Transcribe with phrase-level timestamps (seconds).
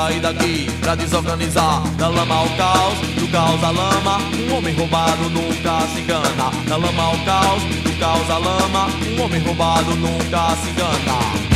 [0.00, 1.82] sair daqui pra desorganizar.
[1.96, 4.18] Da lama ao caos, do caos à lama.
[4.48, 6.50] Um homem roubado nunca se engana.
[6.66, 8.88] Da lama ao caos, do caos à lama.
[9.18, 11.50] Um homem roubado nunca se engana.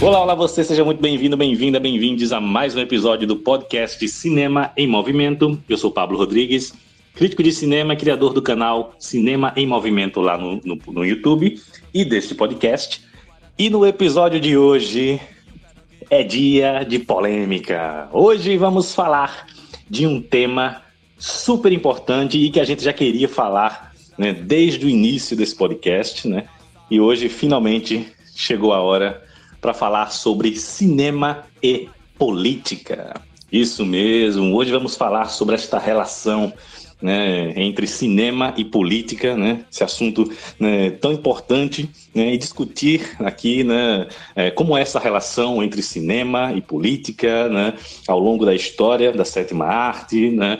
[0.00, 4.72] Olá, olá você, seja muito bem-vindo, bem-vinda, bem-vindos a mais um episódio do podcast Cinema
[4.76, 5.60] em Movimento.
[5.68, 6.72] Eu sou Pablo Rodrigues,
[7.22, 11.56] crítico de cinema, criador do canal Cinema em Movimento lá no, no, no YouTube
[11.94, 13.00] e deste podcast.
[13.56, 15.20] E no episódio de hoje
[16.10, 18.08] é dia de polêmica.
[18.12, 19.46] Hoje vamos falar
[19.88, 20.82] de um tema
[21.16, 26.26] super importante e que a gente já queria falar né, desde o início desse podcast,
[26.26, 26.46] né?
[26.90, 29.22] E hoje finalmente chegou a hora
[29.60, 33.14] para falar sobre cinema e política.
[33.52, 36.52] Isso mesmo, hoje vamos falar sobre esta relação
[37.02, 43.64] né, entre cinema e política, né, esse assunto né, tão importante, né, e discutir aqui
[43.64, 47.74] né, é, como é essa relação entre cinema e política né,
[48.06, 50.30] ao longo da história da sétima arte.
[50.30, 50.58] Né,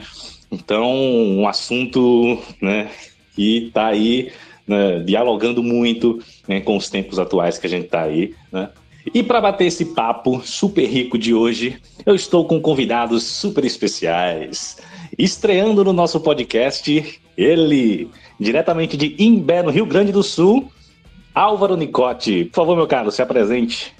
[0.51, 2.91] então, um assunto né,
[3.35, 4.33] que está aí
[4.67, 8.35] né, dialogando muito né, com os tempos atuais que a gente está aí.
[8.51, 8.69] Né,
[9.15, 14.77] e para bater esse papo super rico de hoje, eu estou com convidados super especiais.
[15.19, 18.11] Estreando no nosso podcast, ele,
[18.41, 20.73] diretamente de Imbé, no Rio Grande do Sul,
[21.35, 22.47] Álvaro Nicote.
[22.47, 23.95] Por favor, meu caro, se apresente.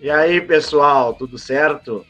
[0.00, 2.04] E aí, pessoal, tudo certo?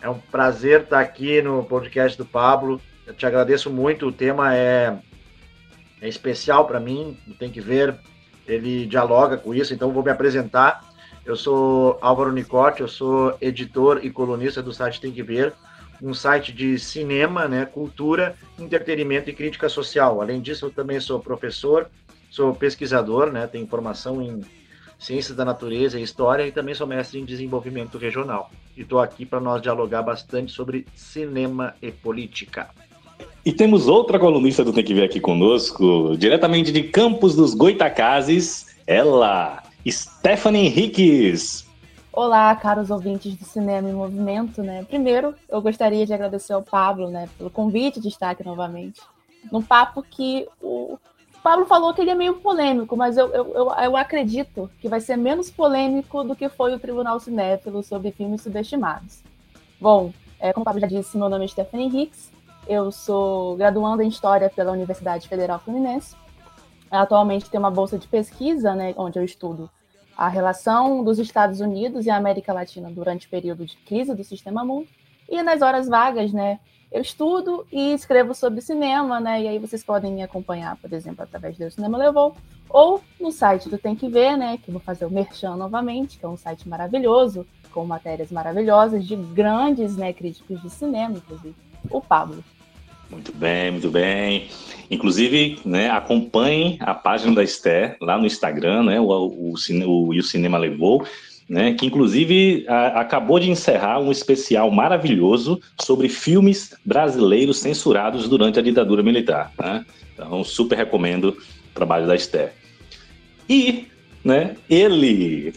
[0.00, 2.80] É um prazer estar aqui no podcast do Pablo.
[3.06, 4.06] Eu te agradeço muito.
[4.06, 4.96] O tema é,
[6.00, 7.96] é especial para mim, tem que ver.
[8.46, 10.84] Ele dialoga com isso, então vou me apresentar.
[11.24, 15.52] Eu sou Álvaro Nicote, eu sou editor e colunista do site Tem que Ver,
[16.02, 20.20] um site de cinema, né, cultura, entretenimento e crítica social.
[20.20, 21.90] Além disso, eu também sou professor,
[22.30, 24.42] sou pesquisador, né, tenho formação em
[24.98, 28.50] ciências da natureza e história e também sou mestre em desenvolvimento regional.
[28.76, 32.68] E estou aqui para nós dialogar bastante sobre cinema e política.
[33.44, 38.66] E temos outra colunista do Tem que Ver aqui conosco, diretamente de Campos dos Goitacazes,
[38.86, 41.67] ela, Stephanie Henriques.
[42.12, 44.82] Olá, caros ouvintes do Cinema em Movimento, né?
[44.84, 49.00] Primeiro, eu gostaria de agradecer ao Pablo, né, pelo convite de estar aqui novamente.
[49.52, 50.98] Num papo que o
[51.42, 55.00] Pablo falou que ele é meio polêmico, mas eu, eu, eu, eu acredito que vai
[55.00, 59.22] ser menos polêmico do que foi o Tribunal Cinéfilo sobre filmes subestimados.
[59.78, 60.10] Bom,
[60.40, 62.32] é, como o Pablo já disse, meu nome é Stephanie Henriques,
[62.66, 66.16] eu sou graduanda em História pela Universidade Federal Fluminense.
[66.90, 69.70] Atualmente tenho uma bolsa de pesquisa, né, onde eu estudo
[70.18, 74.24] a relação dos Estados Unidos e a América Latina durante o período de crise do
[74.24, 74.88] sistema mundo.
[75.28, 76.58] E nas horas vagas, né,
[76.90, 79.42] eu estudo e escrevo sobre cinema, né?
[79.42, 82.34] E aí vocês podem me acompanhar, por exemplo, através do Cinema Levou,
[82.68, 84.58] ou no site do Tem Que Ver, né?
[84.58, 89.14] Que vou fazer o Merchan novamente, que é um site maravilhoso, com matérias maravilhosas de
[89.14, 91.54] grandes né, críticos de cinema, inclusive
[91.90, 92.42] o Pablo.
[93.10, 94.48] Muito bem, muito bem.
[94.90, 100.08] Inclusive, né, acompanhem a página da Esther lá no Instagram, né, o, o, o, o,
[100.10, 101.06] o Cinema Levou,
[101.48, 108.58] né, que inclusive a, acabou de encerrar um especial maravilhoso sobre filmes brasileiros censurados durante
[108.58, 109.52] a ditadura militar.
[109.58, 109.84] Né?
[110.14, 111.36] Então, super recomendo
[111.70, 112.52] o trabalho da Esther.
[113.48, 113.86] E,
[114.22, 115.54] né, ele,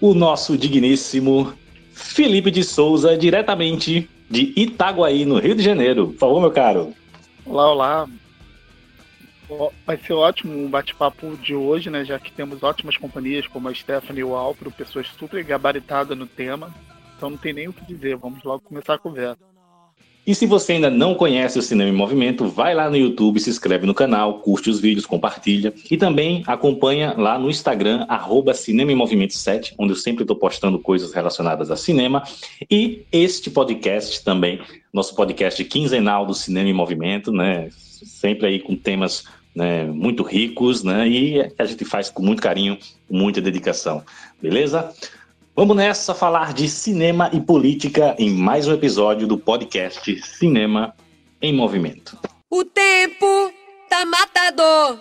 [0.00, 1.52] o nosso digníssimo
[1.92, 6.14] Felipe de Souza, diretamente de Itaguaí, no Rio de Janeiro.
[6.18, 6.94] Favor, meu caro.
[7.44, 8.08] Olá, olá.
[9.86, 12.04] Vai ser ótimo o bate-papo de hoje, né?
[12.04, 16.26] Já que temos ótimas companhias como a Stephanie e o Alpro, pessoas super gabaritadas no
[16.26, 16.74] tema.
[17.16, 18.16] Então não tem nem o que dizer.
[18.16, 19.47] Vamos logo começar a conversa.
[20.28, 23.48] E se você ainda não conhece o Cinema em Movimento, vai lá no YouTube, se
[23.48, 28.92] inscreve no canal, curte os vídeos, compartilha e também acompanha lá no Instagram, arroba Cinema
[28.92, 32.22] em Movimento 7, onde eu sempre estou postando coisas relacionadas a cinema.
[32.70, 34.60] E este podcast também,
[34.92, 37.70] nosso podcast quinzenal do Cinema em Movimento, né?
[37.72, 39.24] Sempre aí com temas
[39.54, 41.08] né, muito ricos, né?
[41.08, 42.76] E a gente faz com muito carinho,
[43.10, 44.04] muita dedicação.
[44.42, 44.92] Beleza?
[45.58, 50.94] Vamos nessa falar de cinema e política em mais um episódio do podcast Cinema
[51.42, 52.16] em Movimento.
[52.48, 53.52] O tempo
[53.88, 55.00] tá matador.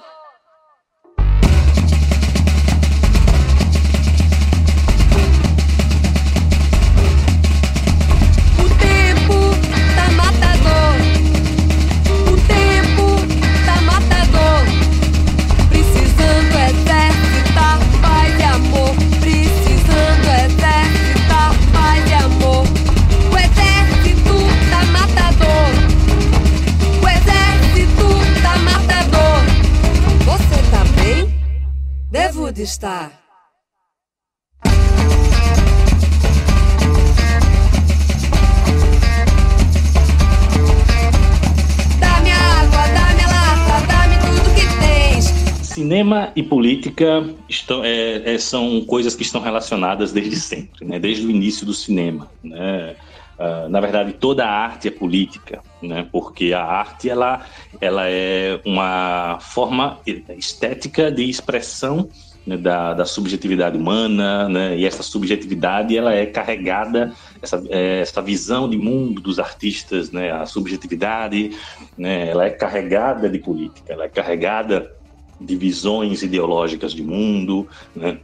[46.07, 50.97] Cinema e política estão, é, é, são coisas que estão relacionadas desde sempre, né?
[50.99, 52.31] desde o início do cinema.
[52.41, 52.95] Né?
[53.37, 56.07] Uh, na verdade, toda a arte é política, né?
[56.09, 57.45] porque a arte ela,
[57.81, 59.99] ela é uma forma
[60.37, 62.09] estética de expressão
[62.45, 67.11] né, da, da, subjetividade humana, né, e essa subjetividade ela é carregada,
[67.41, 71.51] essa, é, essa visão de mundo dos artistas, né, a subjetividade,
[71.97, 74.95] né, ela é carregada de política, ela é carregada
[75.39, 78.17] de visões ideológicas de mundo, né,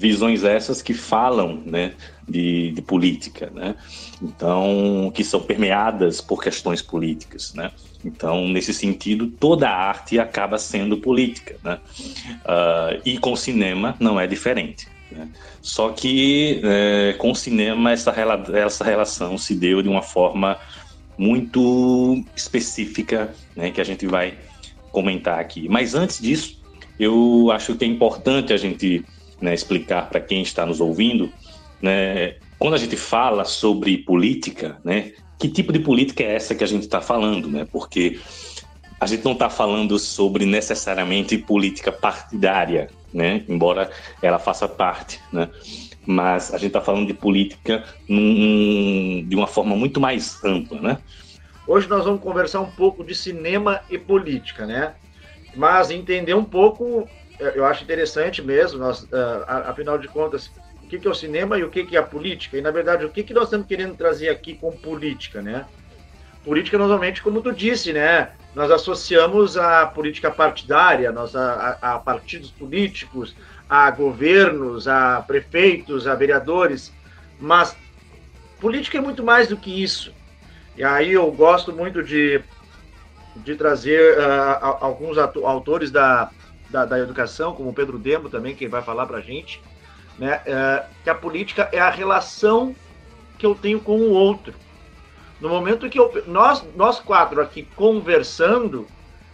[0.00, 1.92] visões essas que falam né,
[2.26, 3.76] de, de, política, né?
[4.22, 7.52] então que são permeadas por questões políticas.
[7.52, 7.70] Né?
[8.02, 11.56] Então, nesse sentido, toda a arte acaba sendo política.
[11.62, 11.78] Né?
[12.46, 14.88] Uh, e com cinema não é diferente.
[15.12, 15.28] Né?
[15.60, 18.14] Só que é, com o cinema essa,
[18.54, 20.56] essa relação se deu de uma forma
[21.18, 24.38] muito específica, né, que a gente vai
[24.90, 25.68] comentar aqui.
[25.68, 26.60] Mas antes disso,
[26.98, 29.04] eu acho que é importante a gente
[29.40, 31.32] né, explicar para quem está nos ouvindo,
[31.80, 36.62] né, quando a gente fala sobre política, né, que tipo de política é essa que
[36.62, 37.66] a gente está falando, né?
[37.72, 38.20] Porque
[39.00, 43.42] a gente não está falando sobre necessariamente política partidária, né?
[43.48, 43.90] Embora
[44.20, 45.48] ela faça parte, né?
[46.04, 50.98] Mas a gente está falando de política num, de uma forma muito mais ampla, né?
[51.70, 54.94] Hoje nós vamos conversar um pouco de cinema e política, né?
[55.54, 57.08] Mas entender um pouco
[57.38, 60.50] eu acho interessante mesmo, nós, uh, afinal de contas,
[60.82, 62.72] o que, que é o cinema e o que, que é a política, e na
[62.72, 65.64] verdade, o que, que nós estamos querendo trazer aqui com política, né?
[66.44, 68.32] Política, normalmente, como tu disse, né?
[68.52, 73.36] Nós associamos a política partidária, nós a, a partidos políticos,
[73.68, 76.92] a governos, a prefeitos, a vereadores,
[77.38, 77.76] mas
[78.60, 80.12] política é muito mais do que isso.
[80.80, 82.42] E aí eu gosto muito de,
[83.36, 86.30] de trazer uh, alguns autores da,
[86.70, 89.60] da, da educação, como Pedro Demo também, quem vai falar para a gente,
[90.18, 92.74] né, é, que a política é a relação
[93.36, 94.54] que eu tenho com o outro.
[95.38, 98.86] No momento que eu, nós, nós quatro aqui conversando,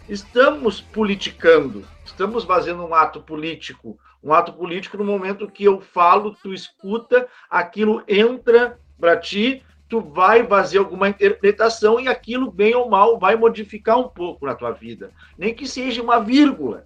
[0.08, 3.96] estamos politicando, estamos fazendo um ato político.
[4.20, 10.00] Um ato político no momento que eu falo, tu escuta, aquilo entra para ti, tu
[10.00, 14.72] vai fazer alguma interpretação e aquilo, bem ou mal, vai modificar um pouco na tua
[14.72, 15.10] vida.
[15.38, 16.84] Nem que seja uma vírgula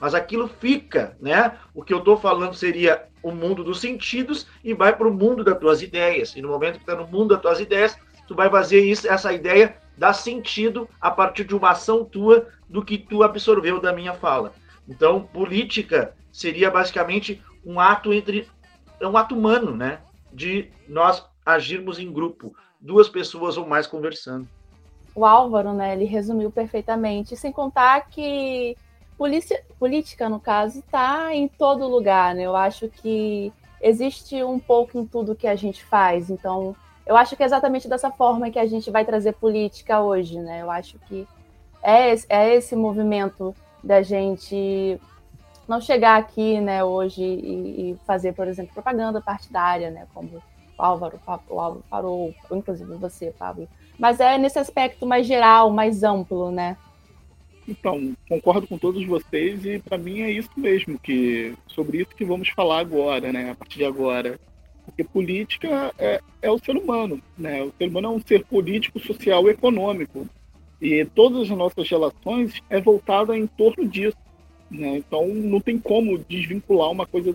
[0.00, 1.58] mas aquilo fica, né?
[1.74, 5.42] O que eu estou falando seria o mundo dos sentidos e vai para o mundo
[5.42, 6.34] das tuas ideias.
[6.36, 9.32] E no momento que está no mundo das tuas ideias, tu vai fazer isso, essa
[9.32, 14.14] ideia dar sentido a partir de uma ação tua do que tu absorveu da minha
[14.14, 14.52] fala.
[14.88, 18.46] Então, política seria basicamente um ato entre
[19.00, 20.00] é um ato humano, né?
[20.32, 21.24] De nós
[21.54, 24.46] agirmos em grupo, duas pessoas ou mais conversando.
[25.14, 28.76] O Álvaro, né, ele resumiu perfeitamente, sem contar que
[29.16, 32.42] polícia, política, no caso, está em todo lugar, né?
[32.42, 36.30] Eu acho que existe um pouco em tudo que a gente faz.
[36.30, 36.76] Então,
[37.06, 40.62] eu acho que é exatamente dessa forma que a gente vai trazer política hoje, né?
[40.62, 41.26] Eu acho que
[41.82, 45.00] é, é esse movimento da gente
[45.66, 50.42] não chegar aqui, né, hoje e, e fazer, por exemplo, propaganda partidária, né, como
[50.82, 51.18] Álvaro,
[51.48, 53.68] o Álvaro parou, inclusive você, Pablo.
[53.98, 56.76] Mas é nesse aspecto mais geral, mais amplo, né?
[57.68, 62.24] Então, concordo com todos vocês e para mim é isso mesmo, que sobre isso que
[62.24, 64.40] vamos falar agora, né, a partir de agora.
[64.86, 67.62] Porque política é, é o ser humano, né?
[67.62, 70.26] O ser humano é um ser político, social e econômico.
[70.80, 74.16] E todas as nossas relações é voltada em torno disso.
[74.70, 74.98] Né?
[74.98, 77.34] Então não tem como desvincular uma coisa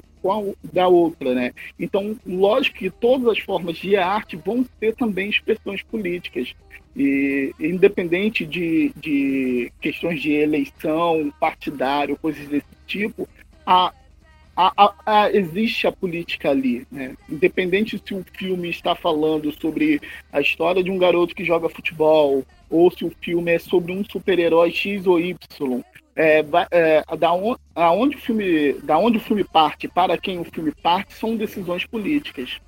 [0.71, 1.33] da outra.
[1.33, 1.51] Né?
[1.79, 6.53] Então, lógico que todas as formas de arte vão ter também expressões políticas.
[6.95, 13.27] E independente de, de questões de eleição, partidário, coisas desse tipo,
[13.65, 13.91] a,
[14.55, 16.86] a, a, existe a política ali.
[16.91, 17.15] Né?
[17.29, 22.43] Independente se o filme está falando sobre a história de um garoto que joga futebol,
[22.69, 25.36] ou se o filme é sobre um super-herói X ou Y.
[26.15, 30.43] É, é, da, on, aonde o filme, da onde o filme parte, para quem o
[30.43, 32.60] filme parte, são decisões políticas.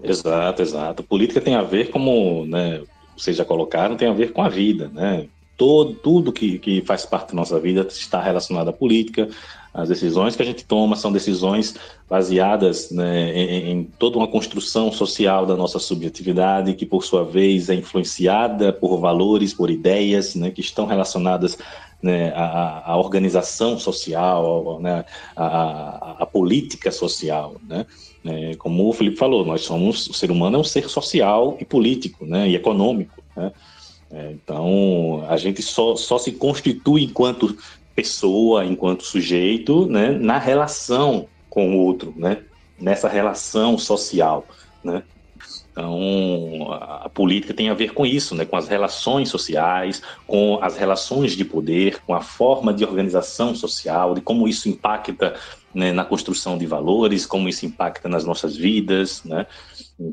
[0.00, 1.02] Exato, exato.
[1.02, 2.82] Política tem a ver, como né,
[3.16, 5.28] vocês já colocaram, tem a ver com a vida, né?
[5.56, 9.28] Todo, tudo que, que faz parte da nossa vida está relacionado à política.
[9.74, 11.74] As decisões que a gente toma são decisões
[12.08, 17.70] baseadas né, em, em, toda uma construção social da nossa subjetividade, que por sua vez
[17.70, 21.56] é influenciada por valores, por ideias, né, que estão relacionadas
[22.02, 27.86] né, a, a, organização social, né, a, a, política social, né?
[28.24, 31.64] É, como o Felipe falou, nós somos, o ser humano é um ser social e
[31.64, 33.52] político, né, e econômico, né?
[34.12, 37.56] É, então, a gente só, só se constitui enquanto
[37.94, 42.38] pessoa, enquanto sujeito, né, na relação com o outro, né,
[42.78, 44.46] nessa relação social,
[44.82, 45.02] né.
[45.72, 48.44] Então, a política tem a ver com isso, né?
[48.44, 54.14] com as relações sociais, com as relações de poder, com a forma de organização social,
[54.14, 55.34] de como isso impacta
[55.74, 59.24] né, na construção de valores, como isso impacta nas nossas vidas.
[59.24, 59.46] Né?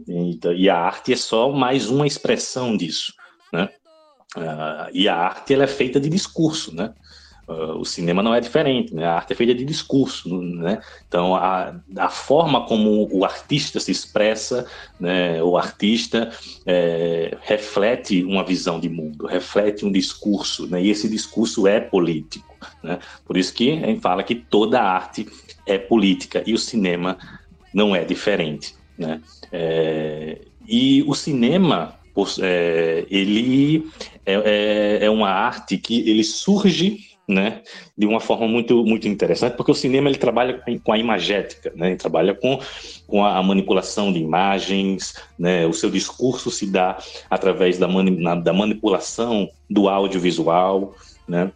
[0.07, 3.13] E, e a arte é só mais uma expressão disso.
[3.51, 3.67] Né?
[4.38, 6.93] Uh, e a arte ela é feita de discurso, né?
[7.50, 9.03] Uh, o cinema não é diferente, né?
[9.03, 10.79] A arte é feita de discurso, né?
[11.08, 14.68] Então, a, a forma como o artista se expressa,
[15.00, 15.41] né?
[15.41, 16.29] O artista
[16.63, 20.79] é, reflete uma visão de mundo, reflete um discurso, né?
[20.79, 23.00] E esse discurso é político, né?
[23.25, 25.27] Por isso que a gente fala que toda arte
[25.65, 27.18] é política e o cinema
[27.74, 29.22] não é diferente, né?
[29.51, 30.38] É,
[30.68, 31.96] e o cinema,
[32.44, 33.89] é, ele
[34.24, 37.62] é, é, é uma arte que ele surge né,
[37.95, 41.89] de uma forma muito, muito interessante, porque o cinema ele trabalha com a imagética, né,
[41.89, 42.59] ele trabalha com,
[43.05, 46.98] com a manipulação de imagens, né, o seu discurso se dá
[47.29, 50.95] através da, mani da manipulação do audiovisual,
[51.27, 51.51] né,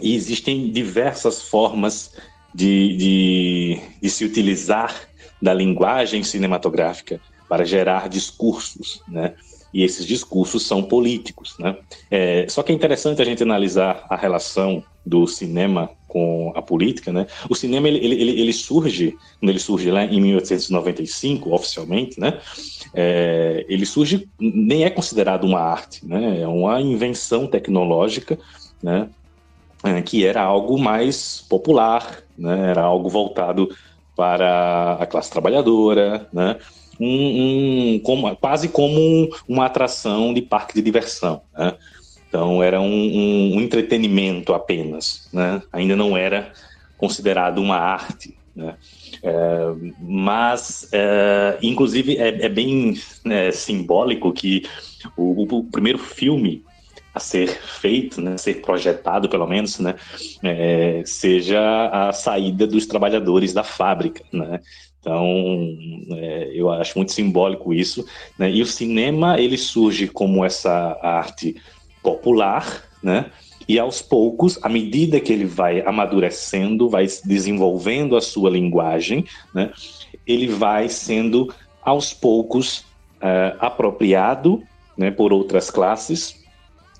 [0.00, 2.16] e existem diversas formas
[2.54, 4.94] de, de, de se utilizar
[5.42, 9.34] da linguagem cinematográfica para gerar discursos, né,
[9.74, 11.74] e esses discursos são políticos, né?
[12.10, 17.12] É, só que é interessante a gente analisar a relação do cinema com a política,
[17.12, 17.26] né?
[17.48, 22.38] O cinema ele, ele, ele surge, quando ele surge lá em 1895, oficialmente, né?
[22.94, 26.40] É, ele surge nem é considerado uma arte, né?
[26.42, 28.38] É uma invenção tecnológica,
[28.82, 29.08] né?
[29.84, 32.70] É, que era algo mais popular, né?
[32.70, 33.68] Era algo voltado
[34.14, 36.58] para a classe trabalhadora, né?
[37.02, 41.42] um, um como, quase como um, uma atração de parque de diversão.
[41.56, 41.74] Né?
[42.32, 45.60] Então era um, um, entretenimento apenas, né?
[45.70, 46.50] ainda não era
[46.96, 48.34] considerado uma arte.
[48.56, 48.74] Né?
[49.22, 49.58] É,
[50.00, 54.64] mas, é, inclusive, é, é bem né, simbólico que
[55.14, 56.64] o, o, primeiro filme
[57.14, 59.94] a ser feito, né, a ser projetado, pelo menos, né,
[60.42, 61.60] é, seja
[61.92, 64.58] a saída dos trabalhadores da fábrica, né?
[65.00, 65.26] Então,
[66.12, 68.06] é, eu acho muito simbólico isso.
[68.38, 68.52] Né?
[68.52, 71.56] E o cinema, ele surge como essa arte
[72.02, 73.30] popular, né?
[73.68, 79.70] E aos poucos, à medida que ele vai amadurecendo, vai desenvolvendo a sua linguagem, né?
[80.26, 82.84] Ele vai sendo, aos poucos,
[83.20, 84.62] é, apropriado
[84.96, 86.42] né, por outras classes,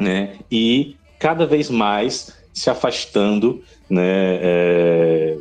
[0.01, 0.39] né?
[0.51, 5.39] E cada vez mais se afastando né, é,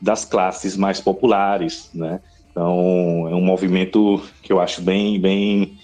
[0.00, 2.20] das classes mais populares, né?
[2.50, 5.78] Então, é um movimento que eu acho bem, bem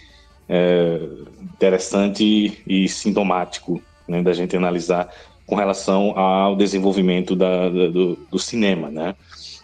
[0.48, 1.00] é,
[1.42, 5.12] interessante e sintomático né, da gente analisar
[5.46, 9.14] com relação ao desenvolvimento da, da, do, do, cinema, né?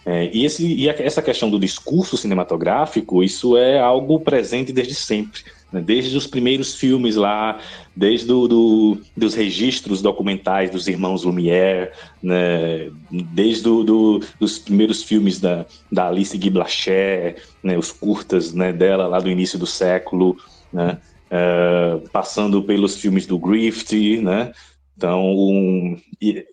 [0.05, 5.41] É, e, esse, e essa questão do discurso cinematográfico, isso é algo presente desde sempre
[5.75, 5.81] né?
[5.81, 7.59] desde os primeiros filmes lá,
[7.95, 11.91] desde do, do, dos registros documentais dos irmãos Lumière,
[12.23, 12.89] né?
[13.11, 13.63] desde
[14.39, 17.77] dos primeiros filmes da, da Alice Guy Blaché, né?
[17.77, 18.71] os curtas né?
[18.71, 20.37] dela lá do início do século,
[20.75, 20.99] né?
[21.31, 24.51] Uh, passando pelos filmes do Griffith, né?
[24.95, 25.97] Então, um,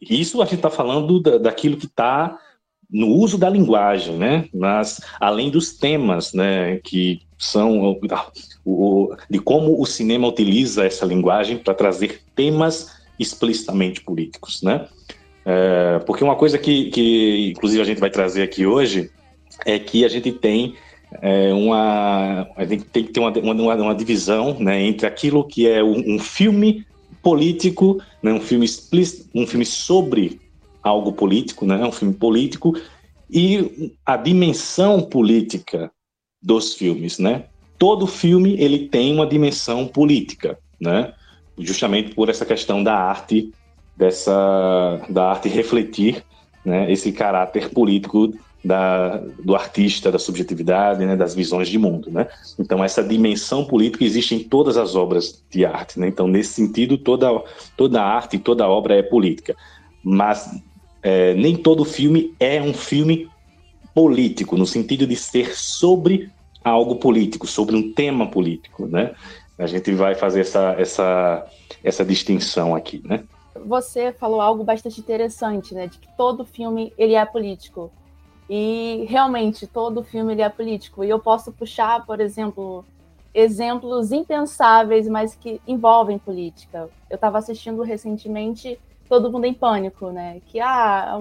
[0.00, 2.38] isso a gente está falando da, daquilo que está
[2.90, 4.48] no uso da linguagem, né?
[4.54, 6.78] Mas além dos temas, né?
[6.78, 7.98] Que são
[8.64, 14.86] o, de como o cinema utiliza essa linguagem para trazer temas explicitamente políticos, né?
[15.44, 19.10] É, porque uma coisa que, que, inclusive, a gente vai trazer aqui hoje
[19.66, 20.76] é que a gente tem
[21.20, 25.68] é, uma, a gente tem que ter uma, uma, uma divisão né, entre aquilo que
[25.68, 26.86] é um, um filme
[27.22, 30.40] político, né, um filme explícito, um filme sobre
[30.82, 32.74] algo político, né, um filme político
[33.30, 35.90] e a dimensão política
[36.42, 37.44] dos filmes, né?
[37.82, 41.12] todo filme ele tem uma dimensão política, né?
[41.58, 43.52] Justamente por essa questão da arte,
[43.96, 46.24] dessa da arte refletir,
[46.64, 46.88] né?
[46.92, 48.32] Esse caráter político
[48.64, 51.16] da, do artista, da subjetividade, né?
[51.16, 52.28] Das visões de mundo, né?
[52.58, 56.08] Então essa dimensão política existe em todas as obras de arte, né?
[56.08, 57.28] Então nesse sentido toda
[57.76, 59.56] toda arte, toda obra é política,
[60.02, 60.50] mas
[61.02, 63.28] é, nem todo filme é um filme
[63.94, 66.30] político no sentido de ser sobre
[66.64, 69.12] algo político, sobre um tema político, né?
[69.58, 71.46] A gente vai fazer essa, essa,
[71.84, 73.22] essa distinção aqui, né?
[73.64, 75.86] você falou algo bastante interessante, né?
[75.86, 77.90] De que todo filme ele é político.
[78.54, 81.02] E realmente todo filme ele é político.
[81.02, 82.84] E eu posso puxar, por exemplo,
[83.32, 86.90] exemplos impensáveis, mas que envolvem política.
[87.08, 88.78] Eu estava assistindo recentemente
[89.08, 90.42] Todo Mundo em Pânico, né?
[90.48, 91.18] Que ah,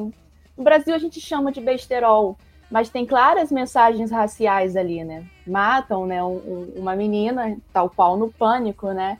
[0.57, 2.37] no Brasil a gente chama de besterol,
[2.69, 5.23] mas tem claras mensagens raciais ali, né?
[5.47, 9.17] Matam, né, um, uma menina, tal qual no Pânico, né?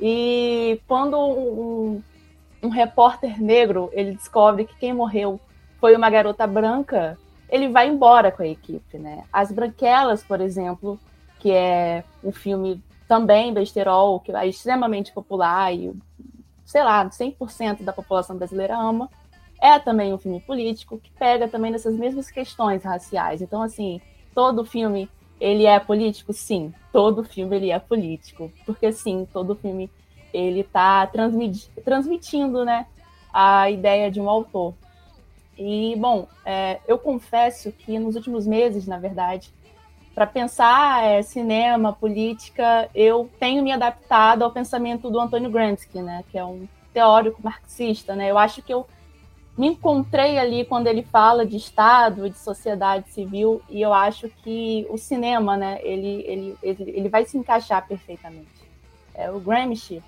[0.00, 2.00] E quando um,
[2.62, 5.40] um repórter negro ele descobre que quem morreu
[5.80, 7.18] foi uma garota branca,
[7.50, 9.24] ele vai embora com a equipe, né?
[9.32, 10.98] As Branquelas, por exemplo,
[11.38, 15.92] que é um filme também besterol, que é extremamente popular e,
[16.64, 19.10] sei lá, 100% da população brasileira ama,
[19.60, 23.42] é também um filme político que pega também nessas mesmas questões raciais.
[23.42, 24.00] Então, assim,
[24.34, 26.32] todo filme ele é político?
[26.32, 29.90] Sim, todo filme ele é político, porque sim, todo filme
[30.32, 32.86] ele está transmiti transmitindo, né,
[33.32, 34.74] a ideia de um autor.
[35.62, 39.52] E bom, é, eu confesso que nos últimos meses, na verdade,
[40.14, 46.24] para pensar é, cinema, política, eu tenho me adaptado ao pensamento do Antônio Gramsci, né,
[46.30, 48.30] que é um teórico marxista, né.
[48.30, 48.86] Eu acho que eu
[49.54, 54.86] me encontrei ali quando ele fala de Estado, de sociedade civil, e eu acho que
[54.88, 58.48] o cinema, né, ele, ele, ele, ele vai se encaixar perfeitamente.
[59.14, 60.02] É, o Gramsci,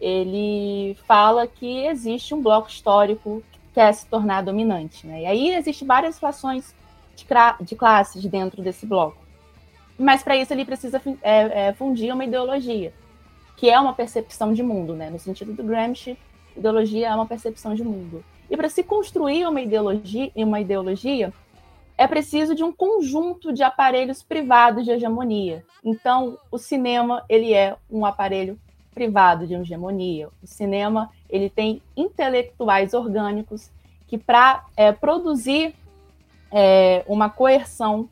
[0.00, 3.42] ele fala que existe um bloco histórico
[3.74, 6.74] quer se tornar dominante, né, e aí existem várias situações
[7.16, 7.26] de,
[7.64, 9.16] de classes dentro desse bloco.
[9.98, 12.92] Mas para isso ele precisa é, é, fundir uma ideologia,
[13.56, 16.16] que é uma percepção de mundo, né, no sentido do Gramsci,
[16.56, 18.24] ideologia é uma percepção de mundo.
[18.50, 21.32] E para se construir uma ideologia, uma ideologia,
[21.96, 25.64] é preciso de um conjunto de aparelhos privados de hegemonia.
[25.84, 28.58] Então, o cinema ele é um aparelho
[28.94, 30.28] privado de hegemonia.
[30.42, 33.70] O cinema ele tem intelectuais orgânicos
[34.06, 35.74] que para é, produzir
[36.50, 38.08] é, uma coerção,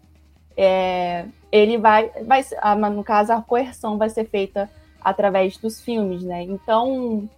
[0.57, 2.43] é, ele vai, vai,
[2.91, 6.43] no caso a coerção vai ser feita através dos filmes, né?
[6.43, 7.29] Então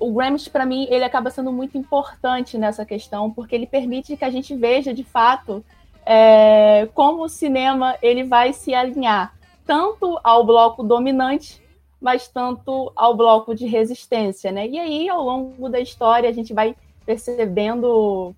[0.00, 4.24] o Gramsci, para mim, ele acaba sendo muito importante nessa questão, porque ele permite que
[4.24, 5.64] a gente veja, de fato,
[6.06, 9.34] é, como o cinema ele vai se alinhar
[9.66, 11.60] tanto ao bloco dominante,
[12.00, 14.66] mas tanto ao bloco de resistência, né?
[14.66, 18.34] E aí, ao longo da história, a gente vai percebendo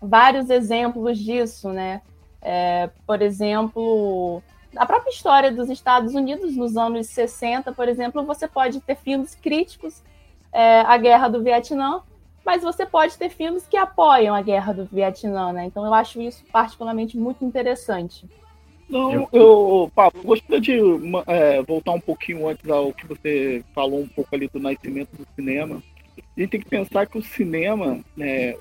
[0.00, 2.02] vários exemplos disso, né?
[2.40, 4.42] É, por exemplo,
[4.76, 9.34] a própria história dos Estados Unidos nos anos 60, por exemplo, você pode ter filmes
[9.34, 10.02] críticos
[10.52, 12.00] é, a guerra do Vietnã,
[12.44, 15.66] mas você pode ter filmes que apoiam a guerra do Vietnã, né?
[15.66, 18.26] Então eu acho isso particularmente muito interessante.
[18.88, 20.80] Não, eu, Pablo, gostaria de
[21.26, 25.26] é, voltar um pouquinho antes ao que você falou um pouco ali do nascimento do
[25.36, 25.82] cinema.
[26.16, 28.56] A gente tem que pensar que o cinema, né,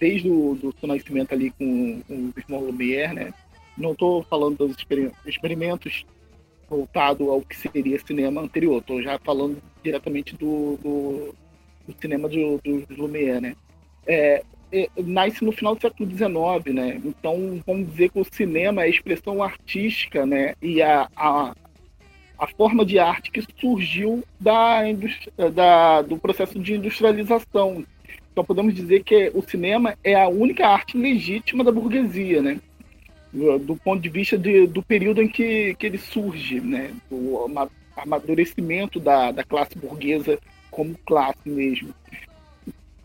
[0.00, 3.34] desde o do seu nascimento ali com, com o irmão Lumière, né,
[3.78, 4.76] não estou falando dos
[5.24, 6.04] experimentos
[6.68, 8.78] voltado ao que seria cinema anterior.
[8.78, 11.34] Estou já falando diretamente do, do,
[11.86, 13.56] do cinema do, do Lumière, né?
[14.06, 14.42] É,
[15.04, 17.00] nasce no final do século XIX, né?
[17.04, 20.54] Então, vamos dizer que o cinema é a expressão artística, né?
[20.62, 21.54] E a, a,
[22.38, 24.80] a forma de arte que surgiu da,
[25.52, 27.84] da, do processo de industrialização.
[28.32, 32.60] Então, podemos dizer que o cinema é a única arte legítima da burguesia, né?
[33.32, 36.90] do ponto de vista de, do período em que, que ele surge, né?
[37.10, 37.46] o
[37.96, 40.38] amadurecimento da, da classe burguesa
[40.70, 41.94] como classe mesmo.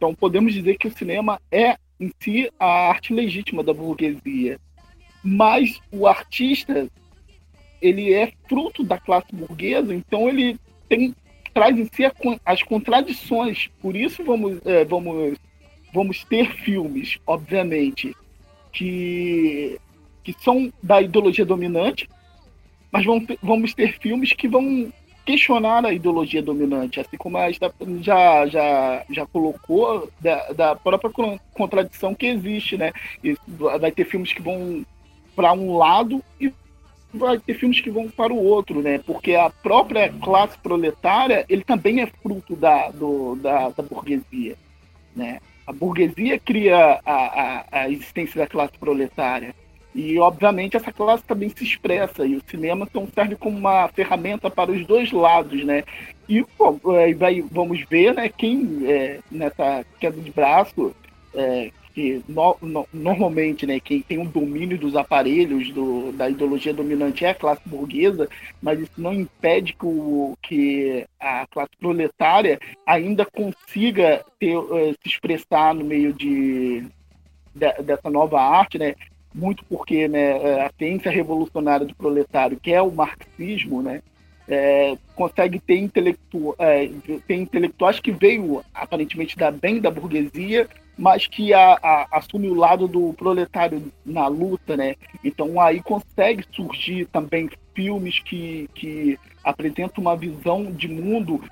[0.05, 4.59] Então podemos dizer que o cinema é em si a arte legítima da burguesia,
[5.23, 6.87] mas o artista
[7.81, 11.15] ele é fruto da classe burguesa, então ele tem
[11.51, 12.03] traz em si
[12.45, 13.67] as contradições.
[13.81, 15.39] Por isso vamos é, vamos
[15.91, 18.15] vamos ter filmes, obviamente,
[18.71, 19.79] que
[20.23, 22.07] que são da ideologia dominante,
[22.91, 24.93] mas vamos, vamos ter filmes que vão
[25.25, 27.59] questionar a ideologia dominante, assim como a gente
[28.01, 31.11] já, já, já colocou da, da própria
[31.53, 32.93] contradição que existe, né?
[33.23, 34.85] E vai ter filmes que vão
[35.35, 36.53] para um lado e
[37.13, 38.99] vai ter filmes que vão para o outro, né?
[38.99, 44.55] Porque a própria classe proletária, ele também é fruto da, do, da, da burguesia,
[45.15, 45.39] né?
[45.65, 49.55] A burguesia cria a, a, a existência da classe proletária.
[49.95, 54.51] E, obviamente, essa classe também se expressa, e o cinema então, serve como uma ferramenta
[54.51, 55.85] para os dois lados, né?
[56.27, 56.77] E bom,
[57.17, 60.93] vai, vamos ver né, quem, é, nessa queda de braço,
[61.33, 66.73] é, que no, no, normalmente, né, quem tem o domínio dos aparelhos do, da ideologia
[66.73, 68.27] dominante é a classe burguesa,
[68.61, 75.07] mas isso não impede que, o, que a classe proletária ainda consiga ter, uh, se
[75.07, 76.85] expressar no meio de,
[77.53, 78.93] dessa nova arte, né,
[79.35, 84.01] muito porque né, eh, a ciência revolucionária do proletário, que é o marxismo, né,
[84.47, 86.89] é, consegue ter, intelectu é,
[87.27, 92.53] ter intelectuais que veio aparentemente da bem da burguesia, mas que a, a, assume o
[92.53, 94.95] lado do proletário na luta, né?
[95.23, 101.43] Então aí consegue surgir também filmes que, que apresentam uma visão de mundo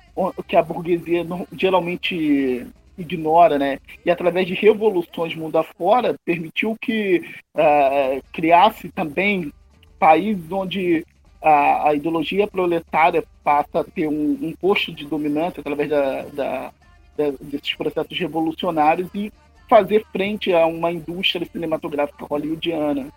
[0.48, 3.78] que a burguesia geralmente ignora, né?
[4.04, 9.52] E através de revoluções mundo afora, permitiu que uh, criasse também
[9.98, 11.04] países onde
[11.42, 16.72] a, a, ideologia proletária passa a ter um, um posto de dominância através da, da,
[17.16, 19.32] da, desses processos revolucionários e
[19.68, 23.08] fazer frente a uma indústria cinematográfica hollywoodiana.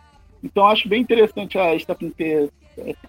[0.43, 2.49] Então acho bem interessante a Stephanie ter,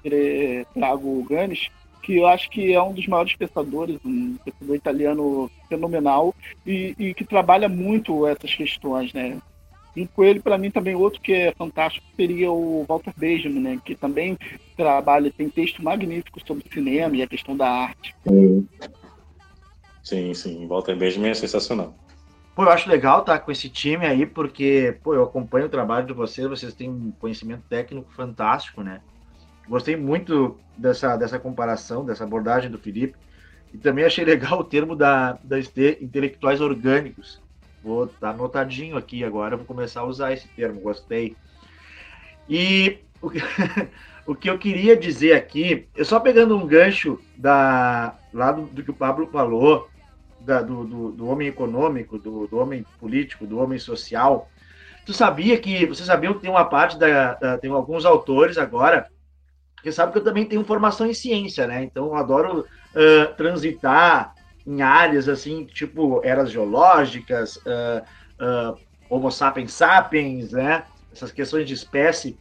[0.02, 1.68] ter trago o Ganes,
[2.02, 6.34] que eu acho que é um dos maiores pensadores, um pensador italiano fenomenal
[6.66, 9.38] e, e que trabalha muito essas questões, né?
[9.96, 13.80] E com ele, para mim, também outro que é fantástico seria o Walter Benjamin, né?
[13.84, 14.38] Que também
[14.76, 18.14] trabalha, tem texto magnífico sobre cinema e a questão da arte.
[20.02, 20.66] Sim, sim.
[20.66, 21.94] Walter Benjamin é sensacional.
[22.54, 25.70] Pô, eu acho legal estar tá com esse time aí, porque, pô, eu acompanho o
[25.70, 29.00] trabalho de vocês, vocês têm um conhecimento técnico fantástico, né?
[29.68, 33.16] Gostei muito dessa, dessa comparação, dessa abordagem do Felipe.
[33.72, 37.40] E também achei legal o termo da, das intelectuais orgânicos.
[37.82, 41.36] Vou tá anotadinho aqui agora, vou começar a usar esse termo, gostei.
[42.48, 43.40] E o que,
[44.26, 48.82] o que eu queria dizer aqui, eu só pegando um gancho da, lá do, do
[48.82, 49.88] que o Pablo falou,
[50.40, 54.48] da, do, do, do, homem econômico, do, do, homem político, do homem social.
[55.04, 59.08] Tu sabia que, você sabia que tem uma parte da, da tem alguns autores agora
[59.78, 61.84] porque sabe que eu também tenho formação em ciência, né?
[61.84, 64.34] Então eu adoro uh, transitar
[64.66, 68.02] em áreas assim, tipo eras geológicas, uh,
[68.40, 70.84] uh, Homo sapiens sapiens, né?
[71.12, 72.36] Essas questões de espécie.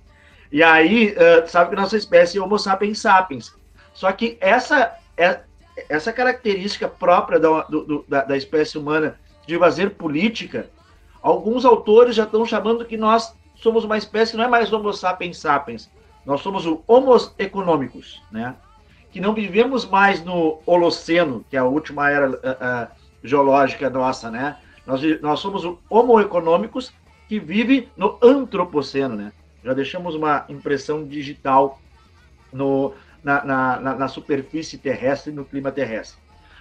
[0.51, 1.13] E aí,
[1.47, 3.53] sabe que nossa espécie é Homo sapiens sapiens.
[3.93, 5.41] Só que essa, é,
[5.89, 10.69] essa característica própria da, do, da, da espécie humana de fazer política,
[11.21, 15.37] alguns autores já estão chamando que nós somos uma espécie não é mais Homo sapiens
[15.37, 15.89] sapiens,
[16.27, 18.53] nós somos o homos econômicos, né?
[19.13, 22.87] Que não vivemos mais no Holoceno, que é a última era uh, uh,
[23.23, 24.57] geológica nossa, né?
[24.85, 26.91] Nós, nós somos o homo econômicos
[27.29, 29.31] que vive no antropoceno, né?
[29.63, 31.79] Já deixamos uma impressão digital
[32.51, 36.19] no, na, na, na superfície terrestre, no clima terrestre.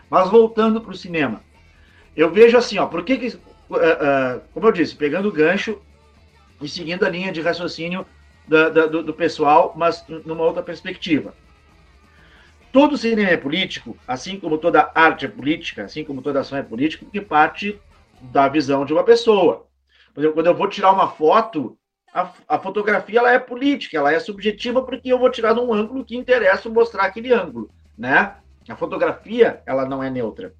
[0.08, 1.40] Mas voltando para o cinema,
[2.16, 5.76] eu vejo assim, ó, por que, que uh, como eu disse, pegando o gancho
[6.62, 8.06] e seguindo a linha de raciocínio
[8.46, 11.34] da, da, do, do pessoal, mas numa outra perspectiva.
[12.72, 16.62] Todo cinema é político, assim como toda arte é política, assim como toda ação é
[16.62, 17.80] política, porque parte
[18.20, 19.66] da visão de uma pessoa.
[20.12, 21.78] Por exemplo, quando eu vou tirar uma foto,
[22.12, 26.04] a, a, fotografia ela é política, ela é subjetiva porque eu vou tirar num ângulo
[26.04, 28.36] que interessa mostrar aquele ângulo, né?
[28.68, 30.54] A fotografia ela não é neutra.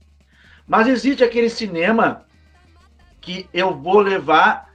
[0.67, 2.25] Mas existe aquele cinema
[3.21, 4.71] que eu vou levar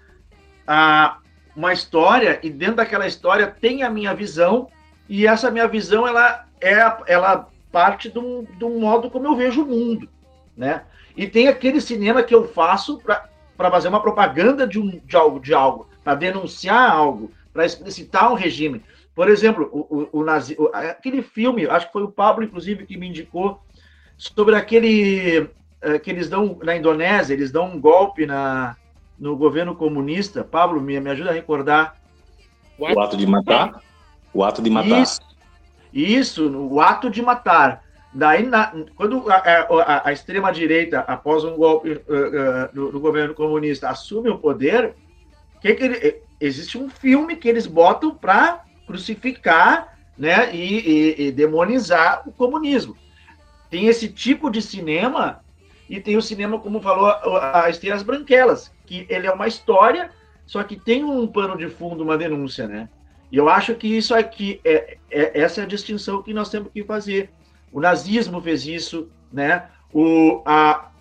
[0.65, 1.17] a,
[1.55, 4.69] uma história e dentro daquela história tem a minha visão
[5.09, 6.75] e essa minha visão ela é
[7.07, 10.09] ela parte de um, modo como eu vejo o mundo,
[10.55, 10.83] né?
[11.15, 15.39] E tem aquele cinema que eu faço para fazer uma propaganda de, um, de algo,
[15.39, 18.83] de algo, para denunciar algo, para explicitar um regime.
[19.13, 22.85] Por exemplo, o, o, o nazi, o, aquele filme, acho que foi o Pablo, inclusive,
[22.85, 23.61] que me indicou,
[24.17, 25.49] sobre aquele
[25.81, 28.75] eh, que eles dão na Indonésia, eles dão um golpe na,
[29.21, 30.43] no governo comunista.
[30.43, 31.95] Pablo, me, me ajuda a recordar.
[32.79, 33.79] O ato de matar?
[34.33, 34.99] O ato de matar.
[34.99, 35.21] Isso,
[35.93, 37.83] isso o ato de matar.
[38.11, 43.35] Daí, na, quando a, a, a extrema-direita, após um golpe uh, uh, do, do, governo
[43.35, 44.95] comunista, assume o poder,
[45.61, 51.31] que que ele, existe um filme que eles botam para crucificar né, e, e, e
[51.31, 52.97] demonizar o comunismo.
[53.69, 55.41] Tem esse tipo de cinema
[55.87, 57.07] e tem o cinema, como falou,
[57.37, 60.11] as Esteiras Branquelas, que ele é uma história,
[60.45, 62.89] só que tem um pano de fundo, uma denúncia, né?
[63.31, 66.69] E eu acho que isso aqui, é, é, essa é a distinção que nós temos
[66.73, 67.29] que fazer.
[67.71, 69.69] O nazismo fez isso, né?
[69.93, 70.91] O, a,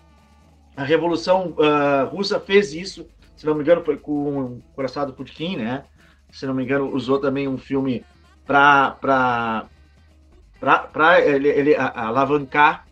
[0.77, 5.11] a Revolução uh, Russa fez isso, se não me engano, foi com o Coração do
[5.11, 5.83] Putin, né?
[6.31, 8.05] Se não me engano, usou também um filme
[8.45, 9.67] para
[11.25, 12.87] ele, ele alavancar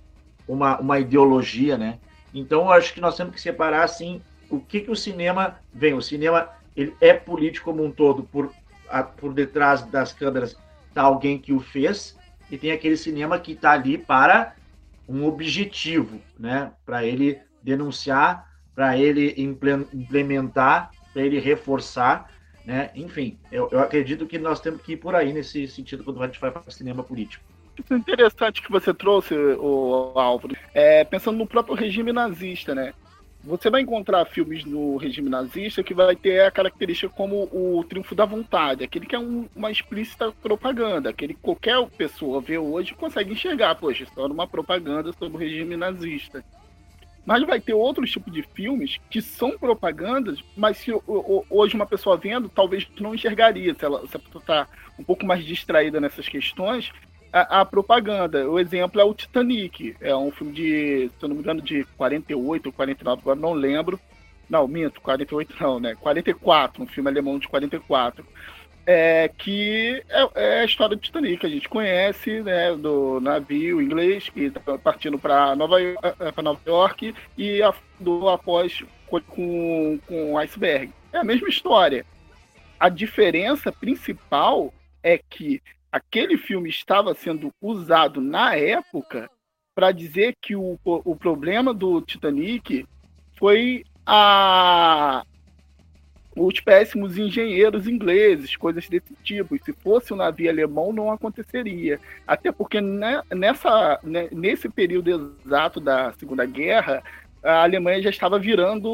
[0.46, 2.00] uma, uma ideologia, né?
[2.34, 5.94] Então, acho que nós temos que separar, assim, o que, que o cinema vem?
[5.94, 8.52] O cinema ele é político como um todo, por,
[8.90, 10.58] a, por detrás das câmeras
[10.88, 12.18] está alguém que o fez,
[12.50, 14.56] e tem aquele cinema que está ali para
[15.08, 16.72] um objetivo, né?
[16.86, 22.32] Para ele denunciar, para ele implementar, para ele reforçar,
[22.66, 22.92] né?
[22.96, 26.28] Enfim, eu, eu acredito que nós temos que ir por aí nesse sentido quando a
[26.28, 27.44] gente vai para cinema político.
[27.78, 30.56] Isso é interessante que você trouxe, o Álvaro.
[30.74, 32.94] É, pensando no próprio regime nazista, né?
[33.50, 38.14] Você vai encontrar filmes no regime nazista que vai ter a característica como o Triunfo
[38.14, 42.94] da Vontade, aquele que é um, uma explícita propaganda, aquele que qualquer pessoa vê hoje
[42.94, 46.46] consegue enxergar, poxa, isso é uma propaganda sobre o regime nazista.
[47.26, 50.92] Mas vai ter outros tipos de filmes que são propagandas, mas se
[51.50, 54.68] hoje uma pessoa vendo, talvez não enxergaria, se ela está
[55.00, 56.92] um pouco mais distraída nessas questões,
[57.32, 58.50] a, a, propaganda.
[58.50, 59.96] O exemplo é o Titanic.
[60.02, 63.54] É um filme de, se eu não me engano, de 48 ou 49, agora não
[63.54, 64.00] lembro.
[64.50, 65.96] Não, minto, 48 não, né?
[65.96, 68.26] 44, um filme alemão de 44.
[68.86, 74.30] É, que é, é a história do Titanic, a gente conhece, né, do navio inglês
[74.30, 77.60] que está partindo para Nova, é, é, Nova York e
[78.00, 80.92] do após com, com iceberg.
[81.14, 82.04] É a mesma história.
[82.80, 89.30] A diferença principal é que aquele filme estava sendo usado na época
[89.74, 92.86] para dizer que o, o problema do Titanic
[93.38, 95.24] foi a
[96.36, 99.56] os péssimos engenheiros ingleses, coisas desse tipo.
[99.56, 102.00] E se fosse um navio alemão, não aconteceria.
[102.26, 104.00] Até porque nessa,
[104.32, 107.04] nesse período exato da Segunda Guerra,
[107.44, 108.90] a Alemanha já estava virando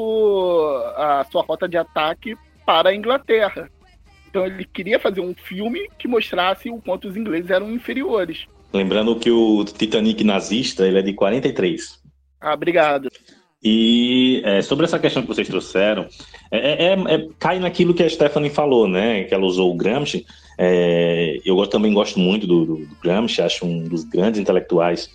[0.95, 3.69] a sua rota de ataque para a Inglaterra.
[4.35, 8.47] Então ele queria fazer um filme que mostrasse o quanto os ingleses eram inferiores.
[8.73, 12.01] Lembrando que o Titanic nazista ele é de 43.
[12.41, 13.09] Ah, obrigado.
[13.63, 16.05] E é, sobre essa questão que vocês trouxeram,
[16.51, 19.23] é, é, é, cai naquilo que a Stephanie falou, né?
[19.23, 20.25] Que ela usou o Gramsci.
[20.57, 25.09] É, eu também gosto muito do, do, do, Gramsci, acho um dos grandes intelectuais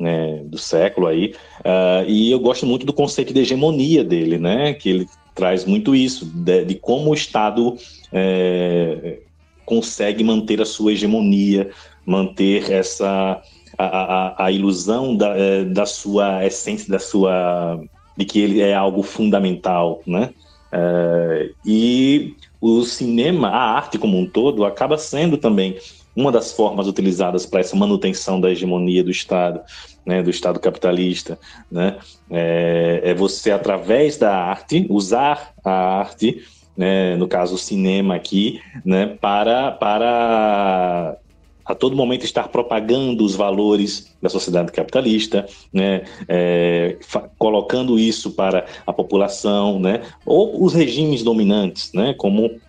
[0.00, 1.32] né, do século aí.
[1.60, 4.74] Uh, e eu gosto muito do conceito de hegemonia dele, né?
[4.74, 7.76] Que ele traz muito isso, de, de como o Estado
[8.12, 9.18] é,
[9.64, 11.70] consegue manter a sua hegemonia,
[12.06, 13.42] manter essa
[13.76, 17.80] a, a, a ilusão da, é, da sua essência, da sua
[18.16, 20.30] de que ele é algo fundamental, né?
[20.70, 25.76] É, e o cinema, a arte como um todo, acaba sendo também
[26.16, 29.60] uma das formas utilizadas para essa manutenção da hegemonia do Estado,
[30.06, 31.38] né, do Estado capitalista,
[31.70, 31.98] né,
[32.30, 36.42] é, é você através da arte usar a arte,
[36.76, 41.16] né, no caso o cinema aqui, né, para para
[41.64, 46.98] a todo momento estar propagando os valores da sociedade capitalista, né, é,
[47.38, 52.60] colocando isso para a população, né, ou os regimes dominantes, né, como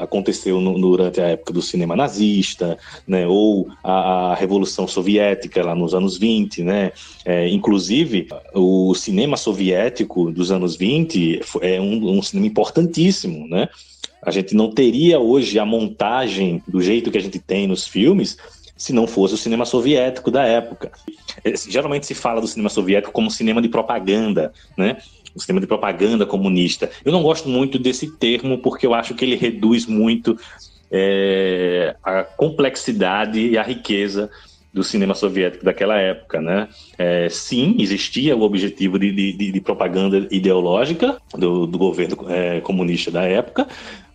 [0.00, 5.74] aconteceu no, durante a época do cinema nazista, né, ou a, a, Revolução Soviética lá
[5.74, 6.92] nos anos 20, né,
[7.24, 13.68] é, inclusive o cinema soviético dos anos 20 é um, um cinema importantíssimo, né,
[14.22, 18.36] a gente não teria hoje a montagem do jeito que a gente tem nos filmes
[18.76, 20.92] se não fosse o cinema soviético da época.
[21.42, 24.98] É, geralmente se fala do cinema soviético como cinema de propaganda, né?
[25.36, 26.90] O cinema de propaganda comunista.
[27.04, 30.36] Eu não gosto muito desse termo porque eu acho que ele reduz muito
[30.90, 34.30] é, a complexidade e a riqueza
[34.72, 36.68] do cinema soviético daquela época, né?
[36.98, 43.10] É, sim, existia o objetivo de, de, de propaganda ideológica do, do governo é, comunista
[43.10, 43.66] da época,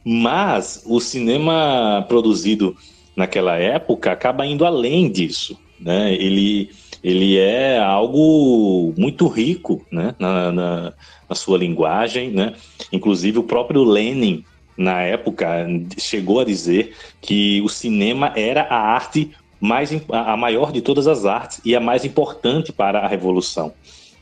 [0.03, 2.75] mas o cinema produzido
[3.15, 6.13] naquela época acaba indo além disso, né?
[6.13, 6.69] Ele
[7.03, 10.93] ele é algo muito rico né, na, na,
[11.29, 12.29] na sua linguagem.
[12.31, 12.53] Né?
[12.91, 14.43] Inclusive, o próprio Lenin,
[14.77, 20.81] na época, chegou a dizer que o cinema era a arte mais a maior de
[20.81, 23.71] todas as artes e a mais importante para a revolução,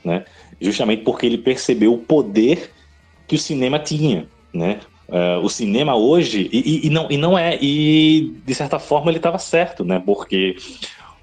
[0.04, 0.26] né?
[0.60, 2.72] Justamente porque ele percebeu o poder
[3.26, 4.82] que o cinema tinha, né?
[5.08, 9.18] Uh, o cinema hoje e, e, não e não é e de certa forma ele
[9.18, 10.00] estava certo, né?
[10.06, 10.58] Porque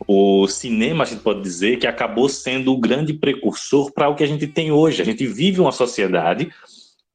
[0.07, 4.25] o cinema, a gente pode dizer, que acabou sendo o grande precursor para o que
[4.25, 5.03] a gente tem hoje.
[5.03, 6.51] A gente vive uma sociedade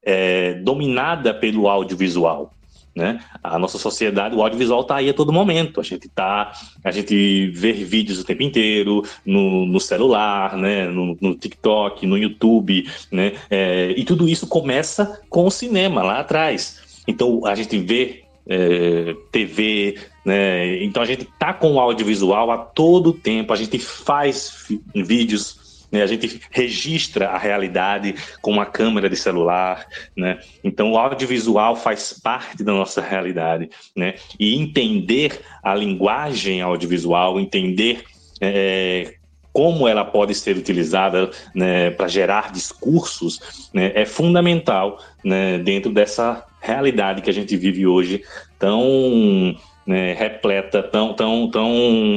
[0.04, 2.54] é, dominada pelo audiovisual.
[2.94, 3.24] Né?
[3.41, 5.80] A nossa sociedade, o audiovisual está aí a todo momento.
[5.80, 6.52] A gente tá,
[6.84, 10.88] a gente vê vídeos o tempo inteiro no, no celular, né?
[10.88, 13.34] No, no, TikTok, no YouTube, né?
[13.50, 17.04] É, e tudo isso começa com o cinema lá atrás.
[17.08, 20.84] Então a gente vê é, TV, né?
[20.84, 26.01] Então a gente tá com o audiovisual a todo tempo, a gente faz vídeos né?
[26.01, 30.39] A gente registra a realidade com uma câmera de celular, né?
[30.63, 34.15] Então o audiovisual faz parte da nossa realidade, né?
[34.39, 38.03] E entender a linguagem audiovisual, entender
[38.39, 39.15] é,
[39.53, 46.45] como ela pode ser utilizada né, para gerar discursos né, é fundamental né, dentro dessa
[46.62, 48.23] realidade que a gente vive hoje
[48.57, 49.53] tão
[49.86, 51.70] né, repleta, tão, tão, tão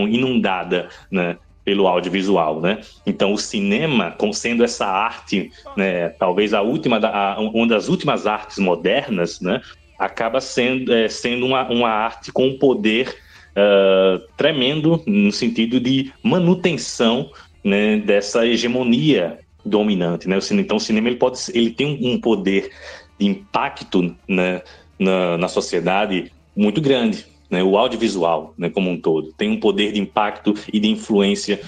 [0.08, 2.80] inundada né, pelo audiovisual, né?
[3.06, 8.58] Então o cinema, sendo essa arte, né, talvez a última, a, uma das últimas artes
[8.58, 9.62] modernas, né,
[9.98, 13.16] acaba sendo, é, sendo uma, uma arte com um poder
[13.52, 17.30] uh, tremendo no sentido de manutenção
[17.62, 20.38] né, dessa hegemonia dominante, né?
[20.52, 22.70] Então o cinema ele pode, ele tem um poder
[23.18, 24.60] de impacto né,
[24.98, 29.92] na, na sociedade muito grande, né, o audiovisual né, como um todo tem um poder
[29.92, 31.60] de impacto e de influência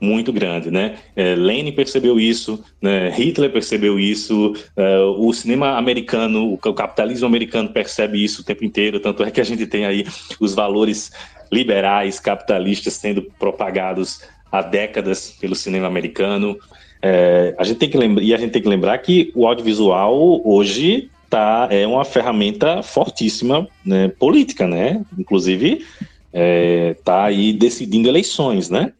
[0.00, 0.96] muito grande, né?
[1.14, 3.10] É, Lenin percebeu isso, né?
[3.10, 8.98] Hitler percebeu isso, é, o cinema americano, o capitalismo americano percebe isso o tempo inteiro,
[8.98, 10.06] tanto é que a gente tem aí
[10.40, 11.12] os valores
[11.52, 16.58] liberais, capitalistas sendo propagados há décadas pelo cinema americano.
[17.02, 20.40] É, a gente tem que lembrar, e a gente tem que lembrar que o audiovisual
[20.46, 25.00] hoje tá, é uma ferramenta fortíssima né, política, né?
[25.16, 25.86] Inclusive,
[26.32, 28.92] é, tá aí decidindo eleições, né?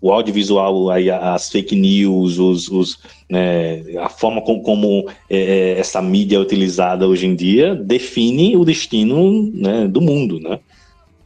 [0.00, 2.98] O audiovisual, aí, as fake news, os, os
[3.30, 8.56] né, a forma como, como é, é, essa mídia é utilizada hoje em dia define
[8.56, 10.58] o destino né, do mundo, né?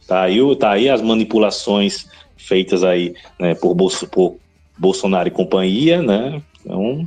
[0.07, 2.07] Tá aí, tá aí as manipulações
[2.37, 4.37] feitas aí né, por, Bolso, por
[4.77, 6.41] Bolsonaro e companhia, né?
[6.61, 7.05] Então,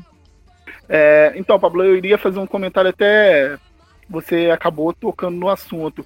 [0.92, 3.57] é, então, Pablo, eu iria fazer um comentário até
[4.09, 6.05] você acabou tocando no assunto.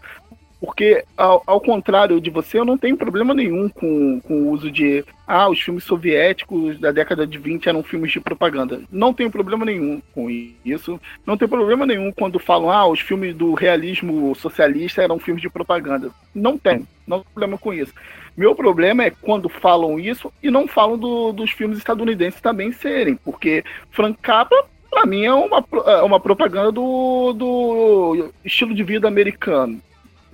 [0.60, 4.70] Porque, ao, ao, contrário de você, eu não tenho problema nenhum com, com o uso
[4.70, 5.04] de.
[5.26, 8.80] Ah, os filmes soviéticos da década de 20 eram filmes de propaganda.
[8.90, 10.98] Não tenho problema nenhum com isso.
[11.26, 15.50] Não tenho problema nenhum quando falam, ah, os filmes do realismo socialista eram filmes de
[15.50, 16.10] propaganda.
[16.34, 16.86] Não tem.
[17.06, 17.92] Não tenho problema com isso.
[18.34, 23.16] Meu problema é quando falam isso e não falam do, dos filmes estadunidenses também serem.
[23.16, 29.08] Porque Frank Capra para mim é uma, é uma propaganda do, do estilo de vida
[29.08, 29.80] americano.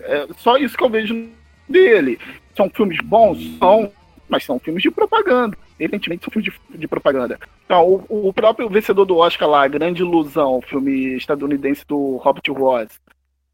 [0.00, 1.28] É só isso que eu vejo
[1.66, 2.18] dele.
[2.54, 3.38] São filmes bons?
[3.58, 3.90] São,
[4.28, 5.56] mas são filmes de propaganda.
[5.78, 7.38] Evidentemente são filmes de, de propaganda.
[7.64, 12.42] Então, o, o, próprio vencedor do Oscar lá, Grande Ilusão, o filme estadunidense do Robert
[12.50, 13.00] Ross,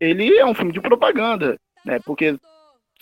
[0.01, 2.01] ele é um filme de propaganda, né?
[2.05, 2.37] Porque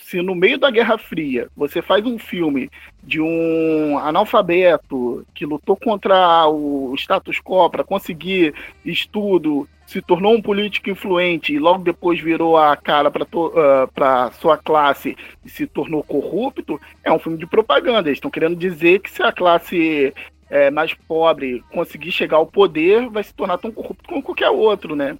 [0.04, 2.70] se no meio da Guerra Fria você faz um filme
[3.02, 10.42] de um analfabeto que lutou contra o status quo para conseguir estudo, se tornou um
[10.42, 16.02] político influente e logo depois virou a cara para uh, sua classe e se tornou
[16.02, 18.08] corrupto, é um filme de propaganda.
[18.08, 20.12] Eles estão querendo dizer que se a classe
[20.50, 24.94] é, mais pobre conseguir chegar ao poder, vai se tornar tão corrupto como qualquer outro,
[24.94, 25.16] né?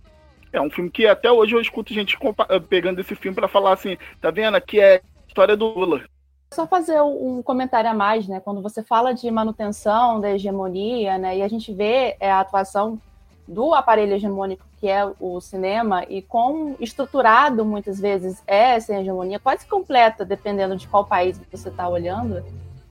[0.55, 2.17] É um filme que até hoje eu escuto gente
[2.49, 4.55] eh, pegando esse filme para falar assim, tá vendo?
[4.55, 6.05] Aqui é a história do Lula.
[6.55, 8.39] Só fazer um comentário a mais, né?
[8.39, 11.39] Quando você fala de manutenção da hegemonia, né?
[11.39, 13.01] E a gente vê é, a atuação
[13.49, 19.41] do aparelho hegemônico que é o cinema e quão estruturado muitas vezes é essa hegemonia,
[19.41, 22.45] quase completa, dependendo de qual país você está olhando,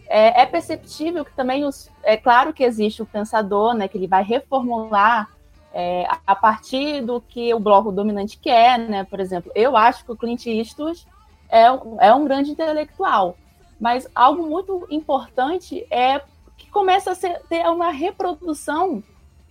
[0.07, 4.07] é, é, perceptível que também os, é claro que existe o pensador, né, que ele
[4.07, 5.29] vai reformular
[5.73, 9.03] é, a partir do que o bloco dominante quer, né?
[9.03, 11.07] Por exemplo, eu acho que o Clint Eastwood
[11.49, 11.63] é,
[11.99, 13.35] é um grande intelectual,
[13.79, 16.21] mas algo muito importante é
[16.55, 19.03] que começa a ser, ter uma reprodução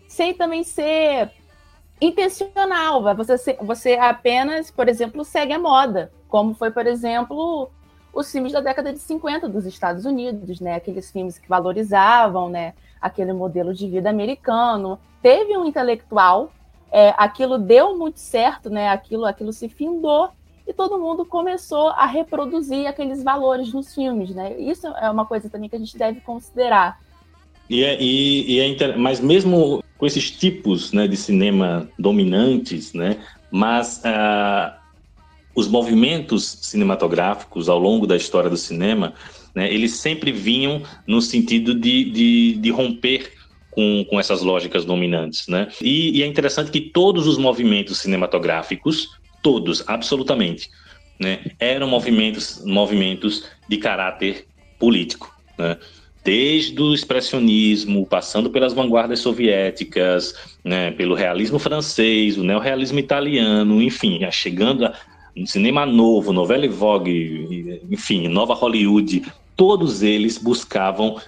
[0.06, 1.32] sem também ser
[2.00, 3.02] intencional.
[3.16, 7.68] Você, você apenas, por exemplo, segue a moda, como foi, por exemplo,
[8.12, 10.77] os filmes da década de 50 dos Estados Unidos, né?
[10.77, 12.75] Aqueles filmes que valorizavam, né?
[13.00, 16.52] Aquele modelo de vida americano, teve um intelectual,
[16.90, 18.88] é, aquilo deu muito certo, né?
[18.88, 20.29] Aquilo, aquilo se findou
[20.66, 24.58] e todo mundo começou a reproduzir aqueles valores nos filmes, né?
[24.58, 27.00] Isso é uma coisa também que a gente deve considerar.
[27.70, 28.98] E é, e, e é inter...
[28.98, 33.18] Mas mesmo com esses tipos né, de cinema dominantes, né?
[33.50, 34.75] Mas uh,
[35.54, 39.14] os movimentos cinematográficos ao longo da história do cinema,
[39.54, 43.33] né, eles sempre vinham no sentido de, de, de romper
[43.73, 45.68] com, com essas lógicas dominantes, né?
[45.81, 49.08] E, e é interessante que todos os movimentos cinematográficos,
[49.42, 50.70] todos, absolutamente,
[51.18, 54.46] né, eram movimentos, movimentos de caráter
[54.79, 55.79] político, né?
[56.25, 64.20] desde o expressionismo, passando pelas vanguardas soviéticas, né, pelo realismo francês, o neorrealismo italiano, enfim,
[64.31, 64.94] chegando a
[65.44, 69.25] cinema novo, novela vogue, enfim, nova Hollywood,
[69.56, 71.20] todos eles buscavam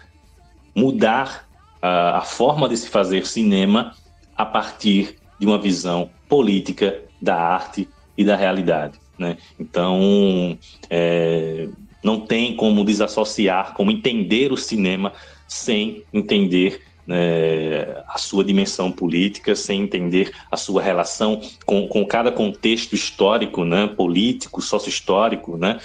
[0.74, 1.43] mudar
[1.84, 3.92] a, a forma de se fazer cinema
[4.34, 8.98] a partir de uma visão política da arte e da realidade.
[9.18, 9.36] Né?
[9.60, 10.58] Então,
[10.88, 11.68] é,
[12.02, 15.12] não tem como desassociar, como entender o cinema
[15.46, 22.32] sem entender né, a sua dimensão política, sem entender a sua relação com, com cada
[22.32, 25.58] contexto histórico, né, político, sócio-histórico.
[25.58, 25.78] Né?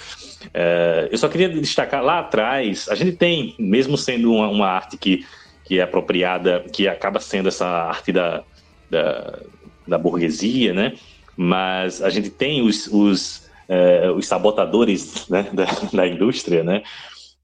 [0.54, 4.96] É, eu só queria destacar lá atrás, a gente tem, mesmo sendo uma, uma arte
[4.96, 5.26] que,
[5.70, 8.42] que é apropriada, que acaba sendo essa arte da,
[8.90, 9.38] da,
[9.86, 10.94] da burguesia, né?
[11.36, 16.82] mas a gente tem os, os, é, os sabotadores né, da, da indústria, né?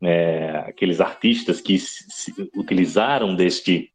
[0.02, 3.92] é, aqueles artistas que se, utilizaram deste,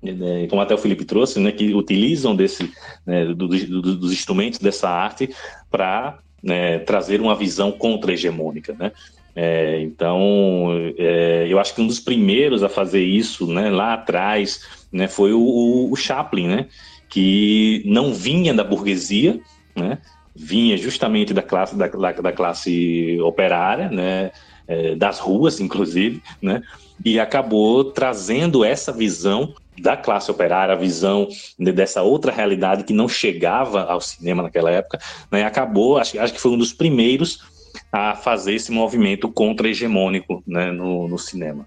[0.00, 2.72] né, como até o Felipe trouxe, né, que utilizam desse,
[3.04, 5.28] né, do, do, dos instrumentos dessa arte
[5.68, 8.92] para né, trazer uma visão contra-hegemônica, né?
[9.34, 10.68] É, então,
[10.98, 14.60] é, eu acho que um dos primeiros a fazer isso, né, lá atrás,
[14.92, 16.66] né, foi o, o Chaplin, né,
[17.08, 19.40] que não vinha da burguesia,
[19.74, 19.98] né,
[20.34, 24.30] vinha justamente da classe da, da classe operária, né,
[24.66, 26.62] é, das ruas, inclusive, né?
[27.04, 31.26] E acabou trazendo essa visão da classe operária, a visão
[31.58, 34.98] dessa outra realidade que não chegava ao cinema naquela época,
[35.30, 35.44] né?
[35.44, 37.40] Acabou, acho, acho que foi um dos primeiros
[37.92, 41.66] a fazer esse movimento contra-hegemônico né, no, no cinema.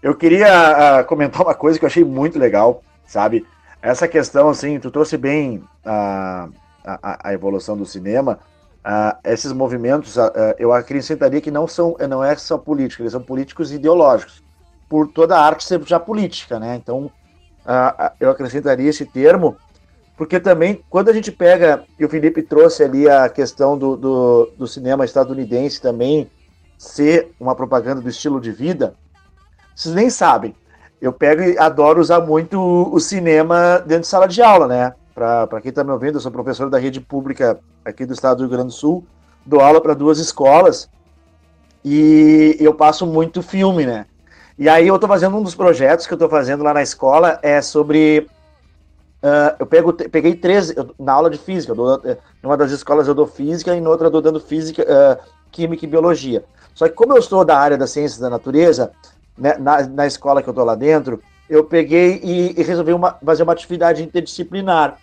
[0.00, 3.44] Eu queria uh, comentar uma coisa que eu achei muito legal, sabe?
[3.82, 6.52] Essa questão, assim, tu trouxe bem uh,
[6.84, 8.38] a, a, evolução do cinema,
[8.84, 13.22] uh, esses movimentos, uh, eu acrescentaria que não são, não é só políticos, eles são
[13.22, 14.42] políticos ideológicos,
[14.88, 16.76] por toda a arte ser já política, né?
[16.76, 17.10] Então,
[18.18, 19.54] eu acrescentaria esse termo,
[20.18, 24.52] porque também, quando a gente pega, e o Felipe trouxe ali a questão do, do,
[24.58, 26.28] do cinema estadunidense também
[26.76, 28.94] ser uma propaganda do estilo de vida,
[29.76, 30.56] vocês nem sabem.
[31.00, 34.92] Eu pego e adoro usar muito o cinema dentro de sala de aula, né?
[35.14, 38.40] Para quem está me ouvindo, eu sou professor da rede pública aqui do estado do
[38.42, 39.06] Rio Grande do Sul,
[39.46, 40.90] dou aula para duas escolas
[41.84, 44.06] e eu passo muito filme, né?
[44.58, 47.38] E aí eu estou fazendo um dos projetos que eu estou fazendo lá na escola
[47.40, 48.28] é sobre
[49.22, 51.74] Uh, eu pego, peguei três eu, na aula de física.
[51.74, 54.82] Dou, eh, numa das escolas eu dou física e em outra eu dou dando física,
[54.82, 56.44] uh, química e biologia.
[56.74, 58.92] Só que como eu sou da área das ciências da natureza,
[59.36, 63.18] né, na, na escola que eu estou lá dentro, eu peguei e, e resolvi uma,
[63.24, 64.98] fazer uma atividade interdisciplinar.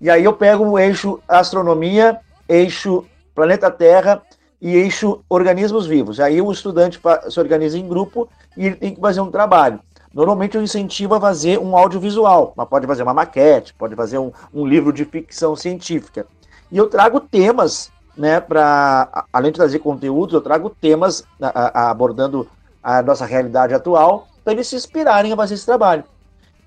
[0.00, 3.04] E aí eu pego o eixo astronomia, eixo
[3.34, 4.22] planeta Terra
[4.60, 6.20] e eixo organismos vivos.
[6.20, 7.00] Aí o estudante
[7.30, 9.80] se organiza em grupo e ele tem que fazer um trabalho.
[10.12, 14.32] Normalmente eu incentivo a fazer um audiovisual, mas pode fazer uma maquete, pode fazer um,
[14.52, 16.26] um livro de ficção científica.
[16.70, 21.90] E eu trago temas, né, para além de trazer conteúdos, eu trago temas a, a,
[21.90, 22.48] abordando
[22.82, 26.04] a nossa realidade atual para eles se inspirarem a fazer esse trabalho.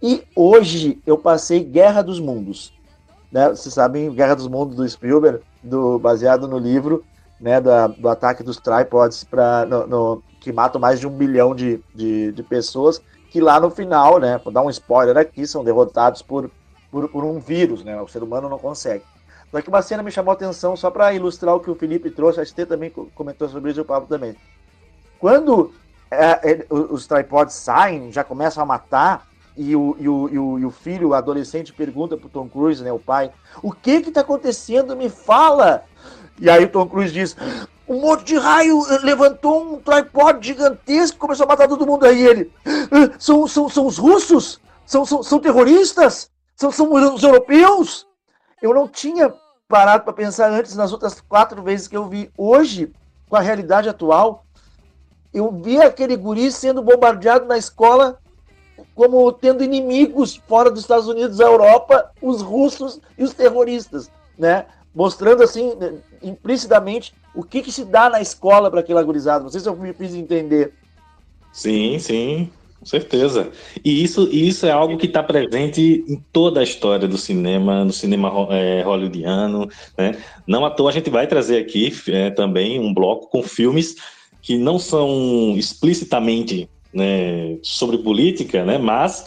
[0.01, 2.73] E hoje eu passei Guerra dos Mundos
[3.31, 3.49] né?
[3.49, 7.03] Vocês sabem, Guerra dos Mundos do Spielberg, do, baseado no livro,
[7.39, 11.55] né, da, do ataque dos tripods para no, no, que matam mais de um bilhão
[11.55, 13.01] de, de, de, pessoas,
[13.31, 16.51] que lá no final, né, vou dar um spoiler aqui, são derrotados por,
[16.91, 19.05] por, por um vírus, né, o ser humano não consegue.
[19.49, 22.11] Só que uma cena me chamou a atenção só para ilustrar o que o Felipe
[22.11, 24.35] trouxe, a ST também comentou sobre isso e o Pablo também.
[25.17, 25.73] Quando
[26.11, 30.59] é, é, os tripods saem, já começam a matar, e o, e o, e o,
[30.59, 33.31] e o filho, o adolescente, pergunta pro Tom Cruise, né, o pai,
[33.63, 34.95] o que que tá acontecendo?
[34.95, 35.85] Me fala!
[36.39, 37.37] E aí o Tom Cruise diz,
[37.91, 42.05] um monte de raio levantou um tripod gigantesco começou a matar todo mundo.
[42.05, 44.61] Aí ele, ah, são, são, são os russos?
[44.85, 46.31] São, são, são terroristas?
[46.55, 48.07] São, são os europeus?
[48.61, 49.33] Eu não tinha
[49.67, 52.31] parado para pensar antes nas outras quatro vezes que eu vi.
[52.37, 52.93] Hoje,
[53.27, 54.45] com a realidade atual,
[55.33, 58.19] eu vi aquele guri sendo bombardeado na escola
[58.95, 64.65] como tendo inimigos fora dos Estados Unidos, a Europa, os russos e os terroristas, né?
[64.93, 65.73] Mostrando assim,
[66.21, 69.43] implicitamente, o que, que se dá na escola para aquele agorizado.
[69.43, 70.73] Não sei se eu me fiz entender.
[71.51, 73.51] Sim, sim, com certeza.
[73.83, 77.93] E isso, isso é algo que está presente em toda a história do cinema, no
[77.93, 79.69] cinema é, hollywoodiano.
[79.97, 80.17] Né?
[80.45, 83.95] Não à toa a gente vai trazer aqui é, também um bloco com filmes
[84.41, 89.25] que não são explicitamente né, sobre política, né, mas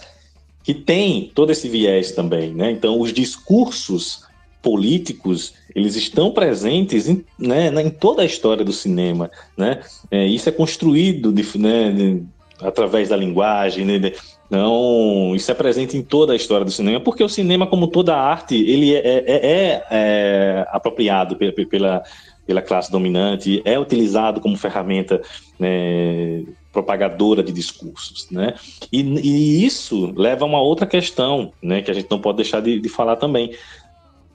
[0.65, 2.71] que tem todo esse viés também, né?
[2.71, 4.25] Então, os discursos
[4.63, 9.81] políticos eles estão presentes em, né, em toda a história do cinema, né?
[10.11, 12.23] É, isso é construído de, né, de,
[12.61, 14.13] através da linguagem, né?
[14.47, 18.17] Então, isso é presente em toda a história do cinema, porque o cinema, como toda
[18.17, 22.03] arte, ele é, é, é, é apropriado pela, pela,
[22.47, 25.21] pela classe dominante, é utilizado como ferramenta
[25.59, 28.55] né, propagadora de discursos, né?
[28.93, 31.81] E, e, isso leva a uma outra questão, né?
[31.81, 33.53] Que a gente não pode deixar de, de falar também.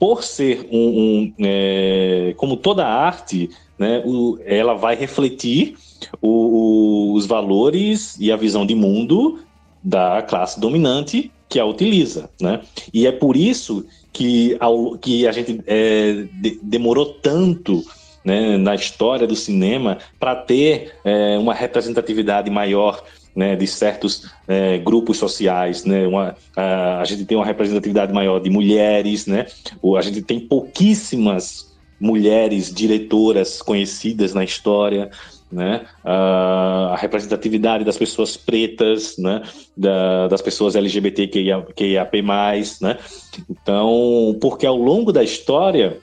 [0.00, 4.02] Por ser um, um é, como toda arte, né?
[4.04, 5.76] O, ela vai refletir
[6.20, 9.40] o, os valores e a visão de mundo
[9.84, 12.62] da classe dominante que a utiliza, né?
[12.92, 17.84] E é por isso que, ao, que a gente é, de, demorou tanto
[18.24, 23.02] né, na história do cinema para ter é, uma representatividade maior
[23.34, 28.40] né, de certos é, grupos sociais, né, uma, a, a, gente tem uma representatividade maior
[28.40, 29.46] de mulheres, né,
[29.96, 31.70] a gente tem pouquíssimas
[32.00, 35.10] mulheres diretoras conhecidas na história,
[35.50, 39.42] né, a, a representatividade das pessoas pretas, né,
[39.76, 42.22] da, das pessoas LGBTQIAP+,
[42.80, 42.98] né,
[43.48, 45.98] então, porque ao longo da história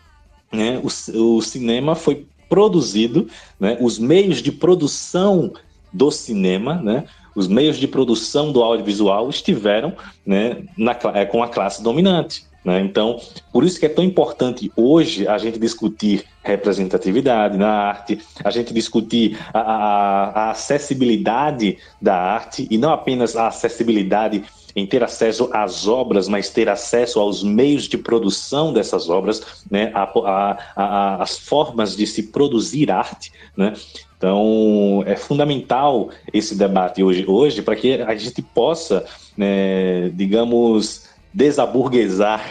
[0.51, 3.27] né, o, o cinema foi produzido,
[3.59, 5.51] né, os meios de produção
[5.91, 7.05] do cinema, né,
[7.37, 9.93] os meios de produção do audiovisual estiveram
[10.25, 12.43] né, na, é, com a classe dominante.
[12.65, 12.81] Né?
[12.81, 13.21] Então,
[13.53, 18.73] por isso que é tão importante hoje a gente discutir representatividade na arte, a gente
[18.73, 24.43] discutir a, a, a acessibilidade da arte e não apenas a acessibilidade
[24.77, 29.91] em ter acesso às obras, mas ter acesso aos meios de produção dessas obras, né,
[29.91, 33.73] a, a, a, as formas de se produzir arte, né?
[34.15, 39.03] Então, é fundamental esse debate hoje, hoje para que a gente possa,
[39.35, 42.43] né, digamos, desaburguesar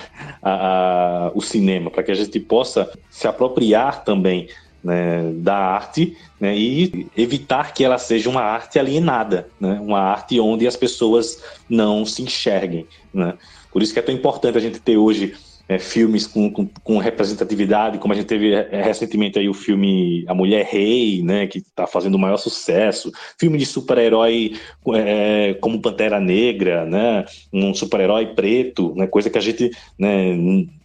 [0.43, 4.49] a, a, o cinema, para que a gente possa se apropriar também
[4.87, 10.39] né, da arte né, e evitar que ela seja uma arte alienada, né, uma arte
[10.39, 12.87] onde as pessoas não se enxerguem.
[13.13, 13.35] Né.
[13.73, 15.35] Por isso que é tão importante a gente ter hoje
[15.69, 20.25] é, filmes com, com, com, representatividade, como a gente teve é, recentemente aí o filme
[20.29, 24.55] A Mulher Rei, né, que está fazendo o maior sucesso, filme de super-herói
[24.95, 30.37] é, como Pantera Negra, né, um super-herói preto, né, coisa que a gente né,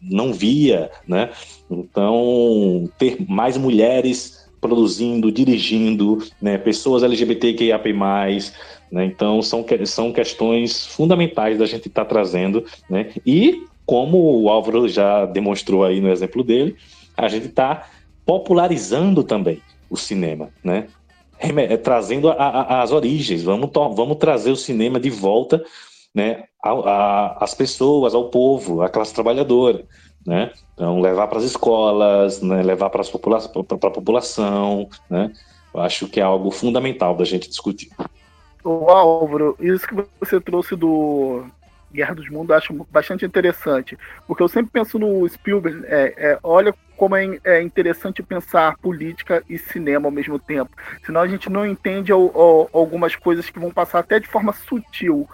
[0.01, 1.29] não via, né,
[1.69, 7.93] então ter mais mulheres produzindo, dirigindo, né, pessoas LGBTQIAP+,
[8.91, 14.49] né, então são, são questões fundamentais da gente estar tá trazendo, né, e como o
[14.49, 16.75] Álvaro já demonstrou aí no exemplo dele,
[17.17, 17.87] a gente está
[18.25, 20.87] popularizando também o cinema, né?
[21.39, 25.63] É, trazendo a, a, as origens, vamos, vamos trazer o cinema de volta
[26.13, 26.43] né,
[27.39, 29.83] às pessoas, ao povo, à classe trabalhadora.
[30.25, 30.51] Né?
[30.73, 34.87] Então, levar para as escolas, né, levar para popula a população.
[35.09, 35.31] Né?
[35.73, 37.89] Eu acho que é algo fundamental da gente discutir.
[38.63, 41.43] O Álvaro, isso que você trouxe do,
[41.93, 43.97] Guerra dos Mundos, acho bastante interessante.
[44.27, 49.43] Porque eu sempre penso no Spielberg, é, é, olha como é, é, interessante pensar política
[49.49, 50.71] e cinema ao mesmo tempo.
[51.05, 55.27] Senão a gente não entende algumas coisas que vão passar até de forma sutil.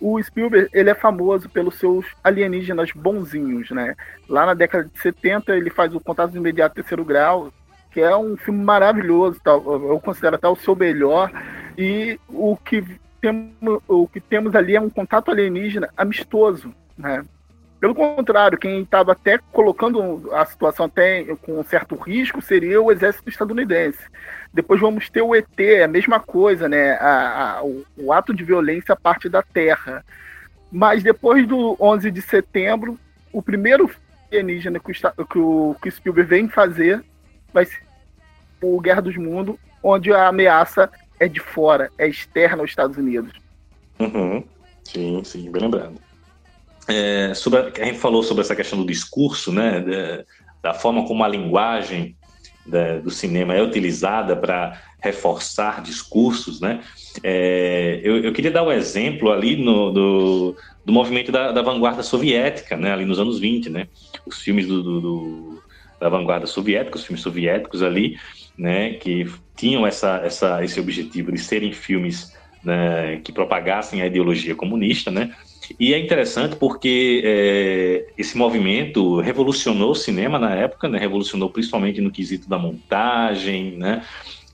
[0.00, 3.96] O Spielberg ele é famoso pelos seus alienígenas bonzinhos, né?
[4.28, 7.50] Lá na década de 70 ele faz o Contato Imediato Terceiro Grau,
[7.90, 11.30] que é um filme maravilhoso, eu considero até o seu melhor.
[11.78, 12.84] E o que
[13.26, 17.24] temos, o que temos ali é um contato alienígena amistoso, né?
[17.80, 23.28] Pelo contrário, quem estava até colocando a situação até com certo risco seria o exército
[23.28, 24.00] estadunidense.
[24.52, 26.92] Depois vamos ter o ET, a mesma coisa, né?
[26.92, 30.04] A, a, o, o, ato de violência parte da Terra.
[30.72, 32.98] Mas depois do 11 de setembro,
[33.32, 33.90] o primeiro
[34.30, 37.04] alienígena que o, que o, que o Spielberg vem fazer
[37.52, 37.82] vai ser
[38.62, 43.32] o Guerra dos Mundos, onde a ameaça é de fora, é externa aos Estados Unidos.
[43.98, 44.42] Uhum.
[44.84, 45.94] Sim, sim, bem lembrado.
[46.88, 50.24] É, sobre a, a, gente falou sobre essa questão do discurso, né, da,
[50.70, 52.16] da forma como a linguagem
[52.64, 56.82] da, do cinema é utilizada para reforçar discursos, né?
[57.22, 62.02] É, eu, eu, queria dar um exemplo ali no, do, do movimento da, da, vanguarda
[62.02, 62.92] soviética, né?
[62.92, 63.88] Ali nos anos 20, né?
[64.26, 65.62] Os filmes do, do, do
[66.00, 68.18] da vanguarda soviética, os filmes soviéticos ali,
[68.58, 69.26] né, que
[69.56, 75.32] tinham essa, essa, esse objetivo de serem filmes né, que propagassem a ideologia comunista, né?
[75.78, 80.98] E é interessante porque é, esse movimento revolucionou o cinema na época, né?
[80.98, 84.02] Revolucionou principalmente no quesito da montagem, né?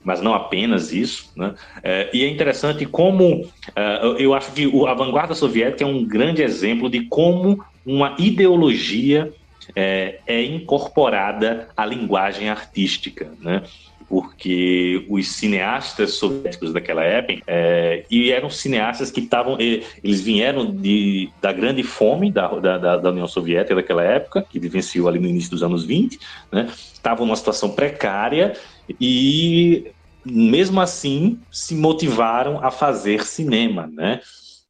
[0.03, 1.53] Mas não apenas isso, né?
[1.83, 6.41] É, e é interessante como é, eu acho que a vanguarda soviética é um grande
[6.41, 9.31] exemplo de como uma ideologia
[9.75, 13.63] é, é incorporada à linguagem artística, né?
[14.07, 21.29] Porque os cineastas soviéticos daquela época é, e eram cineastas que estavam eles vieram de,
[21.41, 25.51] da grande fome da, da, da, União Soviética daquela época que vivenciou ali no início
[25.51, 26.19] dos anos 20
[26.51, 28.53] né estavam numa situação precária
[28.99, 29.91] e
[30.25, 34.21] mesmo assim, se motivaram a fazer cinema, né?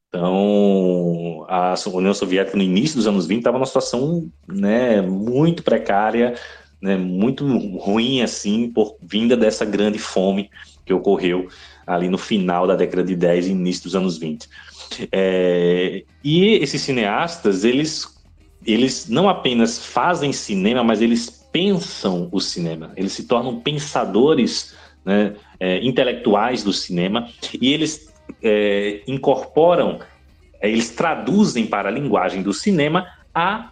[0.08, 6.34] Então, a União Soviética, no início dos anos 20, estava numa situação né, muito precária,
[6.84, 7.46] né, muito
[7.78, 10.50] ruim, assim, por vinda dessa grande fome
[10.84, 11.48] que ocorreu
[11.86, 14.46] ali no final da década de 10 e início dos anos 20.
[15.10, 18.22] É, e esses cineastas, eles,
[18.66, 24.74] eles não apenas fazem cinema, mas eles pensam o cinema, eles se tornam pensadores
[25.06, 28.12] né, é, intelectuais do cinema e eles
[28.42, 30.00] é, incorporam,
[30.60, 33.70] é, eles traduzem para a linguagem do cinema a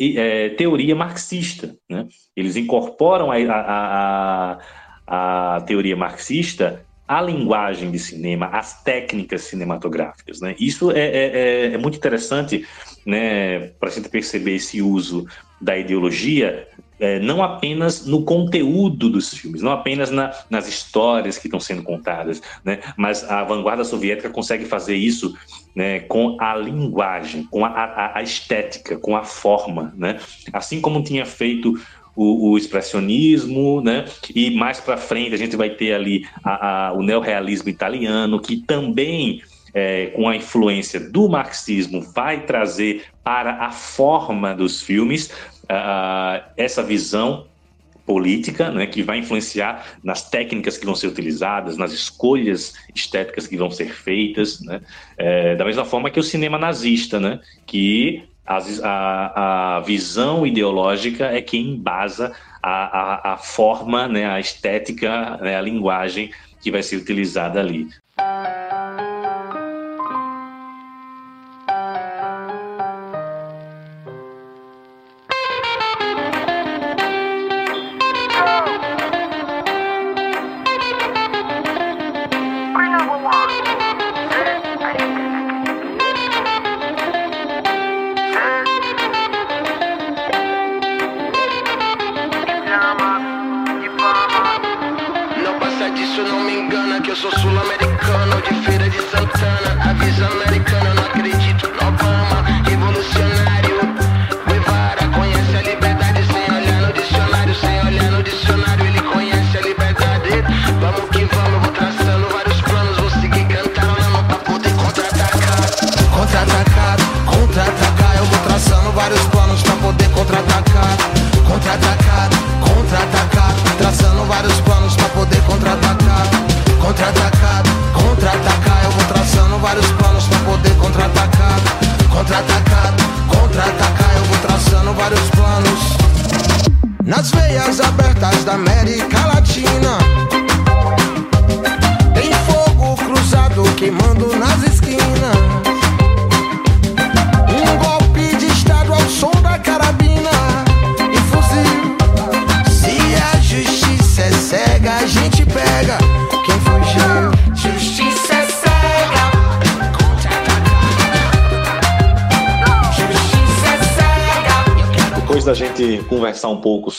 [0.00, 1.74] é, teoria marxista.
[1.88, 2.06] Né?
[2.36, 4.58] Eles incorporam a, a,
[5.06, 10.40] a, a, teoria marxista à linguagem de cinema, às técnicas cinematográficas.
[10.40, 10.54] Né?
[10.60, 12.66] Isso é, é, é, é muito interessante
[13.04, 15.26] né, para a gente perceber esse uso
[15.60, 16.68] da ideologia
[16.98, 21.82] é, não apenas no conteúdo dos filmes, não apenas na, nas histórias que estão sendo
[21.82, 22.80] contadas, né?
[22.96, 25.36] mas a vanguarda soviética consegue fazer isso
[25.74, 29.92] né, com a linguagem, com a, a, a estética, com a forma.
[29.96, 30.18] Né?
[30.52, 31.74] Assim como tinha feito
[32.16, 34.06] o, o, expressionismo, né?
[34.34, 38.56] E mais para frente a gente vai ter ali a, a, o neorrealismo italiano, que
[38.56, 39.40] também
[39.72, 45.30] é, com a influência do marxismo vai trazer para a forma dos filmes
[45.70, 47.46] uh, essa visão
[48.08, 53.54] política, né, que vai influenciar nas técnicas que vão ser utilizadas, nas escolhas estéticas que
[53.54, 54.80] vão ser feitas, né,
[55.18, 61.42] é, da mesma forma que o cinema nazista, né, que a, a, visão ideológica é
[61.42, 66.30] quem embasa a, a, a forma, né, a estética, né, a linguagem
[66.62, 67.88] que vai ser utilizada ali.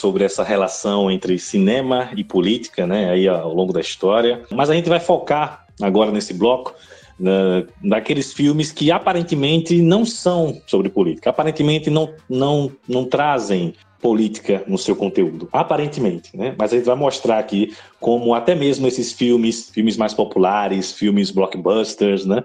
[0.00, 4.42] Sobre essa relação entre cinema e política, né, aí ao longo da história.
[4.50, 6.74] Mas a gente vai focar agora nesse bloco
[7.18, 14.64] na, naqueles filmes que aparentemente não são sobre política, aparentemente não, não, não trazem política
[14.66, 16.54] no seu conteúdo, aparentemente, né?
[16.58, 21.30] Mas a gente vai mostrar aqui como até mesmo esses filmes, filmes mais populares, filmes
[21.30, 22.42] blockbusters, né?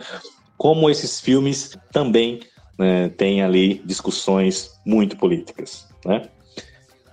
[0.57, 2.41] Como esses filmes também
[2.77, 6.23] né, têm ali discussões muito políticas, né?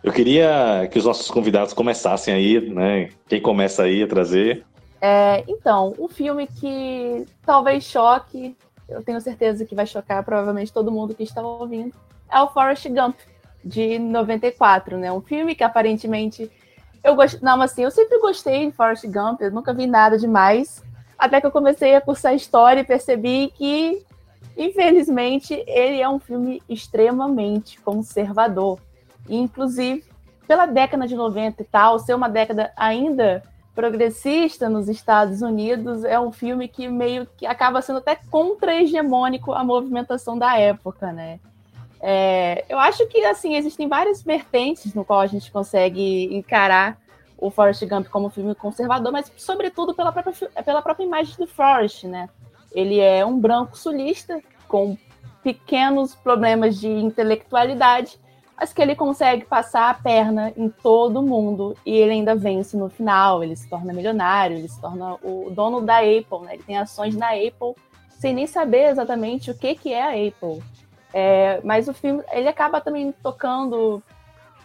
[0.03, 3.11] Eu queria que os nossos convidados começassem aí, né?
[3.29, 4.65] Quem começa aí a trazer?
[5.01, 8.57] É, então, um filme que talvez choque,
[8.89, 11.95] eu tenho certeza que vai chocar provavelmente todo mundo que está ouvindo,
[12.31, 13.17] é o Forrest Gump,
[13.65, 15.13] de 94, né?
[15.13, 16.51] Um filme que aparentemente
[17.03, 20.83] eu gosto, não, assim, eu sempre gostei de Forrest Gump, eu nunca vi nada demais,
[21.19, 24.05] até que eu comecei a cursar história e percebi que,
[24.57, 28.79] infelizmente, ele é um filme extremamente conservador.
[29.29, 30.05] Inclusive,
[30.47, 33.43] pela década de 90 e tal, ser uma década ainda
[33.75, 39.65] progressista nos Estados Unidos, é um filme que meio que acaba sendo até contra-hegemônico a
[39.65, 41.41] movimentação da época, né?
[42.01, 46.99] É, eu acho que assim existem várias vertentes no qual a gente consegue encarar
[47.39, 52.05] o Forrest Gump como filme conservador, mas sobretudo pela própria, pela própria imagem do Forrest,
[52.05, 52.29] né?
[52.73, 54.97] Ele é um branco sulista com
[55.43, 58.19] pequenos problemas de intelectualidade
[58.63, 62.89] mas que ele consegue passar a perna em todo mundo e ele ainda vence no
[62.89, 63.43] final.
[63.43, 66.55] Ele se torna milionário, ele se torna o dono da Apple, né?
[66.55, 67.75] Ele tem ações na Apple
[68.09, 70.63] sem nem saber exatamente o que, que é a Apple.
[71.13, 74.01] É, mas o filme ele acaba também tocando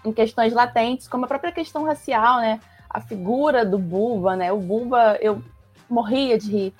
[0.06, 2.60] em questões latentes, como a própria questão racial, né?
[2.88, 4.52] A figura do Bulba, né?
[4.52, 5.42] O Bulba, eu
[5.90, 6.74] morria de rir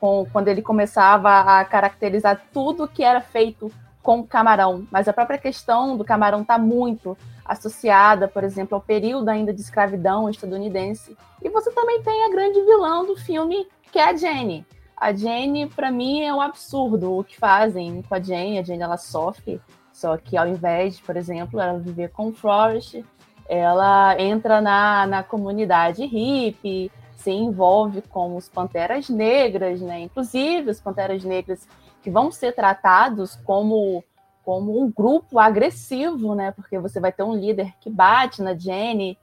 [0.00, 3.70] com, quando ele começava a caracterizar tudo que era feito
[4.06, 4.86] com camarão.
[4.88, 9.60] Mas a própria questão do camarão está muito associada, por exemplo, ao período ainda de
[9.60, 11.16] escravidão estadunidense.
[11.42, 14.64] E você também tem a grande vilã do filme, que é a Jenny.
[14.96, 18.60] A Jenny, para mim, é um absurdo o que fazem com a Jenny.
[18.60, 19.60] A Jenny, ela sofre,
[19.92, 23.04] só que ao invés, por exemplo, ela viver com o Forrest,
[23.48, 30.02] ela entra na, na comunidade hippie, se envolve com os Panteras Negras, né?
[30.02, 31.66] Inclusive, os Panteras Negras
[32.06, 34.04] que vão ser tratados como
[34.44, 36.52] como um grupo agressivo, né?
[36.52, 39.18] Porque você vai ter um líder que bate na Jenny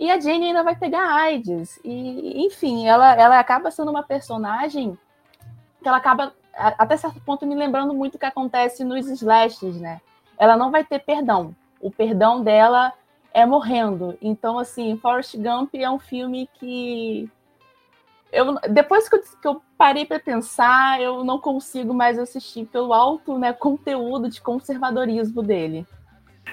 [0.00, 1.78] e a Jenny ainda vai pegar AIDS.
[1.84, 4.98] E, enfim, ela, ela acaba sendo uma personagem
[5.80, 10.00] que ela acaba, até certo ponto, me lembrando muito o que acontece nos slashes, né?
[10.36, 11.54] Ela não vai ter perdão.
[11.80, 12.92] O perdão dela
[13.32, 14.18] é morrendo.
[14.20, 17.30] Então, assim, Forrest Gump é um filme que.
[18.34, 22.92] Eu, depois que eu, que eu parei para pensar, eu não consigo mais assistir pelo
[22.92, 25.86] alto né, conteúdo de conservadorismo dele.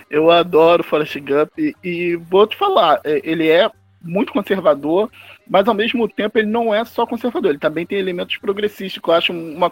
[0.09, 3.69] Eu adoro Forrest Gump e vou te falar, é, ele é
[4.03, 5.09] muito conservador,
[5.47, 9.09] mas ao mesmo tempo ele não é só conservador, ele também tem elementos progressistas, que
[9.09, 9.71] eu acho uma.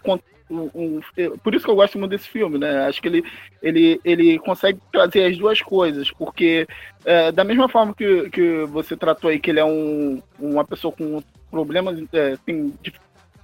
[0.49, 0.99] Um, um,
[1.43, 2.87] por isso que eu gosto muito desse filme, né?
[2.87, 3.23] Acho que ele,
[3.61, 6.67] ele, ele consegue trazer as duas coisas, porque
[7.05, 10.91] é, da mesma forma que, que você tratou aí que ele é um, uma pessoa
[10.91, 11.21] com
[11.51, 12.73] problemas, é, tem,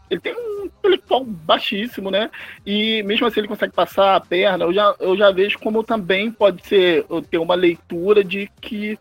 [0.10, 2.30] ele tem um intelectual baixíssimo, né?
[2.66, 4.66] E mesmo assim ele consegue passar a perna.
[4.66, 8.98] Eu já, eu já vejo como também pode ser ter uma leitura de que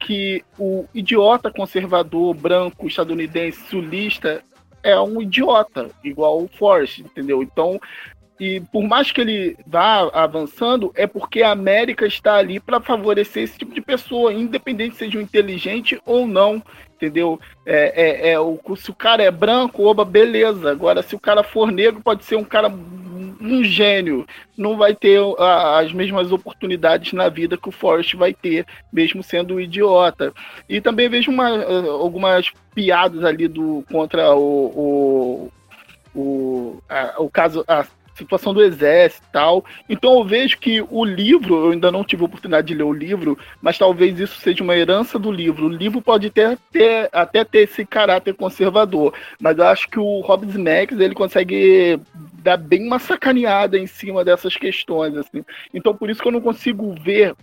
[0.00, 4.42] que o idiota conservador branco estadunidense sulista
[4.82, 7.42] é um idiota, igual o Forrest, entendeu?
[7.42, 7.78] Então,
[8.40, 13.42] e por mais que ele vá avançando, é porque a América está ali para favorecer
[13.42, 16.62] esse tipo de pessoa, independente se seja um inteligente ou não,
[16.94, 17.38] entendeu?
[17.66, 20.70] É, é, é, o, se o cara é branco, oba, beleza.
[20.70, 22.72] Agora, se o cara for negro, pode ser um cara
[23.40, 24.26] um gênio
[24.56, 29.22] não vai ter a, as mesmas oportunidades na vida que o Forrest vai ter, mesmo
[29.22, 30.32] sendo um idiota.
[30.68, 31.48] E também vejo uma,
[31.90, 35.50] algumas piadas ali do contra o,
[36.14, 37.84] o, o, a, o caso, a
[38.20, 39.64] situação do exército e tal.
[39.88, 42.92] Então eu vejo que o livro, eu ainda não tive a oportunidade de ler o
[42.92, 45.66] livro, mas talvez isso seja uma herança do livro.
[45.66, 50.20] O livro pode ter, ter até ter esse caráter conservador, mas eu acho que o
[50.20, 52.00] Hobbes Max ele consegue
[52.42, 55.16] dar bem uma sacaneada em cima dessas questões.
[55.16, 55.44] Assim.
[55.74, 57.34] Então por isso que eu não consigo ver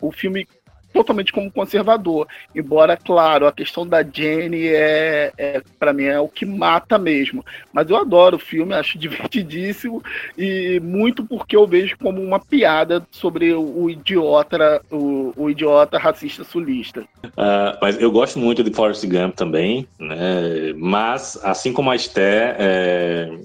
[0.00, 0.46] o filme
[0.94, 2.28] totalmente como conservador.
[2.54, 7.44] Embora, claro, a questão da Jenny é, é para mim é o que mata mesmo.
[7.72, 10.02] Mas eu adoro o filme, acho divertidíssimo
[10.38, 16.44] e muito porque eu vejo como uma piada sobre o, idiota, o, o, idiota racista
[16.44, 17.00] sulista.
[17.24, 20.72] Uh, mas eu gosto muito de Forrest Gump também, né?
[20.76, 23.38] Mas assim como a Esté, é,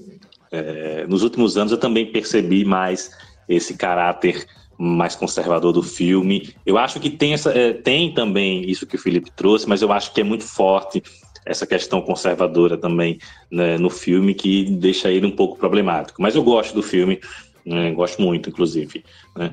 [0.52, 3.10] é, nos últimos anos eu também percebi mais
[3.48, 4.46] esse caráter
[4.82, 6.54] mais conservador do filme.
[6.64, 9.92] Eu acho que tem, essa, é, tem também isso que o Felipe trouxe, mas eu
[9.92, 11.02] acho que é muito forte
[11.44, 13.18] essa questão conservadora também
[13.50, 16.22] né, no filme que deixa ele um pouco problemático.
[16.22, 17.20] Mas eu gosto do filme,
[17.64, 19.04] né, gosto muito, inclusive.
[19.36, 19.52] Né.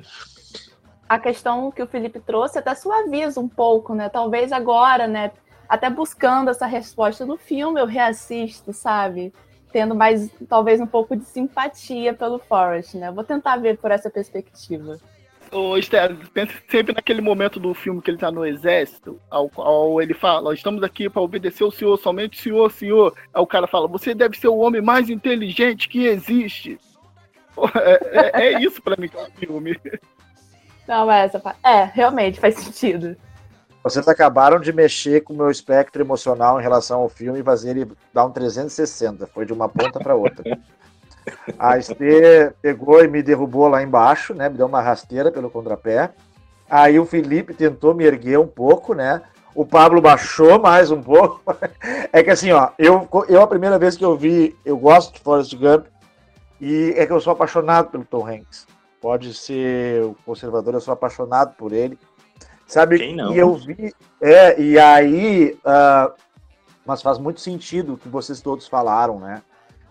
[1.10, 4.08] A questão que o Felipe trouxe até suaviza um pouco, né?
[4.08, 5.32] Talvez agora, né?
[5.68, 9.34] Até buscando essa resposta no filme, eu reassisto, sabe?
[9.72, 13.12] Tendo mais, talvez, um pouco de simpatia pelo Forrest, né?
[13.12, 14.98] Vou tentar ver por essa perspectiva.
[15.52, 20.02] Ô, Esther, pensa sempre naquele momento do filme que ele tá no exército, ao qual
[20.02, 23.14] ele fala, estamos aqui para obedecer o senhor, somente o senhor, senhor.
[23.34, 26.78] Aí o cara fala, você deve ser o homem mais inteligente que existe.
[27.76, 29.80] É, é, é isso para mim que é o filme.
[30.88, 33.16] Não, é essa É, realmente faz sentido.
[33.84, 37.72] Vocês acabaram de mexer com o meu espectro emocional em relação ao filme e fazer
[37.72, 39.28] ele dar um 360.
[39.28, 40.44] Foi de uma ponta para outra.
[41.58, 44.50] A Estê pegou e me derrubou lá embaixo, né?
[44.50, 46.12] Me deu uma rasteira pelo contrapé.
[46.70, 49.22] Aí o Felipe tentou me erguer um pouco, né?
[49.56, 51.42] O Pablo baixou mais um pouco.
[52.14, 55.20] É que assim, ó, eu, eu a primeira vez que eu vi, eu gosto de
[55.20, 55.88] Forrest Gump
[56.60, 58.66] e é que eu sou apaixonado pelo Tom Hanks.
[59.02, 62.00] Pode ser o conservador, eu sou apaixonado por ele.
[62.66, 62.98] Sabe?
[62.98, 63.34] Quem não?
[63.34, 66.14] E eu vi, é, e aí, uh,
[66.86, 69.42] mas faz muito sentido o que vocês todos falaram, né?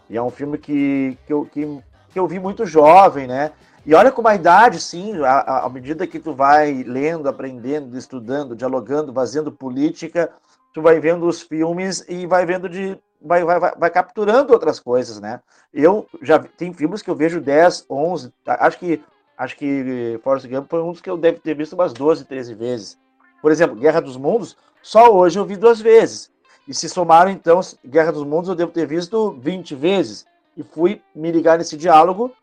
[0.08, 3.52] E é um filme que, que, eu, que, que eu vi muito jovem, né?
[3.84, 9.12] E olha como a idade, sim, à, medida que tu vai lendo, aprendendo, estudando, dialogando,
[9.12, 10.32] fazendo política,
[10.74, 12.98] tu vai vendo os filmes e vai vendo de.
[13.22, 15.40] Vai, vai, vai, vai capturando outras coisas, né?
[15.72, 19.00] Eu já tem filmes que eu vejo 10, 11, acho que
[19.38, 22.54] acho que Forrest Gump foi um dos que eu devo ter visto umas 12, 13
[22.54, 22.98] vezes.
[23.40, 26.30] Por exemplo, Guerra dos Mundos, só hoje eu vi duas vezes.
[26.66, 30.26] E se somaram, então, Guerra dos Mundos, eu devo ter visto 20 vezes.
[30.56, 32.34] E fui me ligar nesse diálogo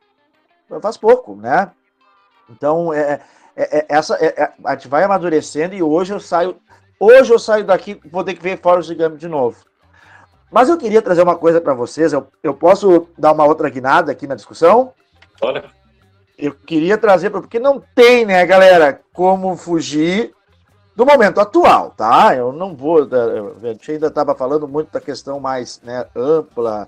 [0.82, 1.72] faz pouco, né?
[2.50, 3.22] Então, é,
[3.56, 6.58] é, é essa, é, é, a gente vai amadurecendo e hoje eu saio.
[7.00, 9.58] Hoje eu saio daqui, vou ter que ver Forrest Gump de novo.
[10.52, 12.14] Mas eu queria trazer uma coisa para vocês.
[12.14, 14.94] Eu, eu posso dar uma outra guinada aqui na discussão?
[15.42, 15.66] Olha.
[16.38, 20.34] Eu queria trazer, porque não tem, né, galera, como fugir
[20.96, 22.36] do momento atual, tá?
[22.36, 23.00] Eu não vou.
[23.02, 26.88] A gente ainda estava falando muito da questão mais né, ampla,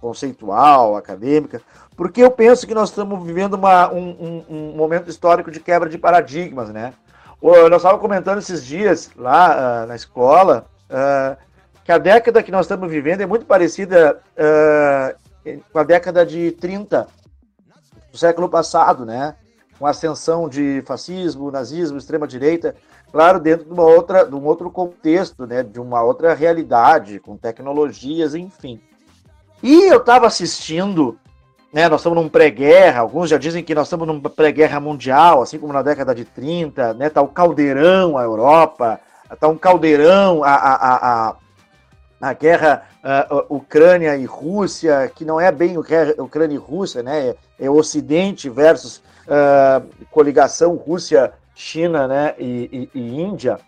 [0.00, 1.60] conceitual, acadêmica,
[1.96, 5.88] porque eu penso que nós estamos vivendo uma, um, um, um, momento histórico de quebra
[5.88, 6.94] de paradigmas, né?
[7.42, 11.36] Nós estávamos comentando esses dias lá uh, na escola uh,
[11.84, 16.52] que a década que nós estamos vivendo é muito parecida uh, com a década de
[16.52, 17.06] 30
[18.12, 19.34] do século passado, né?
[19.78, 22.74] Com a ascensão de fascismo, nazismo, extrema-direita,
[23.10, 25.62] claro, dentro de, uma outra, de um outro contexto, né?
[25.62, 28.80] De uma outra realidade, com tecnologias, enfim.
[29.62, 31.18] E eu estava assistindo
[31.72, 35.58] né, nós estamos num pré-guerra, alguns já dizem que nós estamos numa pré-guerra mundial, assim
[35.58, 39.00] como na década de 30, né, tá o caldeirão a Europa,
[39.38, 41.36] tá um caldeirão a, a, a,
[42.20, 47.66] a guerra uh, Ucrânia e Rússia, que não é bem Ucrânia e Rússia, né, é,
[47.66, 53.60] é Ocidente versus uh, coligação Rússia, China, né, e, e, e Índia,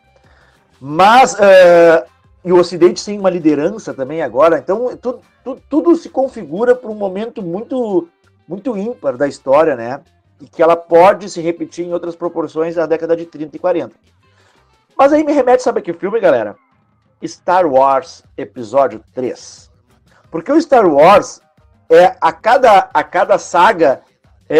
[0.80, 2.04] mas uh,
[2.44, 6.90] e o Ocidente tem uma liderança também agora, então tudo, tudo, tudo se configura para
[6.90, 8.08] um momento muito,
[8.48, 10.00] muito ímpar da história, né?
[10.40, 13.94] E que ela pode se repetir em outras proporções na década de 30 e 40.
[14.96, 16.56] Mas aí me remete, sabe que filme, galera?
[17.24, 19.70] Star Wars Episódio 3.
[20.32, 21.40] Porque o Star Wars,
[21.92, 24.00] é a cada, a cada saga,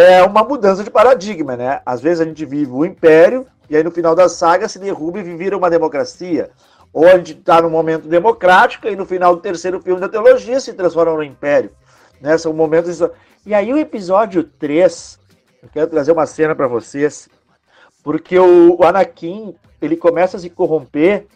[0.01, 1.83] é uma mudança de paradigma, né?
[1.85, 5.21] Às vezes a gente vive o Império, e aí no final da saga se derruba
[5.21, 6.51] e vira uma democracia.
[6.93, 10.61] Ou a gente está num momento democrático e no final do terceiro filme da teologia
[10.61, 11.71] se transforma no império.
[12.21, 12.39] Né?
[12.39, 13.01] São momentos.
[13.45, 15.19] E aí o episódio 3,
[15.63, 17.29] eu quero trazer uma cena para vocês,
[18.03, 21.27] porque o, o Anakin ele começa a se corromper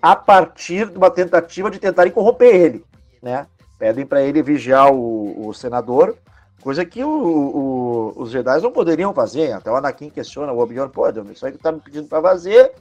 [0.00, 2.84] a partir de uma tentativa de tentarem corromper ele.
[3.22, 3.46] Né?
[3.78, 6.16] Pedem para ele vigiar o, o senador,
[6.62, 9.52] coisa que o, o, os Jedi não poderiam fazer.
[9.52, 12.72] Até o Anakin questiona o Obi-Wan, pô, isso aí que tá me pedindo para fazer,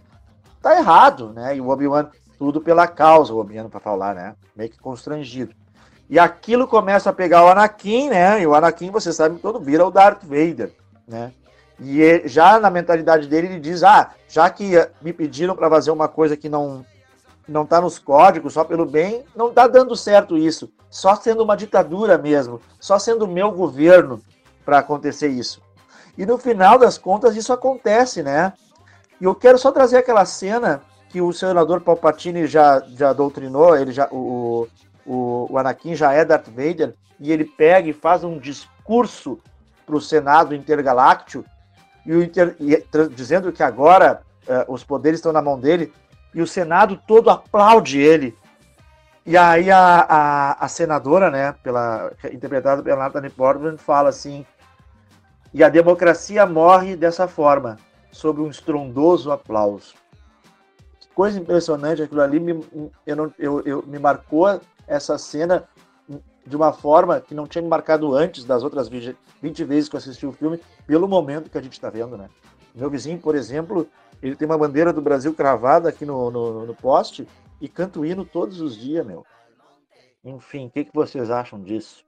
[0.62, 1.56] tá errado, né?
[1.56, 4.36] E o Obi-Wan, tudo pela causa, o Obi-Wan para falar, né?
[4.56, 5.54] Meio que constrangido.
[6.10, 8.42] E aquilo começa a pegar o Anakin, né?
[8.42, 10.72] E o Anakin, você sabe, todo vira o Darth Vader,
[11.08, 11.32] né?
[11.80, 14.72] E ele, já na mentalidade dele, ele diz: Ah, já que
[15.02, 16.84] me pediram para fazer uma coisa que não
[17.48, 20.70] não tá nos códigos, só pelo bem, não tá dando certo isso.
[20.90, 24.22] Só sendo uma ditadura mesmo, só sendo o meu governo
[24.66, 25.62] para acontecer isso.
[26.18, 28.54] E no final das contas, isso acontece, né?
[29.20, 33.92] E eu quero só trazer aquela cena que o senador Palpatine já, já doutrinou, ele
[33.92, 34.68] já, o,
[35.06, 39.40] o, o Anakin já é Darth Vader, e ele pega e faz um discurso
[39.86, 41.46] para o Senado Intergaláctico,
[42.06, 42.84] e o inter, e,
[43.16, 45.94] dizendo que agora uh, os poderes estão na mão dele,
[46.38, 48.38] e o Senado todo aplaude ele.
[49.26, 54.46] E aí a, a, a senadora, né, pela, interpretada pela Natalie Portman, fala assim,
[55.52, 57.78] e a democracia morre dessa forma,
[58.12, 59.96] sob um estrondoso aplauso.
[61.00, 62.64] Que coisa impressionante aquilo ali, me,
[63.04, 65.68] eu não, eu, eu, me marcou essa cena
[66.46, 69.18] de uma forma que não tinha me marcado antes das outras 20
[69.64, 72.30] vezes que eu assisti o filme, pelo momento que a gente está vendo, né?
[72.76, 73.90] Meu vizinho, por exemplo,
[74.22, 77.28] ele tem uma bandeira do Brasil cravada aqui no, no, no poste
[77.62, 79.26] e canta o hino todos os dias, meu.
[80.24, 82.04] Enfim, o que, que vocês acham disso?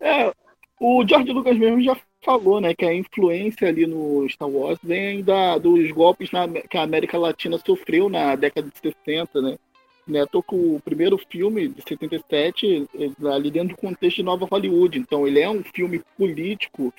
[0.00, 0.32] É,
[0.80, 5.22] o George Lucas mesmo já falou, né, que a influência ali no Star Wars vem
[5.22, 9.58] da, dos golpes na, que a América Latina sofreu na década de 60, né?
[10.06, 12.88] né tô com o primeiro filme de 77
[13.32, 16.92] ali dentro do contexto de Nova Hollywood, então ele é um filme político,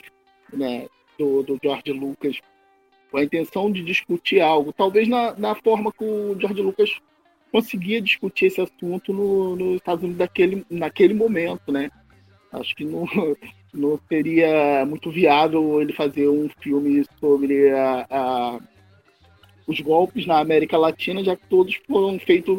[0.53, 0.87] né,
[1.17, 2.39] do, do George Lucas,
[3.15, 6.99] com a intenção de discutir algo, talvez na, na forma que o George Lucas
[7.49, 11.89] conseguia discutir esse assunto no, nos Estados Unidos daquele, naquele momento, né?
[12.51, 13.07] Acho que não,
[13.73, 18.59] não seria muito viável ele fazer um filme sobre a, a,
[19.65, 22.57] os golpes na América Latina, já que todos foram feitos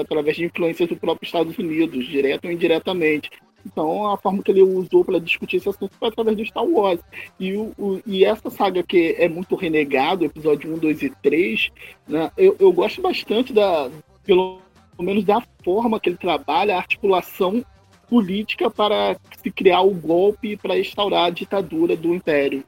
[0.00, 3.30] através de influências do próprio Estados Unidos, direto ou indiretamente.
[3.66, 7.00] Então, a forma que ele usou para discutir esse assunto foi através do Star Wars.
[7.38, 11.70] E, o, o, e essa saga que é muito renegado, episódio 1, 2 e 3,
[12.06, 13.90] né, eu, eu gosto bastante da,
[14.24, 14.60] pelo
[14.98, 17.64] menos da forma que ele trabalha, a articulação
[18.08, 22.64] política para se criar o golpe para instaurar a ditadura do Império.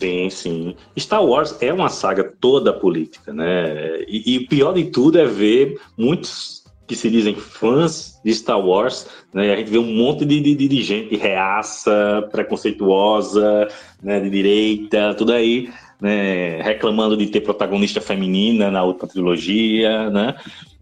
[0.00, 0.76] Sim, sim.
[0.96, 4.00] Star Wars é uma saga toda política, né?
[4.06, 8.58] E, e o pior de tudo é ver muitos que se dizem fãs de Star
[8.58, 9.52] Wars, né?
[9.52, 13.68] A gente vê um monte de, de, de reaça, preconceituosa,
[14.02, 14.18] né?
[14.18, 15.70] De direita, tudo aí,
[16.00, 16.62] né?
[16.62, 20.34] Reclamando de ter protagonista feminina na outra trilogia, né?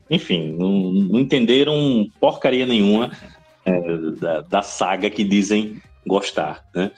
[0.08, 3.10] Enfim, não, não entenderam porcaria nenhuma
[3.64, 3.80] é,
[4.20, 6.92] da, da saga que dizem gostar, né?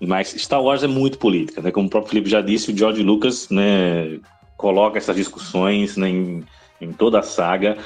[0.00, 1.70] Mas Star Wars é muito política, né?
[1.70, 4.18] Como o próprio Felipe já disse, o George Lucas, né,
[4.56, 6.44] coloca essas discussões né, em,
[6.80, 7.76] em toda a saga.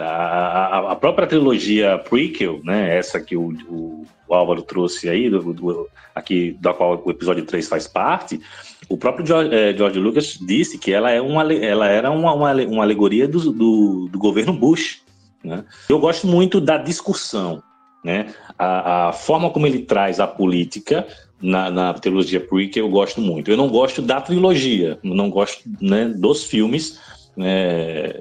[0.00, 5.30] A, a, a, própria trilogia prequel, né, essa que o, o, o Álvaro trouxe aí,
[5.30, 8.40] do, do, aqui, da qual o episódio 3 faz parte,
[8.88, 12.52] o próprio George, é, George Lucas disse que ela, é uma, ela era uma, uma,
[12.52, 15.02] uma alegoria do, do, do governo Bush.
[15.42, 15.64] Né?
[15.88, 17.62] Eu gosto muito da discussão,
[18.04, 18.34] né?
[18.58, 21.06] A, a forma como ele traz a política
[21.40, 23.50] na, na trilogia prequel eu gosto muito.
[23.50, 26.98] Eu não gosto da trilogia, não gosto né, dos filmes,
[27.36, 28.12] né,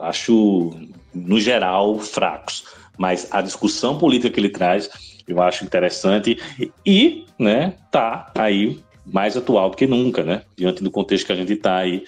[0.00, 0.70] acho,
[1.14, 2.64] no geral, fracos.
[2.96, 4.88] Mas a discussão política que ele traz
[5.26, 6.38] eu acho interessante
[6.84, 10.42] e né, tá aí mais atual do que nunca, né?
[10.56, 12.04] Diante do contexto que a gente está aí,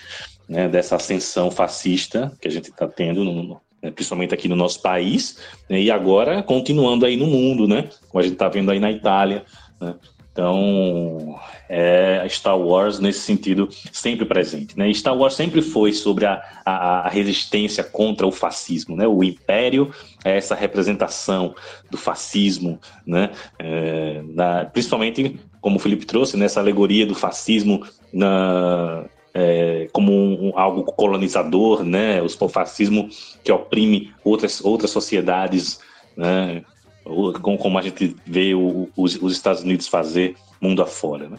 [0.49, 4.81] né, dessa ascensão fascista que a gente está tendo no, né, principalmente aqui no nosso
[4.81, 5.39] país,
[5.69, 8.91] né, e agora continuando aí no mundo, né, como a gente está vendo aí na
[8.91, 9.45] Itália.
[9.81, 9.95] Né,
[10.39, 11.37] então,
[11.69, 14.79] é Star Wars, nesse sentido, sempre presente.
[14.79, 14.95] Né?
[14.95, 18.95] Star Wars sempre foi sobre a, a, a, resistência contra o fascismo.
[18.95, 19.05] Né?
[19.05, 19.91] O Império
[20.25, 21.57] é essa representação
[21.91, 23.31] do fascismo, né?
[23.59, 30.51] É, na, principalmente, como o Felipe trouxe, nessa alegoria do fascismo na, é, como um,
[30.51, 32.23] um, algo colonizador, né?
[32.23, 33.09] O fascismo
[33.43, 35.81] que oprime outras, outras sociedades,
[36.17, 36.63] né?
[37.41, 41.39] Como, a gente vê o, os, os, Estados Unidos fazer mundo afora, né?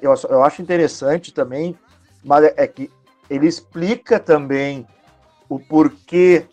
[0.00, 1.76] Eu, eu acho interessante também,
[2.24, 2.90] mas é, é que
[3.28, 4.86] ele explica também
[5.48, 6.46] o porquê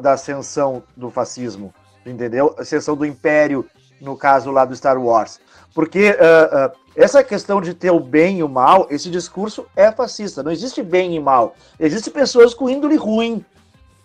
[0.00, 1.72] da ascensão do fascismo,
[2.04, 2.54] entendeu?
[2.58, 3.66] Ascensão do império,
[4.00, 5.40] no caso lá do Star Wars.
[5.74, 9.92] Porque uh, uh, essa questão de ter o bem e o mal, esse discurso é
[9.92, 10.42] fascista.
[10.42, 11.54] Não existe bem e mal.
[11.78, 13.44] Existem pessoas com índole ruim,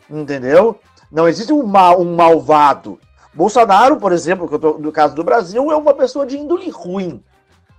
[0.09, 0.79] entendeu?
[1.09, 2.99] Não existe um, mal, um malvado.
[3.33, 7.23] Bolsonaro, por exemplo, no caso do Brasil, é uma pessoa de índole ruim.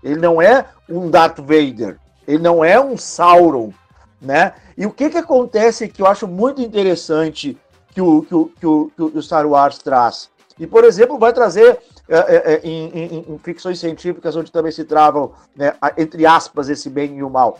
[0.02, 1.98] Ele não é um Darth Vader.
[2.26, 3.72] Ele não é um Sauron,
[4.20, 4.54] né?
[4.76, 7.58] E o que que acontece que eu acho muito interessante
[7.94, 10.30] que o, que o, que o, que o Star Wars traz?
[10.58, 11.78] E, por exemplo, vai trazer
[12.08, 16.68] é, é, é, em, em, em, ficções científicas, onde também se travam, né, entre aspas,
[16.68, 17.58] esse bem e o mal.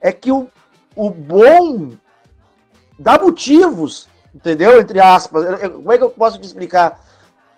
[0.00, 0.48] É que o,
[0.94, 1.92] o bom
[2.98, 4.80] dá motivos, entendeu?
[4.80, 5.44] Entre aspas.
[5.70, 7.00] Como é que eu posso te explicar?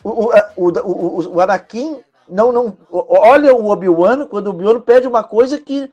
[0.05, 2.77] O, o, o, o Anakin não, não.
[2.91, 5.91] Olha o Obi-Wan, quando o Obi-Wan pede uma coisa que.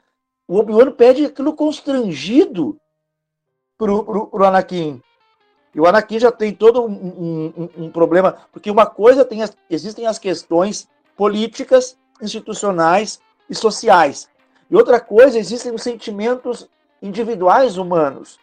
[0.47, 2.77] O Obi-Wan pede aquilo constrangido
[3.77, 5.01] pro, pro, pro Anakin.
[5.75, 9.55] E o Anakin já tem todo um, um, um problema, porque uma coisa tem as,
[9.69, 14.27] existem as questões políticas, institucionais e sociais.
[14.71, 16.67] E outra coisa, existem os sentimentos
[17.01, 18.39] individuais humanos.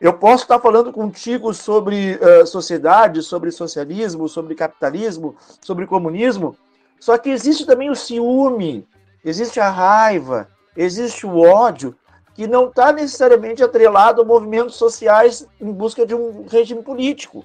[0.00, 6.56] Eu posso estar falando contigo sobre uh, sociedade, sobre socialismo, sobre capitalismo, sobre comunismo,
[7.00, 8.86] só que existe também o ciúme,
[9.24, 11.96] existe a raiva, existe o ódio,
[12.34, 17.44] que não está necessariamente atrelado a movimentos sociais em busca de um regime político,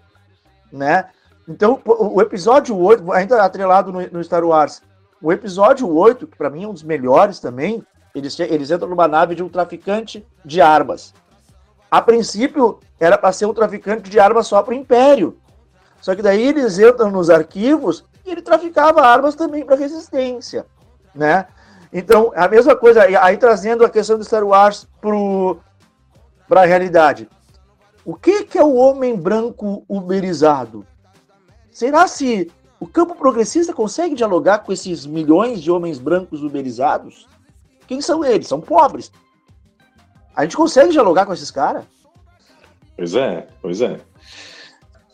[0.72, 1.10] né?
[1.48, 4.82] Então, o episódio 8, ainda atrelado no, no Star Wars,
[5.22, 7.84] o episódio 8, que para mim é um dos melhores também,
[8.14, 11.14] eles, eles entram numa nave de um traficante de armas.
[11.92, 15.38] A princípio, era para ser um traficante de armas só para o Império.
[16.00, 20.66] Só que daí eles entram nos arquivos e ele traficava armas também para resistência,
[21.14, 21.48] né?
[21.92, 24.88] Então, a mesma coisa, aí trazendo a questão do Star Wars
[26.48, 27.28] para a realidade.
[28.06, 30.88] O que, que é o homem branco uberizado?
[31.70, 37.28] Será se o campo progressista consegue dialogar com esses milhões de homens brancos uberizados?
[37.86, 38.48] Quem são eles?
[38.48, 39.12] São pobres.
[40.36, 41.84] A gente consegue dialogar com esses caras?
[42.96, 44.00] Pois é, pois é.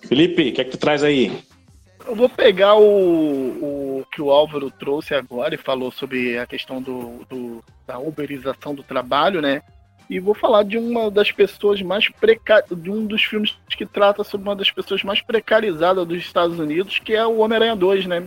[0.07, 1.43] Felipe, o que é que tu traz aí?
[2.05, 6.81] Eu vou pegar o, o que o Álvaro trouxe agora e falou sobre a questão
[6.81, 9.61] do, do, da uberização do trabalho, né?
[10.09, 14.23] E vou falar de uma das pessoas mais precarizadas, de um dos filmes que trata
[14.23, 18.23] sobre uma das pessoas mais precarizadas dos Estados Unidos, que é o Homem-Aranha 2, né?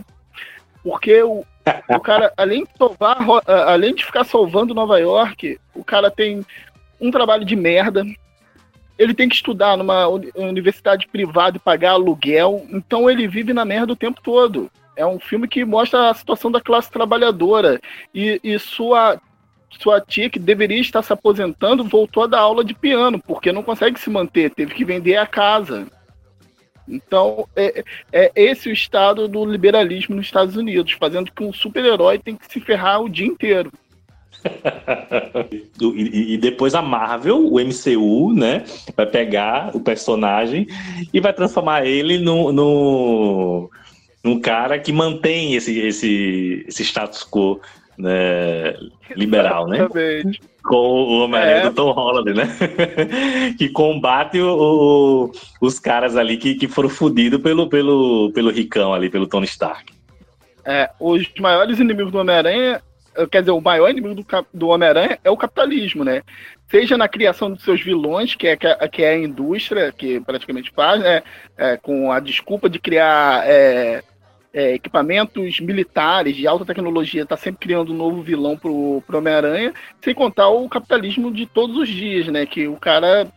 [0.83, 1.43] Porque o,
[1.89, 3.17] o cara, além de salvar,
[3.47, 6.45] além de ficar salvando Nova York, o cara tem
[7.01, 8.05] um trabalho de merda.
[8.97, 12.65] Ele tem que estudar numa universidade privada e pagar aluguel.
[12.69, 14.69] Então ele vive na merda o tempo todo.
[14.95, 17.81] É um filme que mostra a situação da classe trabalhadora.
[18.13, 19.19] E, e sua,
[19.71, 23.63] sua tia, que deveria estar se aposentando, voltou a dar aula de piano, porque não
[23.63, 25.87] consegue se manter, teve que vender a casa.
[26.87, 32.19] Então, é, é esse o estado do liberalismo nos Estados Unidos, fazendo que um super-herói
[32.19, 33.71] tem que se ferrar o dia inteiro.
[35.81, 38.63] e, e, depois a Marvel, o MCU, né,
[38.95, 40.67] vai pegar o personagem
[41.13, 43.69] e vai transformar ele no, no,
[44.23, 47.59] num cara que mantém esse, esse, esse status quo
[47.97, 48.75] né,
[49.15, 49.87] liberal, né?
[50.63, 51.69] Com o Homem-Aranha é.
[51.69, 52.47] do Tom Holland, né?
[53.57, 58.93] que combate o, o, os caras ali que, que foram fodidos pelo, pelo, pelo Ricão
[58.93, 59.91] ali, pelo Tony Stark.
[60.63, 62.81] É, os maiores inimigos do Homem-Aranha,
[63.31, 66.21] quer dizer, o maior inimigo do, do Homem-Aranha é o capitalismo, né?
[66.69, 71.01] Seja na criação dos seus vilões, que é, que é a indústria, que praticamente faz,
[71.01, 71.21] né?
[71.57, 74.03] É, com a desculpa de criar é,
[74.53, 79.73] é, equipamentos militares de alta tecnologia, está sempre criando um novo vilão pro, pro Homem-Aranha,
[80.01, 82.45] sem contar o capitalismo de todos os dias, né?
[82.45, 83.27] Que o cara,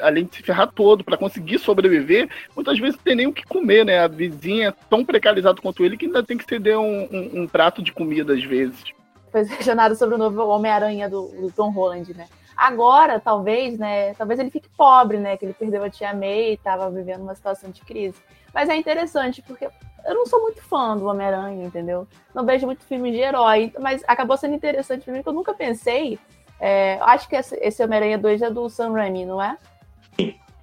[0.00, 3.44] além de se ferrar todo para conseguir sobreviver, muitas vezes não tem nem o que
[3.44, 3.98] comer, né?
[3.98, 7.46] A vizinha é tão precarizado quanto ele que ainda tem que ceder um, um, um
[7.46, 8.82] prato de comida às vezes.
[9.30, 12.26] Foi questionado sobre o novo Homem-Aranha do, do Tom Holland, né?
[12.56, 14.14] Agora, talvez, né?
[14.14, 15.36] Talvez ele fique pobre, né?
[15.36, 18.16] Que ele perdeu a tia May e estava vivendo uma situação de crise.
[18.52, 19.68] Mas é interessante, porque
[20.06, 22.06] eu não sou muito fã do Homem-Aranha, entendeu?
[22.34, 25.52] Não vejo muito filme de herói, mas acabou sendo interessante pra mim, que eu nunca
[25.52, 26.18] pensei.
[26.66, 29.58] É, acho que esse, esse Homem-Aranha 2 é do Sam Raimi, não é?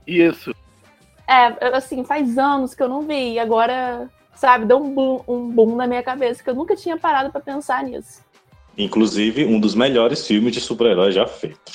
[0.08, 0.52] Isso.
[1.28, 5.52] É, assim, faz anos que eu não vi, e agora, sabe, deu um boom, um
[5.52, 8.24] boom na minha cabeça, que eu nunca tinha parado para pensar nisso.
[8.76, 11.72] Inclusive, um dos melhores filmes de super-herói já feito.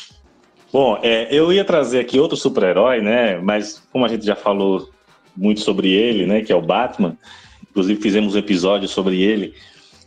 [0.73, 3.39] Bom, é, eu ia trazer aqui outro super-herói, né?
[3.39, 4.91] Mas como a gente já falou
[5.37, 6.43] muito sobre ele, né?
[6.43, 7.17] Que é o Batman.
[7.71, 9.55] Inclusive fizemos um episódio sobre ele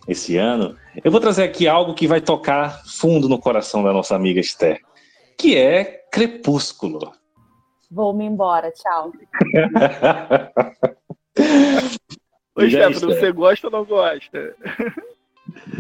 [0.07, 0.75] esse ano.
[1.03, 4.81] Eu vou trazer aqui algo que vai tocar fundo no coração da nossa amiga Esther,
[5.37, 7.11] que é Crepúsculo.
[7.91, 9.11] Vou me embora, tchau.
[12.55, 14.55] Oi, Stefano, você gosta ou não gosta?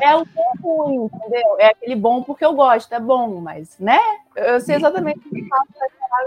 [0.01, 1.59] É o bom ruim, entendeu?
[1.59, 3.99] É aquele bom porque eu gosto, é bom, mas, né?
[4.35, 5.67] Eu sei exatamente o que faço,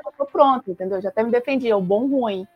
[0.04, 1.00] eu tô pronto, entendeu?
[1.00, 2.46] Já até me defendi, é o bom ruim.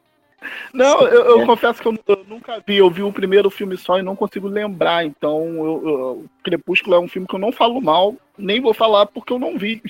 [0.72, 1.46] Não, eu, eu é.
[1.46, 2.76] confesso que eu, eu, nunca vi.
[2.76, 5.04] Eu vi o primeiro filme só e não consigo lembrar.
[5.04, 9.32] Então, eu, Crepúsculo é um filme que eu não falo mal, nem vou falar porque
[9.32, 9.82] eu não vi.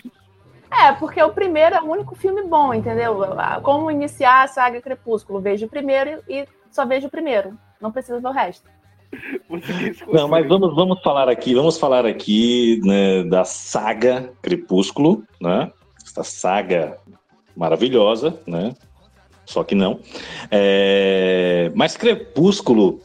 [0.71, 3.21] É, porque o primeiro é o único filme bom, entendeu?
[3.63, 5.41] Como iniciar a saga Crepúsculo?
[5.41, 7.57] Vejo o primeiro e só vejo o primeiro.
[7.81, 8.69] Não precisa ver o resto.
[10.13, 15.71] Não, mas vamos, vamos falar aqui, vamos falar aqui né, da saga Crepúsculo, né?
[16.05, 16.99] Essa saga
[17.57, 18.75] maravilhosa, né?
[19.47, 20.01] Só que não.
[20.51, 23.01] É, mas Crepúsculo,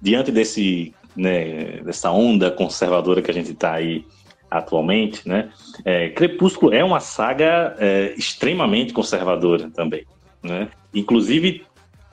[0.00, 4.06] diante desse, né, dessa onda conservadora que a gente está aí
[4.50, 5.50] atualmente, né,
[5.84, 10.06] é, Crepúsculo é uma saga é, extremamente conservadora também.
[10.42, 10.68] Né?
[10.94, 11.64] Inclusive,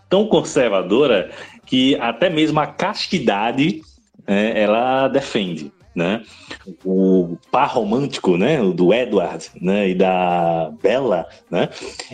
[0.09, 1.31] tão conservadora
[1.65, 3.81] que até mesmo a castidade
[4.25, 5.71] é, ela defende.
[5.95, 6.21] Né?
[6.85, 11.69] O par romântico, né, do Edward, né, e da Bella, né,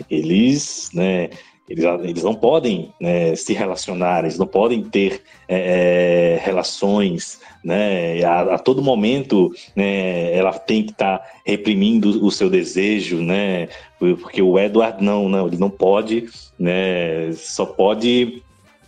[0.08, 1.28] eles, né,
[1.68, 8.22] eles, eles não podem né, se relacionar, eles não podem ter é, é relações, né?
[8.22, 13.68] A, a, todo momento, né, ela tem que estar tá reprimindo o seu desejo, né?
[13.98, 16.28] Porque o Edward não, não, ele não pode,
[16.58, 17.32] né?
[17.32, 18.42] Só pode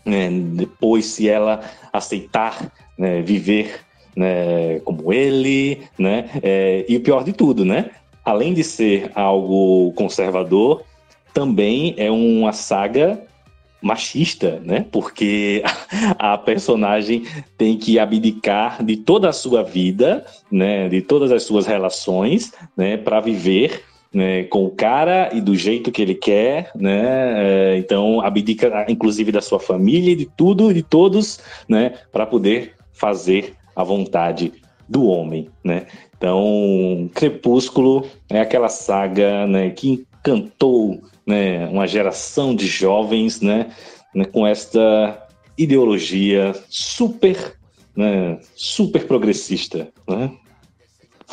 [0.05, 1.61] né, depois se ela
[1.93, 3.81] aceitar né, viver
[4.15, 6.31] né, como ele, né?
[6.43, 7.91] É, e o pior de tudo, né?
[8.23, 10.83] Além de ser algo conservador,
[11.37, 13.21] também é uma saga
[13.83, 14.87] machista, né?
[14.91, 15.63] Porque
[16.19, 17.25] a personagem
[17.59, 20.89] tem que abdicar de toda a sua vida, né?
[20.89, 22.97] De todas as suas relações, né?
[22.97, 23.83] Para viver
[24.15, 27.75] né, com o cara e do jeito que ele quer, né?
[27.75, 31.39] É, então abdica, inclusive, da sua família, de tudo, de todos,
[31.69, 31.93] né?
[32.11, 34.55] Para poder fazer a vontade
[34.89, 35.85] do homem, né?
[36.17, 39.69] Então, Crepúsculo é aquela saga, né?
[39.69, 43.75] Que encantou né, uma geração de jovens né,
[44.15, 45.27] né com esta
[45.59, 47.59] ideologia super,
[47.95, 49.89] né, super progressista.
[50.07, 50.37] Né?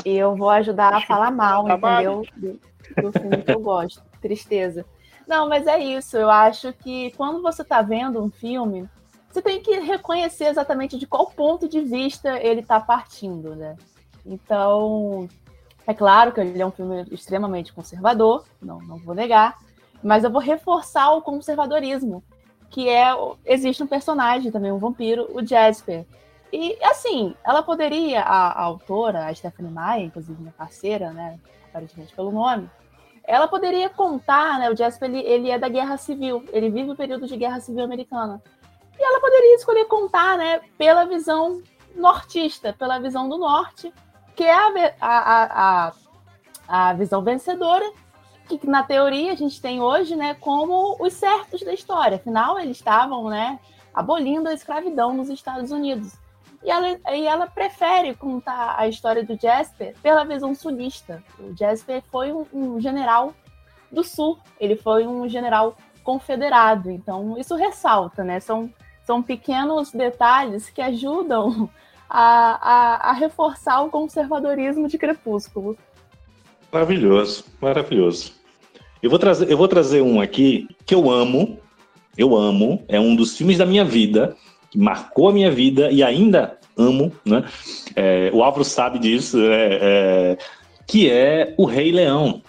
[0.03, 2.23] eu vou ajudar a falar mal, trabalho.
[2.23, 2.59] entendeu?
[2.95, 4.01] Do, do filme que eu gosto.
[4.21, 4.85] Tristeza.
[5.27, 6.17] Não, mas é isso.
[6.17, 8.89] Eu acho que quando você está vendo um filme,
[9.29, 13.75] você tem que reconhecer exatamente de qual ponto de vista ele está partindo, né?
[14.25, 15.27] Então,
[15.85, 19.57] é claro que ele é um filme extremamente conservador, não, não vou negar,
[20.03, 22.23] mas eu vou reforçar o conservadorismo,
[22.69, 23.09] que é
[23.45, 26.05] existe um personagem também, um vampiro, o Jasper.
[26.51, 31.39] E assim, ela poderia, a, a autora, a Stephanie Meyer, inclusive minha parceira, né,
[31.69, 32.69] aparentemente pelo nome,
[33.23, 36.95] ela poderia contar, né, o Jasper ele, ele é da Guerra Civil, ele vive o
[36.95, 38.41] período de Guerra Civil americana.
[38.99, 41.61] E ela poderia escolher contar, né, pela visão
[41.95, 43.93] nortista, pela visão do norte,
[44.35, 45.93] que é a, a, a,
[46.67, 47.89] a visão vencedora,
[48.47, 52.17] que na teoria a gente tem hoje, né, como os certos da história.
[52.17, 53.59] Afinal, eles estavam, né,
[53.93, 56.13] abolindo a escravidão nos Estados Unidos.
[56.63, 61.21] E ela, e ela prefere contar a história do Jasper pela visão sulista.
[61.37, 63.33] O Jasper foi um, um general
[63.91, 66.89] do sul, ele foi um general confederado.
[66.89, 68.39] Então, isso ressalta, né?
[68.39, 71.69] São, são pequenos detalhes que ajudam
[72.09, 75.77] a, a, a reforçar o conservadorismo de Crepúsculo.
[76.73, 78.33] Maravilhoso, maravilhoso.
[79.01, 81.59] Eu vou trazer, eu vou trazer um aqui que eu amo,
[82.17, 84.35] eu amo, é um dos filmes da minha vida,
[84.71, 87.43] que marcou a minha vida e ainda amo, né?
[87.95, 90.37] É, o Álvaro sabe disso, é, é,
[90.87, 92.41] que é O Rei Leão.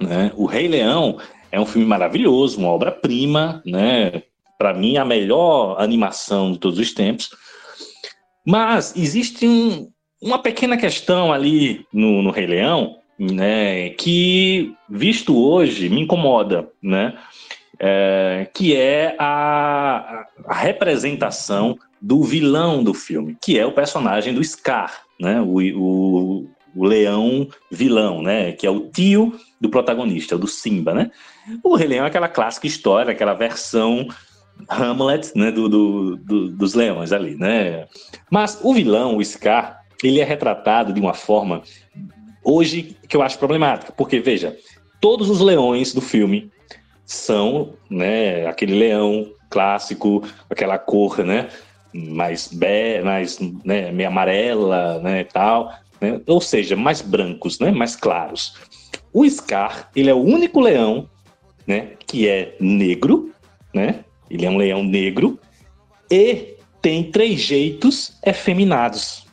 [0.00, 0.32] Né?
[0.34, 1.18] O Rei Leão
[1.52, 4.22] é um filme maravilhoso, uma obra-prima, né?
[4.58, 7.30] Para mim, a melhor animação de todos os tempos.
[8.44, 9.88] Mas existe um-
[10.20, 17.14] uma pequena questão ali no, no Rei Leão, né, que visto hoje me incomoda, né,
[17.78, 24.42] é, que é a, a representação do vilão do filme, que é o personagem do
[24.44, 30.46] Scar, né, o, o, o leão vilão, né, que é o tio do protagonista, do
[30.46, 31.10] Simba, né.
[31.62, 34.06] O Rei Leão é aquela clássica história, aquela versão
[34.68, 37.86] Hamlet, né, do, do- do- dos leões ali, né.
[38.30, 41.62] Mas o vilão, o Scar, ele é retratado de uma forma
[42.44, 44.56] hoje que eu acho problemática, porque veja,
[45.00, 46.50] todos os leões do filme
[47.06, 51.48] são, né, aquele leão clássico, aquela cor, né,
[51.92, 57.96] mais be, mais, né, meio amarela, né, tal, né, ou seja, mais brancos, né, mais
[57.96, 58.54] claros.
[59.12, 61.08] O Scar, ele é o único leão,
[61.66, 63.32] né, que é negro,
[63.72, 65.38] né, ele é um leão negro
[66.10, 69.26] e tem três jeitos efeminados,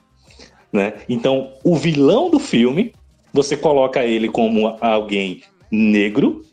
[0.71, 0.93] né?
[1.09, 2.93] Então, o vilão do filme,
[3.33, 5.41] você coloca ele como alguém
[5.71, 6.43] negro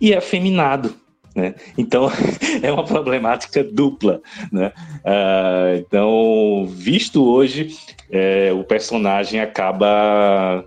[0.00, 0.94] e afeminado,
[1.34, 1.54] né?
[1.76, 2.10] Então,
[2.62, 4.20] é uma problemática dupla,
[4.52, 4.72] né?
[5.04, 7.76] Ah, então, visto hoje,
[8.10, 10.64] é, o personagem acaba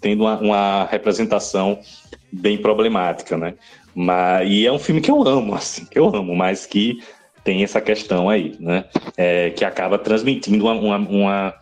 [0.00, 1.78] tendo uma, uma representação
[2.32, 3.54] bem problemática, né?
[3.94, 7.02] Mas, e é um filme que eu amo, assim, que eu amo, mas que
[7.42, 8.84] tem essa questão aí, né?
[9.16, 11.54] É, que acaba transmitindo uma, uma, uma,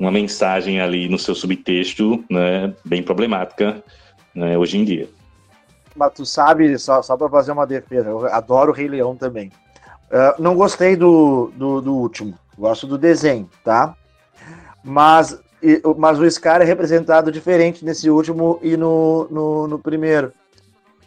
[0.00, 2.74] uma mensagem ali no seu subtexto, né?
[2.84, 3.84] Bem problemática
[4.34, 5.08] né, hoje em dia.
[5.94, 9.52] Mas tu sabe, só, só para fazer uma defesa, eu adoro o Rei Leão também.
[10.10, 13.94] Ah, não gostei do, do, do último, gosto do desenho, tá?
[14.82, 20.32] Mas, e- mas o Scar é representado diferente nesse último e no, no, no primeiro.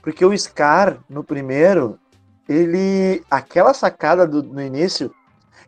[0.03, 1.97] Porque o Scar, no primeiro,
[2.47, 3.23] ele.
[3.31, 5.11] Aquela sacada do, no início,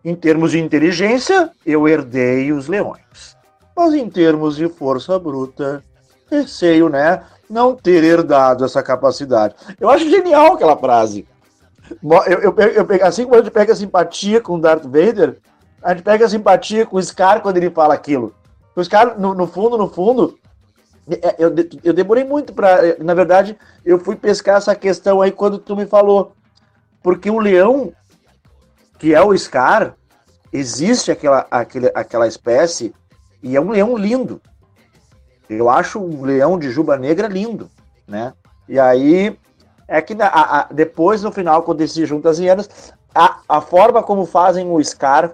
[0.05, 3.35] em termos de inteligência, eu herdei os leões.
[3.75, 5.83] Mas em termos de força bruta,
[6.29, 7.23] receio, né?
[7.49, 9.55] Não ter herdado essa capacidade.
[9.79, 11.27] Eu acho genial aquela frase.
[12.27, 15.37] Eu, eu, eu, pego- assim como a gente pega simpatia com Darth Vader,
[15.81, 18.33] a gente pega simpatia com o Scar quando ele fala aquilo.
[18.75, 20.37] O Scar, no, no fundo, no fundo,
[21.09, 21.53] é, eu,
[21.83, 22.95] eu demorei muito para.
[22.99, 26.33] Na verdade, eu fui pescar essa questão aí quando tu me falou.
[27.03, 27.91] Porque o leão,
[28.97, 29.95] que é o Scar,
[30.51, 32.93] existe aquela, aquele, aquela espécie
[33.43, 34.41] e é um leão lindo.
[35.49, 37.69] Eu acho um leão de juba negra lindo,
[38.07, 38.33] né?
[38.67, 39.37] E aí
[39.87, 43.61] é que a- a- depois no final quando eles se juntam as hienas, a, a
[43.61, 45.33] forma como fazem o Scar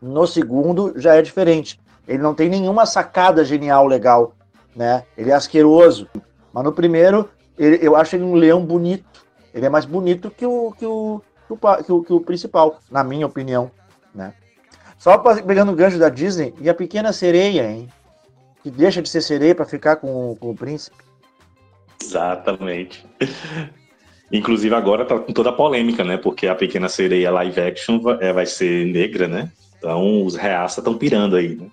[0.00, 1.80] no segundo já é diferente.
[2.06, 4.34] Ele não tem nenhuma sacada genial legal,
[4.76, 5.04] né?
[5.16, 6.06] Ele é asqueroso.
[6.52, 9.24] Mas no primeiro, ele- eu acho ele um leão bonito.
[9.54, 12.80] Ele é mais bonito que o, que o, que o, que o, que o principal,
[12.90, 13.70] na minha opinião,
[14.14, 14.34] né?
[14.98, 17.88] Só pegando o gancho da Disney, e a Pequena Sereia, hein?
[18.62, 20.96] Que deixa de ser sereia para ficar com, o- com o príncipe.
[22.02, 23.04] Exatamente.
[24.32, 26.16] Inclusive agora tá com toda a polêmica, né?
[26.16, 29.50] Porque a Pequena Sereia live action vai, é, vai ser negra, né?
[29.78, 31.66] Então os reaça estão pirando aí, né?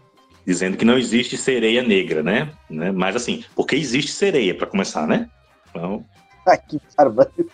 [0.46, 2.52] dizendo que não existe sereia negra, né?
[2.70, 2.92] né?
[2.92, 5.30] Mas assim, porque existe sereia, para começar, né?
[5.70, 6.04] Então,
[6.46, 7.46] Ah, que barbaridade.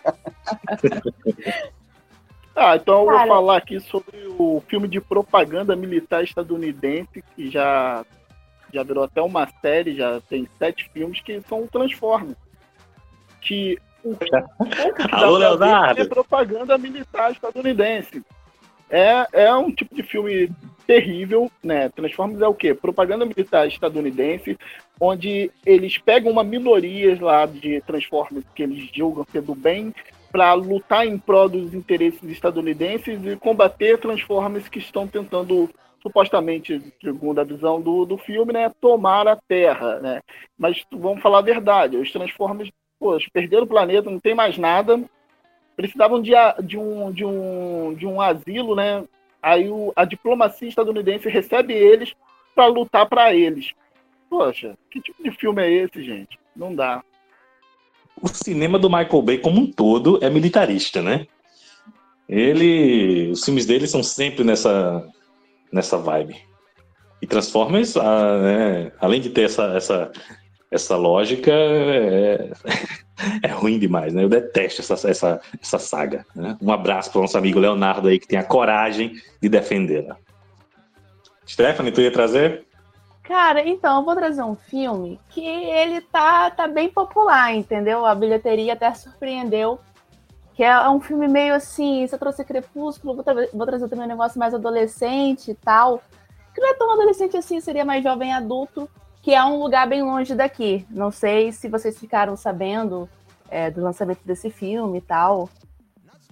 [2.59, 3.27] Ah, então eu vou Cara.
[3.27, 8.03] falar aqui sobre o filme de propaganda militar estadunidense, que já,
[8.73, 12.35] já virou até uma série, já tem sete filmes, que são o Transformers.
[13.39, 14.31] Que o que
[15.11, 16.01] Alô, Leonardo.
[16.01, 18.23] É propaganda militar estadunidense.
[18.89, 20.49] É, é um tipo de filme
[20.87, 21.89] terrível, né?
[21.89, 22.73] Transformers é o quê?
[22.73, 24.57] Propaganda militar estadunidense,
[24.99, 29.93] onde eles pegam uma minoria lá de Transformers que eles julgam ser do bem
[30.31, 35.69] para lutar em prol dos interesses estadunidenses e combater Transformers que estão tentando
[36.01, 40.21] supostamente, segundo a visão do, do filme, né, tomar a Terra, né?
[40.57, 45.03] Mas vamos falar a verdade, os Transformers, pô, perderam o planeta, não tem mais nada,
[45.75, 46.31] precisavam de,
[46.63, 49.03] de, um, de, um, de um asilo, né?
[49.41, 52.13] Aí o- a diplomacia estadunidense recebe eles
[52.55, 53.71] para lutar para eles.
[54.29, 56.39] Poxa, que tipo de filme é esse, gente?
[56.55, 57.03] Não dá.
[58.21, 61.27] O cinema do Michael Bay como um todo é militarista, né?
[62.27, 65.05] Ele, os filmes dele são sempre nessa
[65.71, 66.35] nessa vibe.
[67.21, 70.11] E Transformers, ah, né, além de ter essa essa
[70.69, 72.51] essa lógica, é,
[73.41, 74.23] é ruim demais, né?
[74.23, 76.25] Eu detesto essa essa, essa saga.
[76.35, 76.57] Né?
[76.61, 80.17] Um abraço para o nosso amigo Leonardo aí que tem a coragem de defendê-la.
[81.47, 82.66] Stephanie, tu ia trazer?
[83.27, 88.05] Cara, então, eu vou trazer um filme que ele tá, tá bem popular, entendeu?
[88.05, 89.79] A bilheteria até surpreendeu.
[90.55, 94.05] Que é um filme meio assim, se eu trouxe Crepúsculo, vou, tra- vou trazer também
[94.05, 96.01] um negócio mais adolescente e tal.
[96.55, 98.89] Que não é tão adolescente assim, seria mais jovem adulto,
[99.21, 100.85] que é um lugar bem longe daqui.
[100.89, 103.09] Não sei se vocês ficaram sabendo
[103.51, 105.49] é, do lançamento desse filme e tal.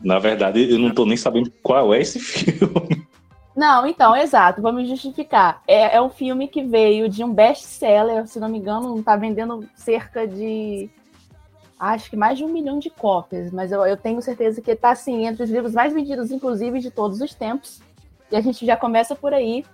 [0.01, 3.04] Na verdade, eu não tô nem sabendo qual é esse filme.
[3.55, 5.61] Não, então, exato, vamos justificar.
[5.65, 9.67] É, é um filme que veio de um best-seller, se não me engano, tá vendendo
[9.73, 10.89] cerca de.
[11.79, 14.91] Acho que mais de um milhão de cópias, mas eu, eu tenho certeza que tá
[14.91, 17.81] assim, entre os livros mais vendidos, inclusive, de todos os tempos.
[18.29, 19.65] E a gente já começa por aí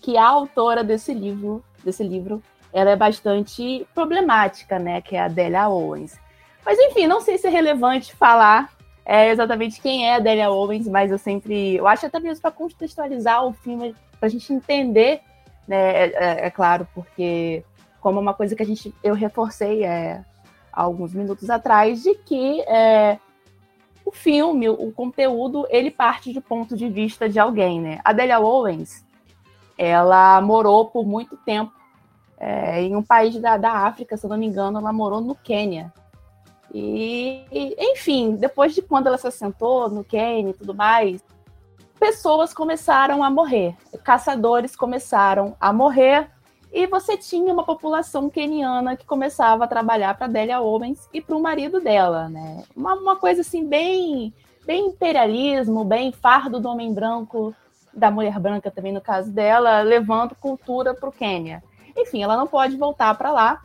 [0.00, 5.00] que a autora desse livro, desse livro, ela é bastante problemática, né?
[5.02, 6.18] Que é a Delia Owens.
[6.64, 8.70] Mas enfim, não sei se é relevante falar
[9.04, 11.76] é exatamente quem é a Delia Owens, mas eu sempre.
[11.76, 15.20] Eu acho até mesmo para contextualizar o filme, para a gente entender,
[15.68, 15.76] né?
[15.76, 17.62] É, é- é claro, porque
[18.00, 20.24] como uma coisa que a gente eu reforcei é,
[20.72, 23.18] alguns minutos atrás, de que é,
[24.04, 28.00] o filme, o conteúdo, ele parte do ponto de vista de alguém, né?
[28.04, 29.04] A Delia Owens,
[29.76, 31.72] ela morou por muito tempo
[32.38, 35.34] é, em um país da, da África, se eu não me engano, ela morou no
[35.34, 35.92] Quênia.
[36.76, 37.46] E,
[37.78, 41.22] enfim, depois de quando ela se assentou no Quênia e tudo mais,
[42.00, 46.28] pessoas começaram a morrer, caçadores começaram a morrer,
[46.72, 51.36] e você tinha uma população queniana que começava a trabalhar para Delia Owens e para
[51.36, 52.64] o marido dela, né?
[52.74, 54.34] Uma, uma coisa assim bem,
[54.66, 57.54] bem imperialismo, bem fardo do homem branco,
[57.92, 61.62] da mulher branca também no caso dela, levando cultura para o Quênia.
[61.96, 63.62] Enfim, ela não pode voltar para lá,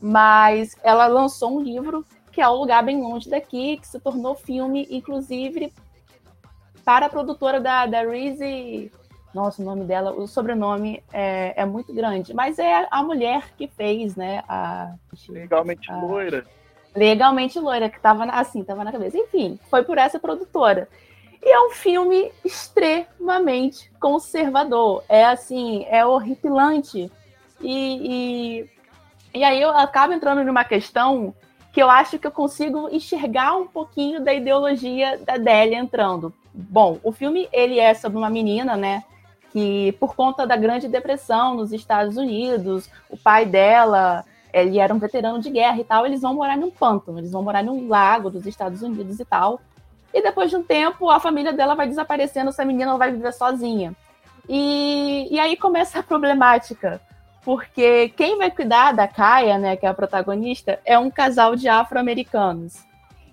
[0.00, 2.04] mas ela lançou um livro
[2.38, 5.72] que é um lugar bem longe daqui, que se tornou filme, inclusive
[6.84, 8.92] para a produtora da, da Reese.
[9.34, 13.66] Nossa, o nome dela, o sobrenome é, é muito grande, mas é a mulher que
[13.66, 14.44] fez, né?
[14.48, 14.94] A,
[15.28, 15.96] Legalmente Ah.
[16.00, 16.46] loira.
[16.94, 19.18] legalmente loira, que tava na- assim, tava na cabeça.
[19.18, 20.88] Enfim, foi por essa produtora.
[21.42, 25.02] E é um filme extremamente conservador.
[25.08, 27.10] É assim, é horripilante.
[27.60, 28.70] E, e,
[29.40, 31.34] e aí eu acabo entrando numa questão
[31.78, 36.34] que eu acho que eu consigo enxergar um pouquinho da ideologia da Délia entrando.
[36.52, 39.04] Bom, o filme ele é sobre uma menina, né?
[39.52, 44.98] Que por conta da Grande Depressão nos Estados Unidos, o pai dela ele era um
[44.98, 48.28] veterano de guerra e tal, eles vão morar num pântano, eles vão morar num lago
[48.28, 49.60] dos Estados Unidos e tal.
[50.12, 53.94] E depois de um tempo, a família dela vai desaparecendo, essa menina vai viver sozinha.
[54.48, 57.00] E, e aí começa a problemática,
[57.48, 61.66] porque quem vai cuidar da Kaia, né, que é a protagonista, é um casal de
[61.66, 62.84] afro-americanos.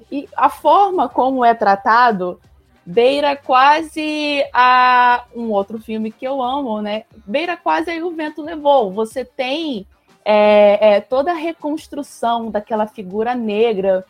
[0.09, 2.39] E a forma como é tratado
[2.85, 7.03] beira quase a um outro filme que eu amo, né?
[7.27, 8.89] Beira quase aí o vento levou.
[8.93, 9.85] Você tem
[10.23, 14.05] é, é, toda a reconstrução daquela figura negra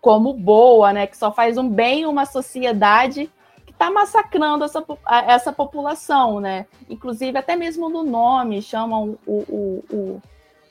[0.00, 1.06] como boa, né?
[1.06, 3.30] Que só faz um bem uma sociedade
[3.78, 4.84] está massacrando essa,
[5.28, 6.66] essa população, né?
[6.90, 10.22] Inclusive, até mesmo no nome, chamam o, o, o-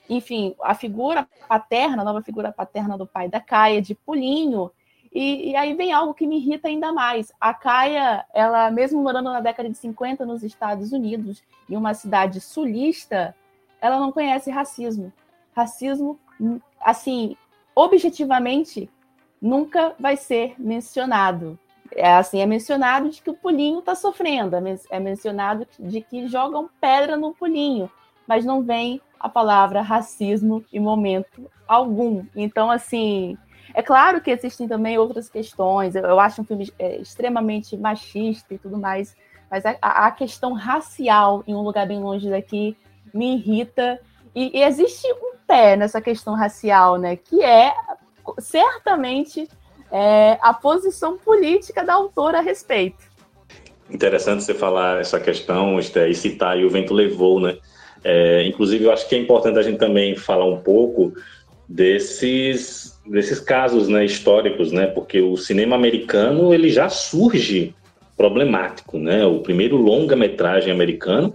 [0.09, 4.69] enfim, a figura paterna, a nova figura paterna do pai da Caia, de Pulinho.
[5.13, 7.31] E, e, aí vem algo que me irrita ainda mais.
[7.39, 12.41] A Kaia, ela mesmo morando na década de 50 nos Estados Unidos, em uma cidade
[12.41, 13.33] sulista,
[13.81, 15.11] ela não conhece racismo.
[15.55, 16.19] Racismo,
[16.81, 17.35] assim,
[17.73, 18.89] objetivamente,
[19.41, 21.57] nunca vai ser mencionado.
[21.95, 26.27] É assim, é mencionado de que o pulinho está sofrendo, é, é mencionado de que
[26.27, 27.89] jogam pedra no pulinho,
[28.27, 32.25] mas não vem a palavra racismo em momento algum.
[32.35, 33.37] Então, assim,
[33.73, 35.95] é claro que existem também outras questões.
[35.95, 39.15] Eu acho um filme é, extremamente machista e tudo mais,
[39.49, 42.77] mas a, a, questão racial em um lugar bem longe daqui
[43.13, 43.99] me irrita.
[44.33, 47.15] E, e existe um pé nessa questão racial, né?
[47.15, 47.73] Que é
[48.39, 49.47] certamente
[49.91, 52.97] é, a posição política da autora a respeito.
[53.89, 57.57] Interessante você falar essa questão e citar o vento levou, né?
[58.03, 61.13] É, inclusive, eu acho que é importante a gente também falar um pouco
[61.67, 64.87] desses, desses casos né, históricos, né?
[64.87, 67.73] Porque o cinema americano ele já surge
[68.15, 69.25] problemático, né?
[69.25, 71.33] O primeiro longa-metragem americano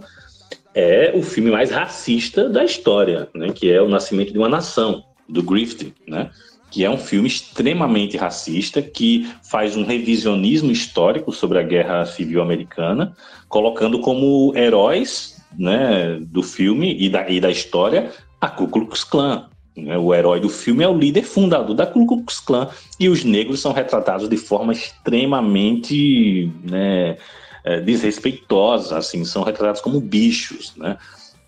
[0.75, 3.51] é o filme mais racista da história, né?
[3.53, 6.29] Que é O Nascimento de uma Nação, do Griffith, né?
[6.73, 12.41] Que é um filme extremamente racista, que faz um revisionismo histórico sobre a Guerra Civil
[12.41, 13.15] Americana,
[13.47, 19.45] colocando como heróis né, do filme e da, e da história a Ku Klux Klan.
[19.77, 19.95] Né?
[19.99, 22.67] O herói do filme é o líder fundador da Ku Klux Klan,
[22.99, 27.17] e os negros são retratados de forma extremamente né,
[27.63, 30.97] é, desrespeitosa, assim, são retratados como bichos, né?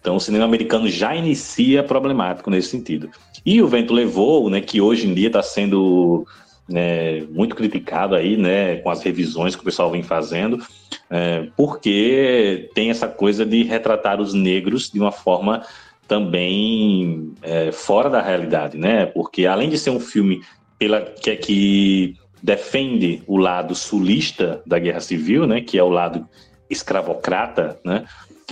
[0.06, 3.10] Então, o cinema americano já inicia problemático nesse sentido.
[3.44, 6.27] E o Vento Levou, né, que hoje em dia está sendo
[6.69, 10.64] né, muito criticado aí, né, com as revisões que o pessoal vem fazendo,
[11.10, 15.64] é, porque tem essa coisa de retratar os negros de uma forma
[16.07, 19.07] também é, fora da realidade, né?
[19.07, 20.44] Porque além de ser um filme
[20.77, 25.90] pela, que, é que defende o lado sulista da Guerra Civil, né, que é o
[25.90, 26.30] lado
[26.69, 28.06] escravocrata, né?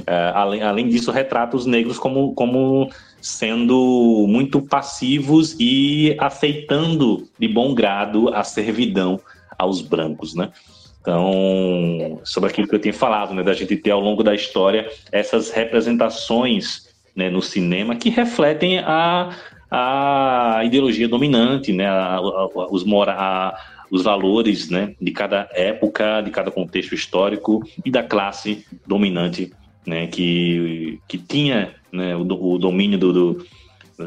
[0.07, 2.89] É, além, além disso, retrata os negros como, como
[3.21, 9.19] sendo muito passivos e aceitando de bom grado a servidão
[9.57, 10.51] aos brancos, né?
[10.99, 14.89] Então, sobre aquilo que eu tinha falado, né, da gente ter ao longo da história
[15.11, 19.35] essas representações né, no cinema que refletem a,
[19.69, 23.53] a ideologia dominante, né, a, a, os, mora,
[23.91, 29.51] os valores né, de cada época, de cada contexto histórico e da classe dominante
[29.85, 33.47] né, que, que tinha né, o, o domínio do, do,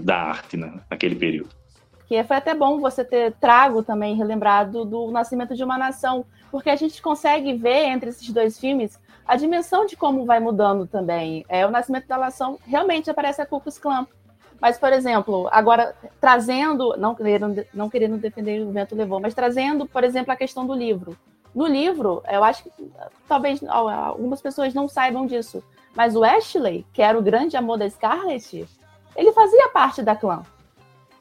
[0.00, 1.50] da arte né, naquele período.
[2.08, 6.70] Que foi até bom você ter trago também, relembrado do Nascimento de uma Nação, porque
[6.70, 11.44] a gente consegue ver entre esses dois filmes a dimensão de como vai mudando também.
[11.48, 14.06] É, o Nascimento da Nação realmente aparece a Klux Klan.
[14.60, 19.86] Mas, por exemplo, agora trazendo, não querendo, não querendo defender o vento levou, mas trazendo,
[19.86, 21.16] por exemplo, a questão do livro.
[21.56, 22.70] No livro, eu acho que
[23.26, 25.64] talvez algumas pessoas não saibam disso,
[25.94, 28.68] mas o Ashley, que era o grande amor da Scarlett,
[29.16, 30.42] ele fazia parte da clã.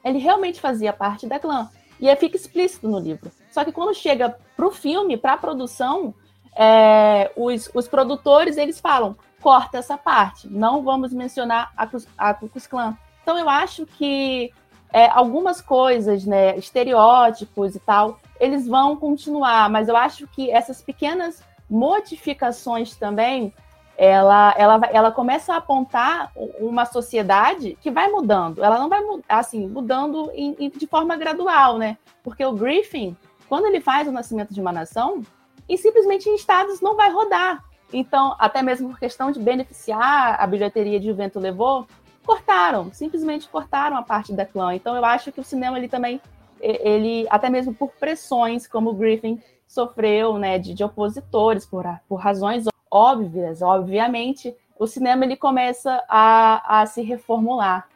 [0.04, 1.70] Ele realmente fazia parte da clã.
[1.98, 3.32] E fica explícito no livro.
[3.50, 6.14] Só que quando chega pro filme, pra produção,
[6.54, 11.88] é, os, os produtores, eles falam, corta essa parte, não vamos mencionar a,
[12.18, 12.94] a Ku Klux Klan.
[13.22, 14.52] Então eu acho que
[14.96, 20.80] é, algumas coisas, né, estereótipos e tal, eles vão continuar, mas eu acho que essas
[20.80, 23.52] pequenas modificações também
[23.94, 28.64] ela, ela, ela começa a apontar uma sociedade que vai mudando.
[28.64, 31.98] Ela não vai assim mudando em, em, de forma gradual, né?
[32.22, 33.14] Porque o Griffin,
[33.50, 35.20] quando ele faz o nascimento de uma nação,
[35.68, 37.62] e simplesmente em estados não vai rodar.
[37.92, 41.86] Então, até mesmo por questão de beneficiar a bilheteria de Vento Levou,
[42.26, 44.74] cortaram, simplesmente cortaram a parte da clã.
[44.74, 46.20] Então, eu acho que o cinema ele também,
[46.60, 52.16] ele até mesmo por pressões, como o Griffin sofreu, né, de, de opositores por, por
[52.16, 57.88] razões óbvias, obviamente, o cinema ele começa a, a se reformular.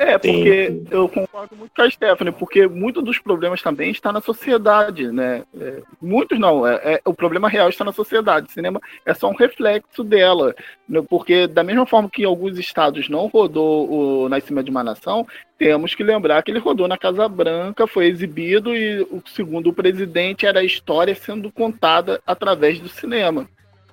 [0.00, 0.86] É, porque Sim.
[0.90, 5.44] eu concordo muito com a Stephanie, porque muito dos problemas também está na sociedade, né?
[5.60, 8.46] É, muitos não, é, é, o problema real está na sociedade.
[8.48, 10.54] O cinema é só um reflexo dela,
[10.88, 11.02] né?
[11.06, 15.26] porque da mesma forma que em alguns estados não rodou o Nascimento de uma Nação,
[15.58, 20.46] temos que lembrar que ele rodou na Casa Branca, foi exibido e, segundo o presidente,
[20.46, 23.46] era a história sendo contada através do cinema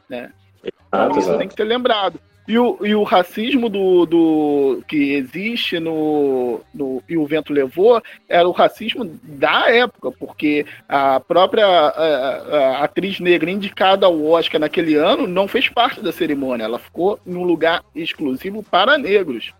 [0.10, 0.32] né?
[0.64, 2.20] Então, isso tem que ser lembrado.
[2.48, 8.02] E o, e o racismo do, do que existe no, no E o Vento Levou
[8.30, 14.62] era o racismo da época, porque a própria a, a atriz negra indicada ao Oscar
[14.62, 19.54] naquele ano não fez parte da cerimônia, ela ficou em um lugar exclusivo para negros.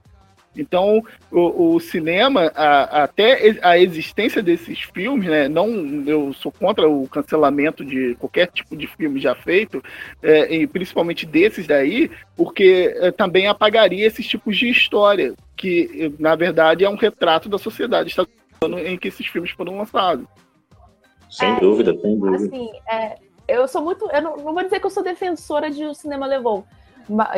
[0.62, 5.48] Então, o, o cinema, a, até a existência desses filmes, né?
[5.48, 5.68] Não,
[6.06, 9.84] eu sou contra o cancelamento de qualquer tipo de filme já feito,
[10.22, 16.36] é, e principalmente desses daí, porque é, também apagaria esses tipos de história, que na
[16.36, 18.16] verdade é um retrato da sociedade
[18.86, 20.26] em que esses filmes foram lançados.
[21.30, 22.46] Sem É, dúvida, sem dúvida.
[22.46, 23.18] Assim, é,
[23.48, 24.10] eu sou muito.
[24.12, 26.66] Eu não, não vou dizer que eu sou defensora de o cinema levou.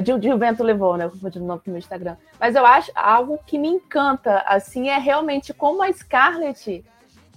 [0.01, 1.05] De, de vento levou, né?
[1.05, 2.15] Eu confundi o nome pro meu Instagram.
[2.39, 6.83] Mas eu acho algo que me encanta, assim, é realmente como a Scarlett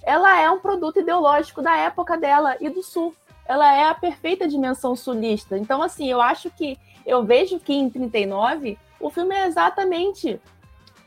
[0.03, 3.15] ela é um produto ideológico da época dela e do sul.
[3.47, 5.57] Ela é a perfeita dimensão sulista.
[5.57, 10.41] Então, assim, eu acho que eu vejo que em 39 o filme é exatamente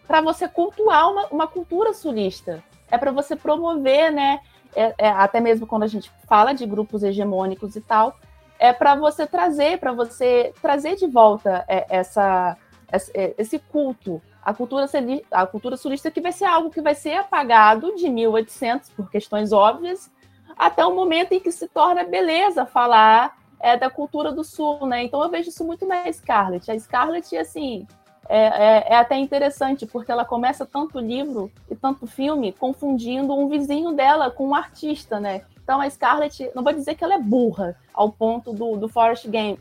[0.08, 2.64] para você cultuar uma, uma cultura sulista.
[2.90, 4.40] É para você promover, né?
[4.76, 8.18] é- é, até mesmo quando a gente fala de grupos hegemônicos e tal,
[8.60, 12.58] é para você trazer, para você trazer de volta é, essa,
[12.92, 14.86] esse, é, esse culto, a cultura,
[15.32, 19.52] a cultura sulista que vai ser algo que vai ser apagado de 1800 por questões
[19.52, 20.12] óbvias,
[20.58, 25.04] até o momento em que se torna beleza falar é, da cultura do sul, né?
[25.04, 26.70] Então eu vejo isso muito na Scarlett.
[26.72, 27.88] A Scarlett, assim,
[28.30, 33.50] é, é- é até interessante, porque ela começa tanto livro e tanto filme confundindo um
[33.50, 35.44] vizinho dela com um artista, né?
[35.66, 39.26] Então a Scarlett, não vou dizer que ela é burra ao ponto do, do Forrest
[39.26, 39.60] Gump,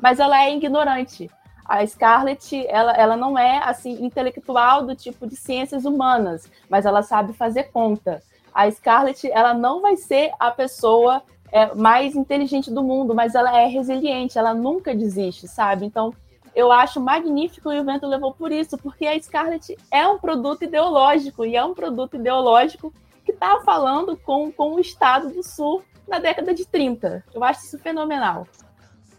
[0.00, 1.30] mas ela é ignorante.
[1.64, 7.02] A Scarlett, ela, ela não é assim intelectual do tipo de ciências humanas, mas ela
[7.02, 8.20] sabe fazer conta.
[8.52, 11.22] A Scarlett, ela não vai ser a pessoa
[11.52, 15.86] é, mais inteligente do mundo, mas ela é resiliente, ela nunca desiste, sabe?
[15.86, 16.12] Então,
[16.52, 20.64] eu acho magnífico e o vento levou por isso, porque a Scarlett é um produto
[20.64, 22.92] ideológico e é um produto ideológico
[23.24, 27.24] que está falando com, com o Estado do Sul na década de 30.
[27.34, 28.46] Eu acho isso fenomenal.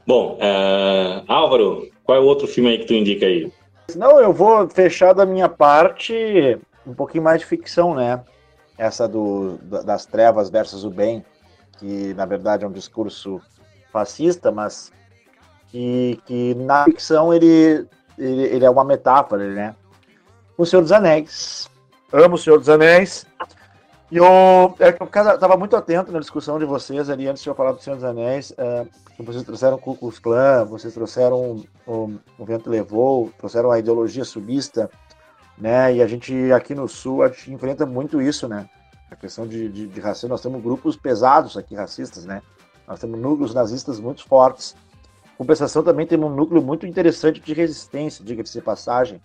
[0.07, 3.51] Bom, é, Álvaro, qual é o outro filme aí que tu indica aí?
[3.95, 8.23] Não, eu vou fechar da minha parte um pouquinho mais de ficção, né?
[8.77, 11.25] Essa do, da- das trevas versus o bem,
[11.79, 13.41] que na verdade é um discurso
[13.91, 14.91] fascista, mas
[15.69, 17.87] que, que na ficção ele,
[18.17, 19.75] ele, ele é uma metáfora, né?
[20.57, 21.69] O Senhor dos Anéis.
[22.13, 23.25] Amo o Senhor dos Anéis.
[24.15, 24.25] E eu,
[24.79, 27.81] é eu estava muito atento na discussão de vocês ali antes de eu falar do
[27.81, 28.53] Senhor dos Anéis.
[28.57, 28.85] eh,
[29.19, 34.89] vocês trouxeram o Klux Klan, vocês trouxeram o, o Vento Levou, trouxeram a ideologia sulista,
[35.57, 35.95] né?
[35.95, 38.69] E a gente aqui no Sul a gente enfrenta muito isso, né?
[39.11, 40.29] A questão de, de, de racismo.
[40.29, 42.41] Nós temos grupos pesados aqui, racistas, né?
[42.87, 44.77] Nós temos núcleos nazistas muito fortes.
[45.37, 49.21] Compensação também tem um núcleo muito interessante de resistência, diga-se de passagem.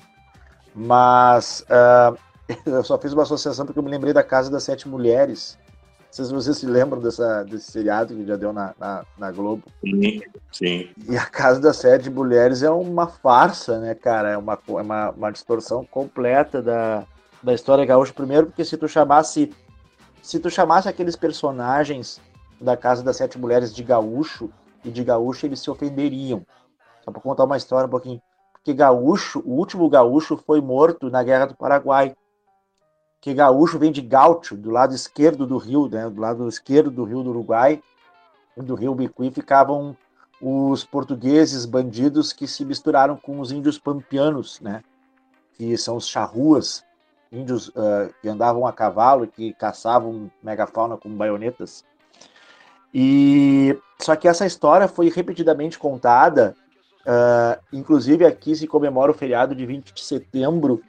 [0.74, 2.12] Mas ah,
[2.66, 5.58] eu só fiz uma associação porque eu me lembrei da Casa das Sete Mulheres.
[5.98, 9.30] Não sei se vocês se lembram dessa, desse seriado que já deu na, na, na
[9.30, 9.62] Globo.
[9.80, 10.20] Sim,
[10.50, 10.90] sim.
[11.08, 14.30] E a Casa das Sete Mulheres é uma farsa, né, cara?
[14.30, 17.04] É uma, é uma, uma distorção completa da,
[17.40, 18.12] da história gaúcha.
[18.12, 19.52] Primeiro, porque se tu chamasse.
[20.20, 22.20] Se tu chamasse aqueles personagens
[22.60, 24.50] da Casa das Sete Mulheres de gaúcho
[24.84, 26.44] e de gaúcho, eles se ofenderiam.
[27.04, 28.20] Só para contar uma história um pouquinho.
[28.52, 32.14] Porque gaúcho, o último gaúcho foi morto na Guerra do Paraguai.
[33.20, 36.08] Que gaúcho vem de gaúcho, do lado esquerdo do rio, né?
[36.08, 37.82] Do lado esquerdo do rio do Uruguai,
[38.56, 39.96] do rio Bicuí, ficavam
[40.40, 44.82] os portugueses bandidos que se misturaram com os índios pampianos, né?
[45.52, 46.82] Que são os charruas,
[47.30, 51.84] índios ah, que andavam a cavalo, que caçavam megafauna com baionetas.
[52.92, 56.56] E só que essa história foi repetidamente contada,
[57.06, 60.80] ah, inclusive aqui se comemora o feriado de 20 de setembro,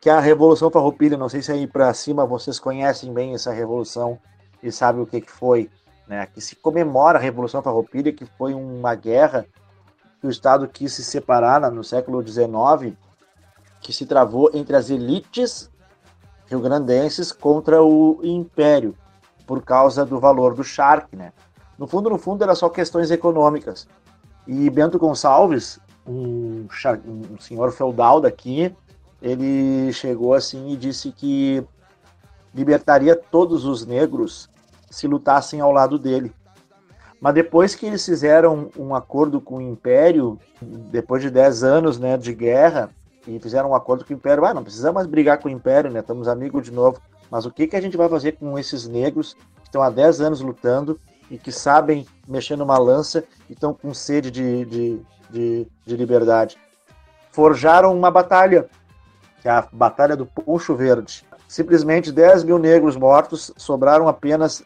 [0.00, 1.16] que é a Revolução Farroupilha.
[1.16, 4.18] Não sei se aí para cima vocês conhecem bem essa revolução
[4.62, 5.70] e sabem o que, que foi
[6.06, 9.46] né, que se comemora a Revolução Farroupilha, que foi uma guerra
[10.20, 12.96] que o Estado quis se separar no século XIX,
[13.80, 15.70] que se travou entre as elites
[16.46, 18.96] rio-grandenses contra o Império,
[19.46, 21.16] por causa do valor do charque.
[21.16, 21.32] Né?
[21.78, 23.86] No fundo, no fundo, era só questões econômicas.
[24.46, 26.66] E Bento Gonçalves, um,
[27.04, 28.74] um senhor feudal daqui,
[29.20, 31.64] ele chegou assim e disse que
[32.54, 34.48] libertaria todos os negros
[34.90, 36.32] se lutassem ao lado dele.
[37.20, 42.16] Mas depois que eles fizeram um acordo com o Império, depois de 10 anos né,
[42.16, 42.90] de guerra,
[43.26, 45.90] e fizeram um acordo com o Império, ah, não precisamos mais brigar com o Império,
[45.90, 48.86] né, estamos amigos de novo, mas o que, que a gente vai fazer com esses
[48.86, 53.74] negros que estão há 10 anos lutando e que sabem mexer numa lança e estão
[53.74, 56.56] com sede de, de, de, de liberdade?
[57.32, 58.68] Forjaram uma batalha,
[59.46, 61.24] que é a Batalha do Poncho Verde.
[61.46, 64.64] Simplesmente 10 mil negros mortos, sobraram apenas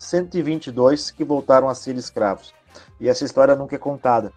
[0.00, 2.52] 122 que voltaram a ser escravos.
[2.98, 4.32] E essa história nunca é contada.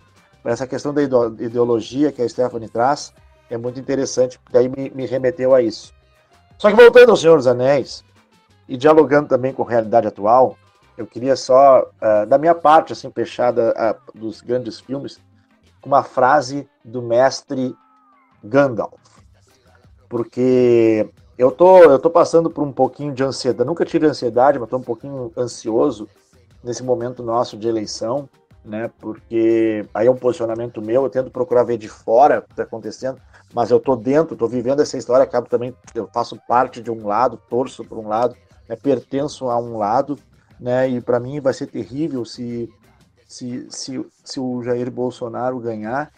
[0.45, 3.15] Essa questão da ideologia que a Stephanie traz
[3.49, 5.91] é muito interessante, porque aí me, me remeteu a isso.
[6.59, 8.03] Só que voltando ao Senhor dos Anéis,
[8.69, 10.55] e dialogando também com a realidade atual,
[10.95, 15.19] eu queria só, uh, da minha parte, assim, fechada uh, dos grandes filmes,
[15.83, 17.75] uma frase do mestre
[18.43, 19.02] Gandalf.
[20.13, 21.09] Porque
[21.39, 23.67] eu tô, eu tô passando por um pouquinho de ansiedade.
[23.67, 26.07] Nunca tive ansiedade, mas tô um pouquinho ansioso
[26.63, 28.29] nesse momento nosso de eleição,
[28.63, 28.91] né?
[28.99, 32.61] Porque aí é um posicionamento meu, eu tento procurar ver de fora o que está
[32.61, 33.19] acontecendo,
[33.55, 37.07] mas eu tô dentro, tô vivendo essa história, acabo também, eu faço parte de um
[37.07, 38.35] lado, torço por um lado,
[38.69, 40.15] né, pertenço a um lado,
[40.59, 40.87] né?
[40.89, 42.69] E para mim vai ser terrível se,
[43.27, 46.11] se, se, se o Jair Bolsonaro ganhar.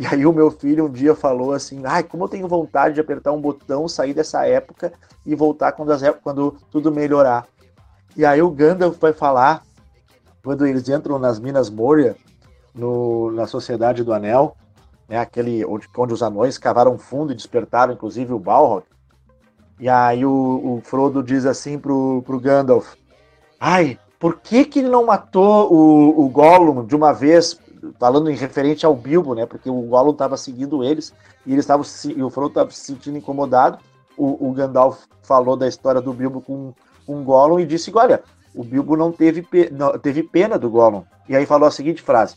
[0.00, 3.02] E aí o meu filho um dia falou assim, ai, como eu tenho vontade de
[3.02, 4.90] apertar um botão, sair dessa época
[5.26, 7.46] e voltar quando, as, quando tudo melhorar.
[8.16, 9.62] E aí o Gandalf vai falar,
[10.42, 12.16] quando eles entram nas Minas Moria,
[12.74, 14.56] no, na Sociedade do Anel,
[15.06, 18.84] né, aquele onde, onde os anões cavaram fundo e despertaram, inclusive, o Balrog.
[19.78, 22.94] E aí o, o Frodo diz assim pro, pro Gandalf,
[23.60, 27.60] ai, por que que ele não matou o, o Gollum de uma vez,
[27.98, 31.12] falando em referente ao Bilbo, né, porque o Gollum estava seguindo eles,
[31.46, 33.78] e, eles tavam, e o Frodo estava se sentindo incomodado,
[34.16, 36.74] o, o, Gandalf falou da história do Bilbo com,
[37.06, 38.22] com o Gollum e disse, olha,
[38.54, 41.04] o Bilbo não teve, não, teve pena do Gollum.
[41.28, 42.36] E aí falou a seguinte frase,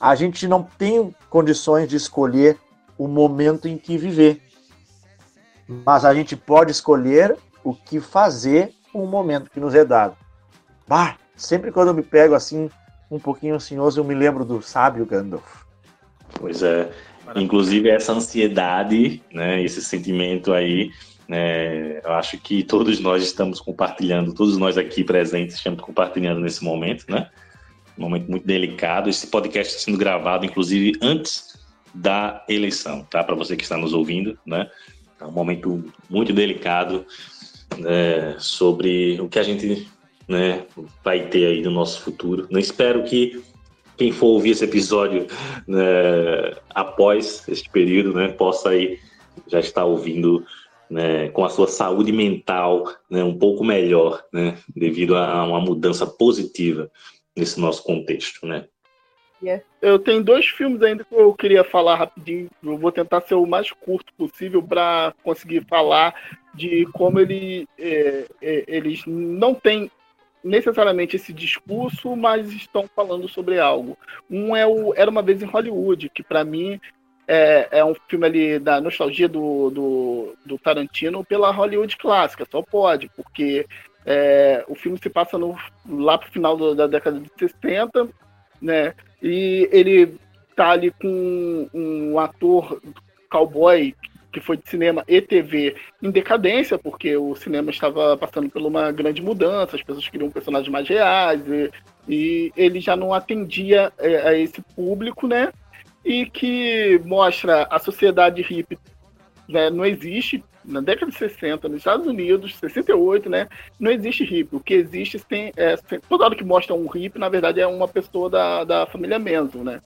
[0.00, 2.58] a gente não tem condições de escolher
[2.98, 4.42] o momento em que viver.
[5.84, 10.16] Mas a gente pode escolher o que fazer com o momento que nos é dado.
[10.88, 12.70] Bah, sempre quando eu me pego assim,
[13.10, 15.64] um pouquinho ansioso, eu me lembro do sábio Gandalf.
[16.38, 16.90] Pois é.
[17.36, 20.90] Inclusive essa ansiedade, né, esse sentimento aí,
[21.28, 26.64] né, eu acho que todos nós estamos compartilhando, todos nós aqui presentes estamos compartilhando nesse
[26.64, 27.28] momento, né?
[28.00, 29.10] um momento muito delicado.
[29.10, 31.58] Esse podcast está sendo gravado, inclusive, antes
[31.94, 33.22] da eleição, tá?
[33.22, 34.68] Para você que está nos ouvindo, né?
[35.20, 37.04] É um momento muito delicado
[37.76, 39.86] né, sobre o que a gente
[40.30, 40.64] né,
[41.02, 42.46] vai ter aí no nosso futuro.
[42.50, 43.42] Não espero que
[43.96, 45.26] quem for ouvir esse episódio
[45.66, 49.00] né, após este período, né, possa aí
[49.48, 50.46] já estar ouvindo
[50.88, 56.06] né, com a sua saúde mental né, um pouco melhor, né, devido a uma mudança
[56.06, 56.88] positiva
[57.36, 58.66] nesse nosso contexto, né?
[59.42, 59.64] Yeah.
[59.80, 62.50] Eu tenho dois filmes ainda que eu queria falar rapidinho.
[62.62, 66.14] Eu vou tentar ser o mais curto possível para conseguir falar
[66.54, 69.90] de como ele, é, é, eles não têm
[70.42, 73.96] necessariamente esse discurso, mas estão falando sobre algo.
[74.30, 76.80] Um é o Era uma vez em Hollywood, que para mim
[77.28, 82.60] é, é, um filme ali da nostalgia do, do, do, Tarantino pela Hollywood clássica, só
[82.60, 83.66] pode, porque
[84.04, 85.56] é, o filme se passa no,
[85.88, 88.08] lá pro final do, da década de 60,
[88.60, 88.94] né?
[89.22, 90.16] E ele
[90.56, 92.82] tá ali com um ator
[93.30, 93.94] cowboy
[94.32, 98.90] que foi de cinema e TV em decadência, porque o cinema estava passando por uma
[98.92, 101.70] grande mudança, as pessoas queriam personagens mais reais, e,
[102.08, 105.52] e ele já não atendia é, a esse público, né?
[106.04, 108.78] E que mostra a sociedade hippie
[109.48, 113.48] né, não existe, na década de 60, nos Estados Unidos, 68, né?
[113.78, 114.56] Não existe hippie.
[114.56, 115.52] O que existe tem.
[115.56, 115.76] É,
[116.08, 119.64] toda hora que mostra um hippie, na verdade, é uma pessoa da, da família Manson,
[119.64, 119.80] né?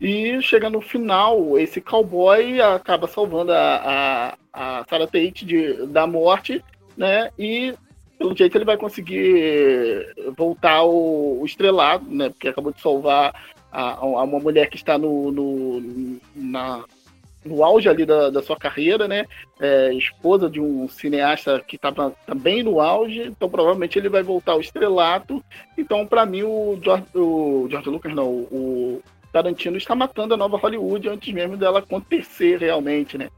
[0.00, 6.06] E chega no final, esse cowboy acaba salvando a, a, a Sarah Tate de, da
[6.06, 6.64] morte,
[6.96, 7.30] né?
[7.38, 7.74] E
[8.18, 10.06] pelo jeito ele vai conseguir
[10.36, 12.30] voltar ao, estrelado, né?
[12.30, 13.34] Porque acabou de salvar
[13.70, 16.82] a, a uma mulher que está no, no na,
[17.44, 19.26] no auge ali da, da sua carreira, né?
[19.60, 24.52] É, esposa de um cineasta que estava também no auge, então provavelmente ele vai voltar
[24.52, 25.44] ao estrelato.
[25.76, 29.02] Então, para mim, o George, o George Lucas, não, o
[29.32, 33.28] Tarantino está matando a nova Hollywood antes mesmo dela acontecer realmente, né?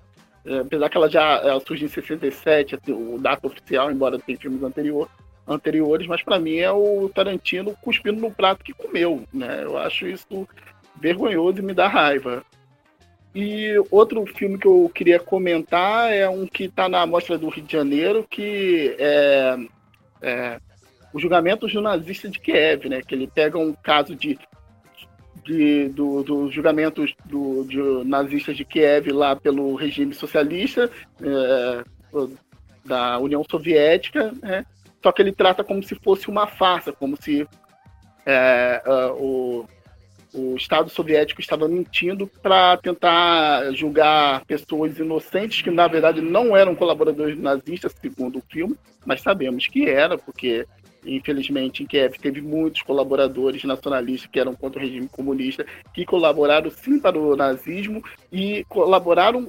[0.44, 4.38] É, apesar que ela já ela surgiu em 67, assim, o data oficial, embora tenha
[4.38, 5.08] filmes anterior,
[5.46, 9.62] anteriores, mas para mim é o Tarantino cuspindo no prato que comeu, né?
[9.62, 10.48] Eu acho isso
[11.00, 12.44] vergonhoso e me dá raiva.
[13.34, 17.64] E outro filme que eu queria comentar é um que está na Mostra do Rio
[17.64, 19.56] de Janeiro, que é,
[20.20, 20.60] é
[21.14, 23.00] o julgamento do nazista de Kiev, né?
[23.00, 24.38] Que ele pega um caso de,
[25.44, 27.78] de do, dos julgamentos do, de
[28.08, 30.90] nazistas de Kiev lá pelo regime socialista
[31.20, 31.84] é,
[32.84, 34.64] da União Soviética, né?
[35.02, 37.46] Só que ele trata como se fosse uma farsa, como se
[38.24, 39.68] é, uh, o
[40.34, 46.74] o Estado soviético estava mentindo para tentar julgar pessoas inocentes que, na verdade, não eram
[46.74, 48.74] colaboradores nazistas, segundo o filme,
[49.04, 50.66] mas sabemos que era, porque,
[51.04, 56.70] infelizmente, em Kiev teve muitos colaboradores nacionalistas que eram contra o regime comunista, que colaboraram
[56.70, 59.48] sim para o nazismo e colaboraram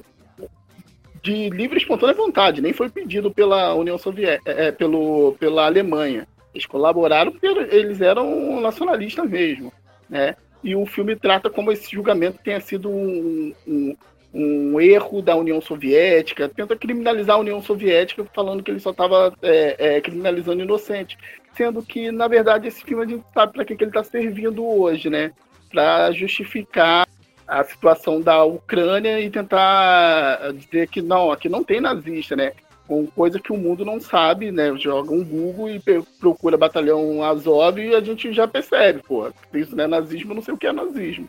[1.22, 6.28] de livre e espontânea vontade, nem foi pedido pela União Soviética, é, pelo, pela Alemanha.
[6.54, 9.72] Eles colaboraram porque eles eram nacionalistas mesmo,
[10.08, 10.36] né?
[10.62, 13.96] E o filme trata como esse julgamento tenha sido um, um,
[14.34, 19.34] um erro da União Soviética, tenta criminalizar a União Soviética falando que ele só estava
[19.42, 21.16] é, é, criminalizando inocente,
[21.56, 24.64] sendo que, na verdade, esse filme a gente sabe para que, que ele está servindo
[24.64, 25.32] hoje, né?
[25.70, 27.06] Para justificar
[27.46, 32.52] a situação da Ucrânia e tentar dizer que não, aqui não tem nazista, né?
[32.86, 34.74] Com coisa que o mundo não sabe, né?
[34.76, 35.80] Joga um Google e
[36.18, 40.54] procura batalhão Azov e a gente já percebe, pô, isso não é nazismo, não sei
[40.54, 41.28] o que é nazismo.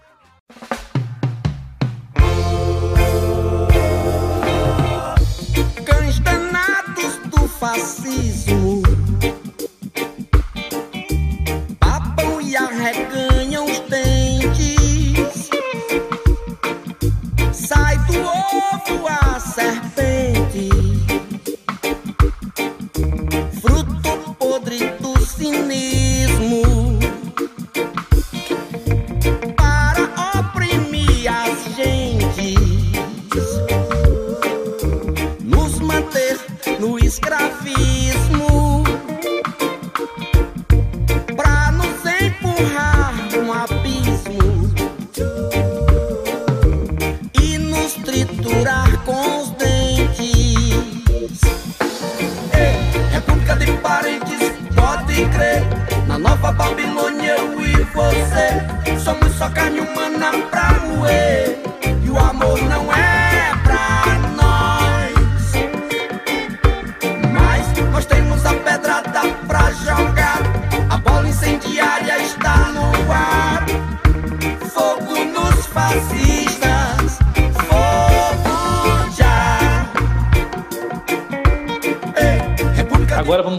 [5.85, 8.64] Cães danados do fascismo
[12.45, 13.34] 一样还跟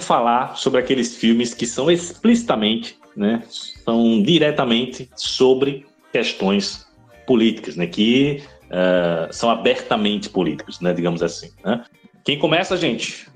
[0.00, 6.86] Falar sobre aqueles filmes que são explicitamente, né, são diretamente sobre questões
[7.26, 11.50] políticas, né, que eh, são abertamente políticos, né, digamos assim.
[11.64, 11.84] Né?
[12.24, 13.28] Quem começa, gente?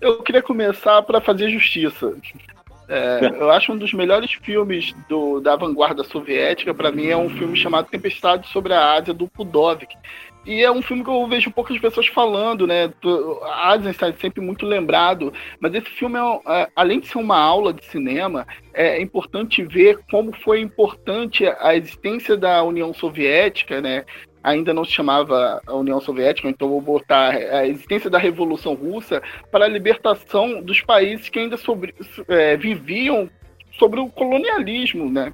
[0.00, 2.14] Eu queria começar para fazer justiça.
[2.88, 7.30] É, eu acho um dos melhores filmes do, da vanguarda soviética, para mim, é um
[7.30, 9.96] filme chamado Tempestade sobre a Ásia, do Pudovik.
[10.44, 12.92] E é um filme que eu vejo poucas pessoas falando, né?
[13.88, 17.84] Está sempre muito lembrado, mas esse filme, é, é, além de ser uma aula de
[17.84, 24.04] cinema, é importante ver como foi importante a existência da União Soviética, né?
[24.42, 29.22] Ainda não se chamava a União Soviética, então vou botar a existência da Revolução Russa
[29.52, 31.94] para a libertação dos países que ainda sobre-
[32.26, 33.30] é, viviam
[33.78, 35.32] sobre o colonialismo, né?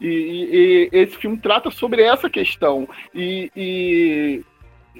[0.00, 2.88] E, e- e esse filme trata sobre essa questão.
[3.14, 4.44] E, e-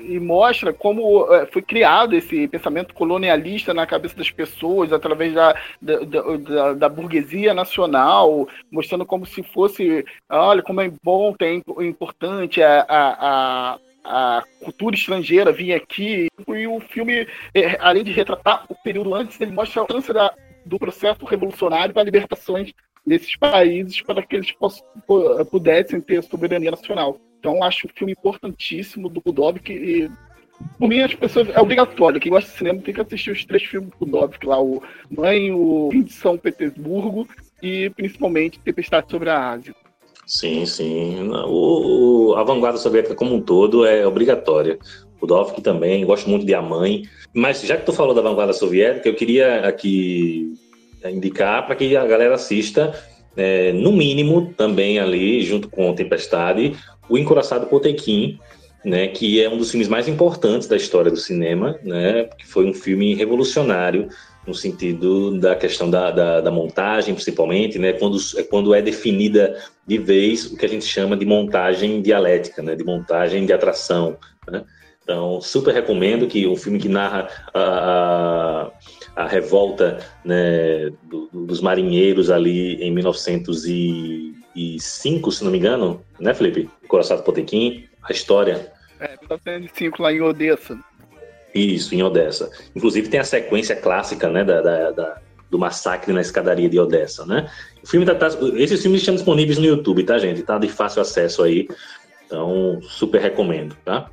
[0.00, 5.54] e mostra como é, foi criado esse pensamento colonialista na cabeça das pessoas através da,
[5.82, 12.62] da, da- da- burguesia nacional, mostrando como se fosse, olha, como é bom, tem importante
[12.62, 16.28] a, a, a cultura estrangeira vir aqui.
[16.48, 20.30] E o filme, é, além de retratar o período antes, ele mostra a
[20.64, 22.72] do processo revolucionário para libertações
[23.08, 24.54] desses países para que eles
[25.50, 27.18] pudessem ter soberania nacional.
[27.38, 30.10] Então, acho o filme importantíssimo do Budovik e,
[30.78, 32.20] por mim, as pessoas, é obrigatório.
[32.20, 35.52] Quem gosta de cinema tem que assistir os três filmes do Budovik lá, o Mãe,
[35.52, 37.26] o Fim de São Petersburgo
[37.62, 39.74] e, principalmente, Tempestade sobre a Ásia.
[40.26, 41.30] Sim, sim.
[41.46, 44.78] O, a vanguarda soviética como um todo é obrigatória.
[45.20, 47.02] Dovk também, gosto muito de A Mãe.
[47.32, 50.52] Mas já que tu falou da vanguarda soviética, eu queria aqui
[51.04, 52.92] indicar para que a galera assista,
[53.36, 56.74] é, no mínimo, também ali, junto com Tempestade,
[57.08, 58.38] o Encoraçado Potequim,
[58.84, 62.66] né, que é um dos filmes mais importantes da história do cinema, né, que foi
[62.66, 64.08] um filme revolucionário
[64.46, 68.18] no sentido da questão da, da, da montagem, principalmente, né, quando,
[68.48, 69.56] quando é definida
[69.86, 74.16] de vez o que a gente chama de montagem dialética, né, de montagem de atração.
[74.50, 74.64] Né?
[75.08, 78.70] Então, super recomendo que um filme que narra a,
[79.16, 86.02] a, a revolta né, do- do- dos marinheiros ali em 1905, se não me engano,
[86.20, 86.68] né, Felipe?
[86.86, 88.70] Coraçado Potequim, a história
[89.00, 90.78] É, 1905 lá em Odessa.
[91.54, 92.50] isso, em Odessa.
[92.76, 95.16] Inclusive tem a sequência clássica, né, da, da- da-
[95.50, 97.50] do massacre na escadaria de Odessa, né?
[97.82, 100.42] O filme tá, tá- esses filmes estão disponíveis no YouTube, tá, gente?
[100.42, 101.66] Tá de fácil acesso aí.
[102.26, 104.10] Então, super recomendo, tá?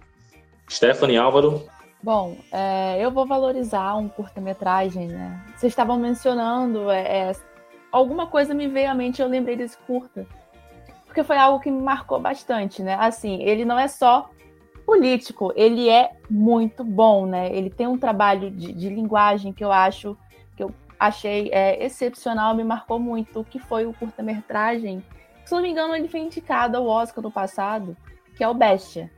[0.70, 1.68] Stephanie Álvaro,
[2.06, 5.44] Bom, é, eu vou valorizar um curta-metragem, né?
[5.56, 7.32] Vocês estavam mencionando, é, é,
[7.92, 10.28] alguma coisa me veio à mente, eu lembrei desse curta.
[11.08, 12.96] Porque foi algo que me marcou bastante, né?
[13.00, 14.30] Assim, ele não é só
[14.86, 17.52] político, ele é muito bom, né?
[17.52, 20.16] Ele tem um trabalho de, de linguagem que eu acho
[20.56, 25.04] que eu achei é, excepcional, me marcou muito, que foi o curta-metragem.
[25.44, 27.98] Se não me engano, ele foi indicado ao Oscar no passado,
[28.38, 29.10] que é o Bestia.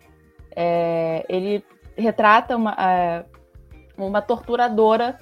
[0.60, 1.64] É, ele
[1.96, 3.26] retrata uma, é,
[3.96, 5.20] uma torturadora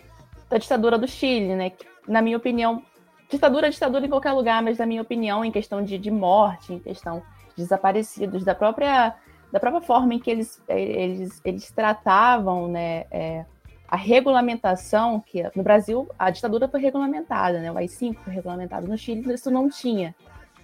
[0.49, 1.71] da ditadura do Chile, né?
[1.71, 2.81] Que, na minha opinião,
[3.29, 6.73] ditadura é ditadura em qualquer lugar, mas na minha opinião, em questão de, de morte,
[6.73, 9.13] em questão de desaparecidos, da própria
[9.51, 13.45] da própria forma em que eles, eles, eles tratavam né, é,
[13.87, 18.97] a regulamentação, que no Brasil a ditadura foi regulamentada, né, o AI-5 foi regulamentado, no
[18.97, 20.13] Chile isso não tinha.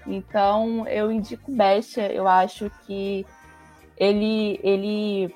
[0.06, 3.26] Então eu indico Bestia, eu acho que
[4.02, 5.36] ele, ele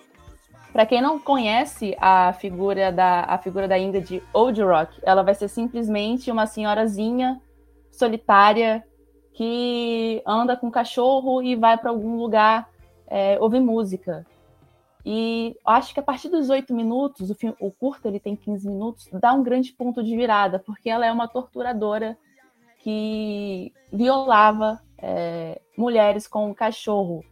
[0.74, 5.36] para quem não conhece a figura da a figura da Ingrid Old Rock, ela vai
[5.36, 7.40] ser simplesmente uma senhorazinha
[7.92, 8.84] solitária
[9.34, 12.68] que anda com cachorro e vai para algum lugar
[13.06, 14.26] é, ouvir música.
[15.06, 18.68] E acho que a partir dos oito minutos, o, filme, o curto ele tem 15
[18.68, 22.18] minutos, dá um grande ponto de virada, porque ela é uma torturadora
[22.80, 27.24] que violava é, mulheres com um cachorro.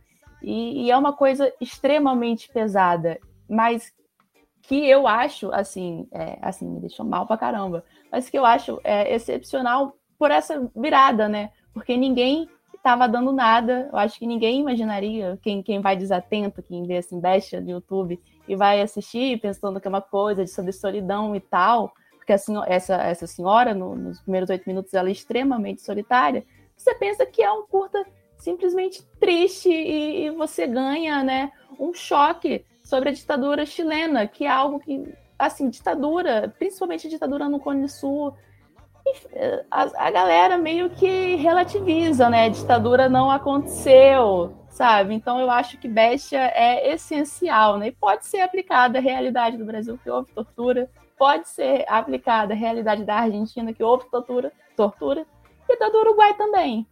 [0.44, 3.92] E, e, é uma coisa extremamente pesada, mas
[4.62, 8.80] que eu acho, assim, é, assim, me deixou mal pra caramba, mas que eu acho
[8.84, 11.52] é, excepcional por essa virada, né?
[11.74, 13.90] Porque ninguém estava dando nada.
[13.92, 18.22] Eu acho que ninguém imaginaria, quem, quem vai desatento, quem vê assim, besta no YouTube
[18.48, 22.56] e vai assistir pensando que é uma coisa de sobre solidão e tal, porque assim,
[22.68, 26.46] essa, essa senhora, no, nos primeiros oito minutos, ela é extremamente solitária.
[26.76, 28.06] Você pensa que é um curta
[28.44, 34.50] simplesmente triste e, e você ganha né, um choque sobre a ditadura chilena, que é
[34.50, 38.36] algo que, assim, ditadura, principalmente a ditadura no Cone Sul,
[39.72, 42.50] a, a galera meio que relativiza, né?
[42.50, 45.14] Ditadura não aconteceu, sabe?
[45.14, 47.88] Então eu acho que Bestia é essencial, né?
[47.88, 52.58] E pode ser aplicada à realidade do Brasil, que houve tortura, pode ser aplicada à
[52.58, 55.26] realidade da Argentina, que houve tortura, tortura,
[55.70, 56.86] e da do Uruguai também.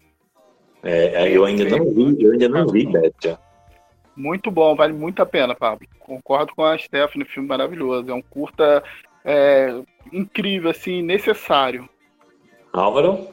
[0.84, 3.38] É, eu ainda não vi, eu ainda não vi Bestia.
[4.16, 5.88] Muito bom, vale muito a pena, Pablo.
[6.00, 8.10] Concordo com a Stephanie, filme maravilhoso.
[8.10, 8.84] É um curta
[9.24, 9.82] é,
[10.12, 11.88] incrível, assim, necessário.
[12.74, 13.28] Álvaro?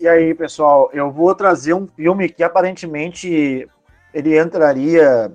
[0.00, 3.68] E aí, pessoal, eu vou trazer um filme que aparentemente
[4.12, 5.32] ele entraria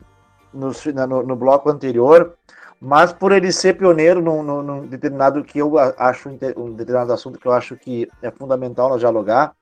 [0.54, 0.72] no,
[1.08, 2.36] no, no bloco anterior,
[2.80, 7.40] mas por ele ser pioneiro num, num, num, determinado que eu acho um determinado assunto
[7.40, 9.54] que eu acho que é fundamental nós dialogar,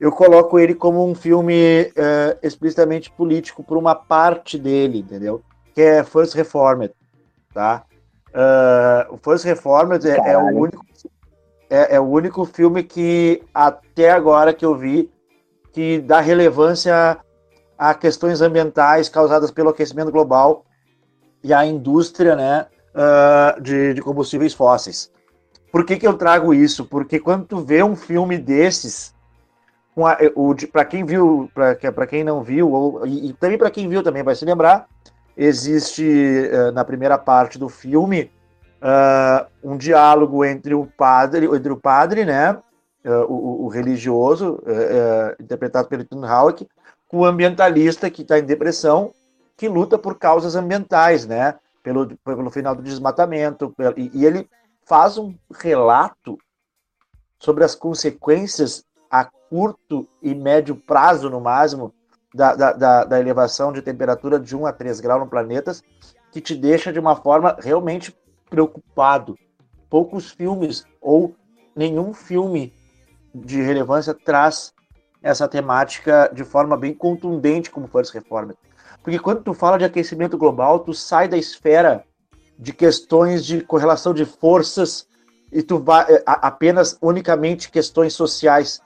[0.00, 5.42] eu coloco ele como um filme uh, explicitamente político por uma parte dele, entendeu?
[5.74, 6.94] Que é First Reformed,
[7.52, 7.84] tá?
[8.30, 10.86] Uh, First Reformed é, é, o único
[11.68, 15.10] é, é, o único filme que até agora que eu vi
[15.72, 17.18] que dá relevância
[17.78, 20.64] a questões ambientais causadas pelo aquecimento global
[21.44, 25.10] e a indústria né, uh, de, de, combustíveis fósseis.
[25.70, 26.84] Por que, que eu trago isso?
[26.84, 29.14] Porque quando tu vê um filme desses,
[30.72, 34.22] para quem viu, para quem não viu, ou, e, e também para quem viu também
[34.22, 34.86] vai se lembrar,
[35.36, 38.30] existe uh, na primeira parte do filme
[38.80, 45.42] uh, um diálogo entre o padre, entre o padre, né, uh, o, o, religioso, uh,
[45.42, 46.68] interpretado pelo Tim Hawke,
[47.08, 49.12] com o ambientalista que está em depressão,
[49.56, 54.48] que luta por causas ambientais, né, pelo, pelo final do desmatamento, e, e ele
[54.86, 56.38] faz um relato
[57.38, 58.89] sobre as consequências a
[59.50, 61.92] curto e médio prazo, no máximo,
[62.32, 65.72] da, da, da, elevação de temperatura de 1 a 3 graus no planeta,
[66.30, 68.16] que te deixa de uma forma realmente
[68.48, 69.36] preocupado.
[69.90, 71.34] Poucos filmes ou
[71.74, 72.72] nenhum filme
[73.34, 74.72] de relevância traz
[75.20, 78.56] essa temática de forma bem contundente como First Reformed.
[79.02, 82.04] Porque quando tu fala de aquecimento global, tu sai da esfera
[82.58, 85.08] de questões de correlação de forças
[85.52, 88.80] e tu vai é, apenas unicamente questões sociais.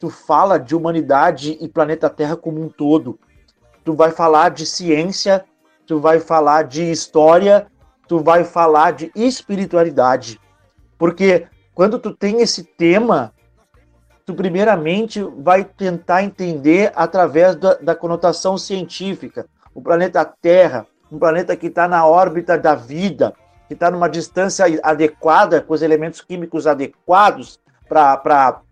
[0.00, 3.18] Tu fala de humanidade e planeta Terra como um todo.
[3.84, 5.44] Tu vai falar de ciência,
[5.86, 7.66] tu vai falar de história
[8.08, 10.40] tu vai falar de espiritualidade.
[10.96, 13.32] Porque quando tu tem esse tema,
[14.24, 19.46] tu primeiramente vai tentar entender através da, da conotação científica.
[19.74, 23.34] O planeta Terra, um planeta que está na órbita da vida,
[23.68, 28.62] que está numa distância adequada, com os elementos químicos adequados para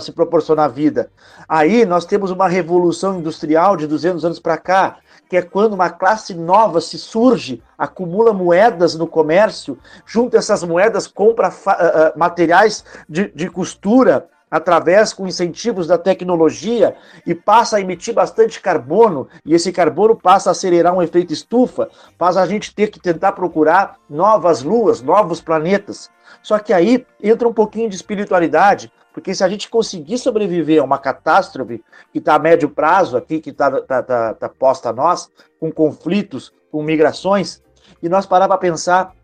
[0.00, 1.10] se proporcionar vida.
[1.48, 4.98] Aí nós temos uma revolução industrial de 200 anos para cá,
[5.28, 11.06] que é quando uma classe nova se surge, acumula moedas no comércio, junta essas moedas,
[11.06, 16.94] compra uh, materiais de, de costura, através com incentivos da tecnologia
[17.26, 21.88] e passa a emitir bastante carbono, e esse carbono passa a acelerar um efeito estufa,
[22.16, 26.08] faz a gente ter que tentar procurar novas luas, novos planetas.
[26.40, 30.84] Só que aí entra um pouquinho de espiritualidade, porque se a gente conseguir sobreviver a
[30.84, 31.82] uma catástrofe
[32.12, 35.30] que está a médio prazo aqui, que está tá, tá, tá posta a nós,
[35.60, 37.62] com conflitos, com migrações,
[38.02, 39.14] e nós parar para pensar,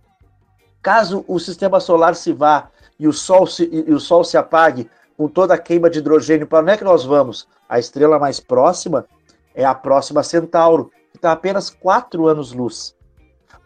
[0.81, 4.89] caso o sistema solar se vá e o Sol se, e o sol se apague
[5.17, 7.49] com toda a queima de hidrogênio, para onde é que nós vamos?
[7.69, 9.05] A estrela mais próxima
[9.55, 12.95] é a próxima Centauro, que está apenas 4 anos-luz.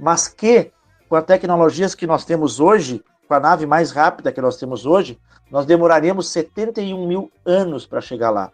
[0.01, 0.73] Mas que,
[1.07, 4.87] com as tecnologias que nós temos hoje, com a nave mais rápida que nós temos
[4.87, 5.19] hoje,
[5.51, 8.53] nós demoraremos 71 mil anos para chegar lá.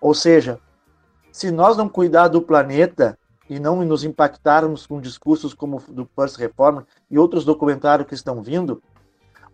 [0.00, 0.58] Ou seja,
[1.30, 3.18] se nós não cuidar do planeta
[3.48, 8.14] e não nos impactarmos com discursos como o do First Reform e outros documentários que
[8.14, 8.82] estão vindo,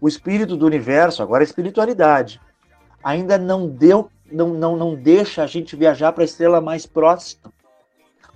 [0.01, 2.41] o espírito do universo, agora a espiritualidade,
[3.03, 7.53] ainda não deu, não, não, não deixa a gente viajar para a estrela mais próxima,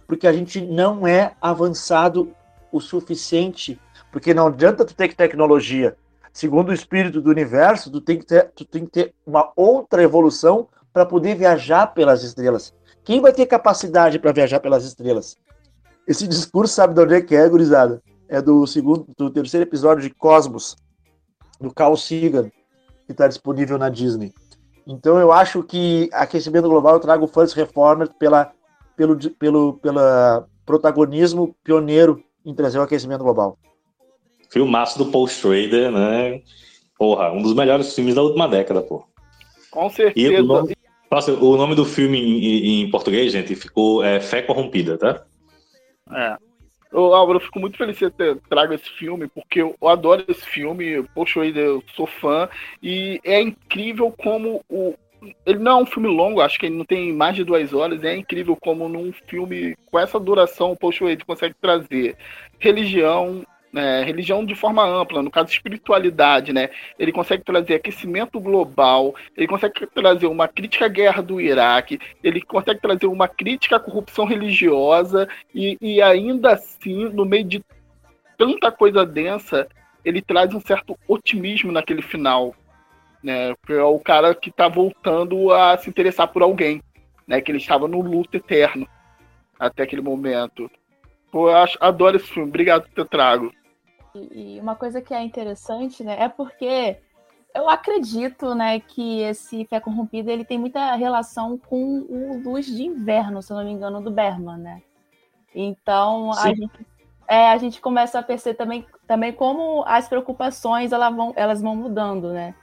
[0.06, 2.34] porque a gente não é avançado
[2.70, 3.80] o suficiente,
[4.12, 5.96] porque não adianta tu ter tecnologia.
[6.32, 10.02] Segundo o espírito do universo, tu tem que ter, tu tem que ter uma outra
[10.02, 12.72] evolução para poder viajar pelas estrelas.
[13.02, 15.36] Quem vai ter capacidade para viajar pelas estrelas?
[16.06, 18.02] Esse discurso sabe de onde é que é, gurizada?
[18.28, 20.76] É do segundo, do terceiro episódio de Cosmos,
[21.60, 22.50] do Carl Sagan,
[23.06, 24.32] que está disponível na Disney.
[24.86, 28.52] Então eu acho que aquecimento global eu trago o First Reformer pela,
[28.96, 33.58] pelo, pelo pela protagonismo pioneiro em trazer o aquecimento global.
[34.52, 36.42] Filmaço do Paul Schrader, né?
[36.98, 39.04] Porra, um dos melhores filmes da última década, pô.
[39.70, 40.34] Com certeza.
[40.34, 40.76] E o nome,
[41.10, 45.24] nossa, o nome do filme em, em português, gente, ficou é, Fé Corrompida, tá?
[46.10, 46.36] É.
[46.92, 50.44] Ô, Álvaro, eu fico muito feliz que você traga esse filme, porque eu adoro esse
[50.46, 52.48] filme, poxa, eu sou fã,
[52.82, 54.94] e é incrível como o.
[55.46, 58.02] Ele não é um filme longo, acho que ele não tem mais de duas horas,
[58.02, 62.16] é incrível como num filme com essa duração o Paul Schrader consegue trazer
[62.58, 66.68] religião, né, religião de forma ampla, no caso espiritualidade, né?
[66.98, 72.42] Ele consegue trazer aquecimento global, ele consegue trazer uma crítica à guerra do Iraque, ele
[72.42, 77.64] consegue trazer uma crítica à corrupção religiosa e, e ainda assim, no meio de
[78.36, 79.66] tanta coisa densa,
[80.04, 82.54] ele traz um certo otimismo naquele final,
[83.22, 83.54] né?
[83.68, 86.82] É o cara que está voltando a se interessar por alguém,
[87.26, 87.40] né?
[87.40, 88.86] Que ele estava no luto eterno
[89.58, 90.70] até aquele momento.
[91.30, 92.50] Pô, eu acho, adoro esse filme.
[92.50, 93.50] Obrigado por ter trago.
[94.14, 96.98] E, uma coisa que é interessante, né, é porque
[97.54, 102.84] eu acredito, né, que esse Fé Corrompida ele tem muita relação com o Luz de
[102.84, 104.82] Inverno, se eu não me engano, do Berman, né?
[105.54, 106.86] Então a gente,
[107.28, 111.76] é, a gente começa a perceber também, também como as preocupações elas vão, elas vão
[111.76, 112.54] mudando, né?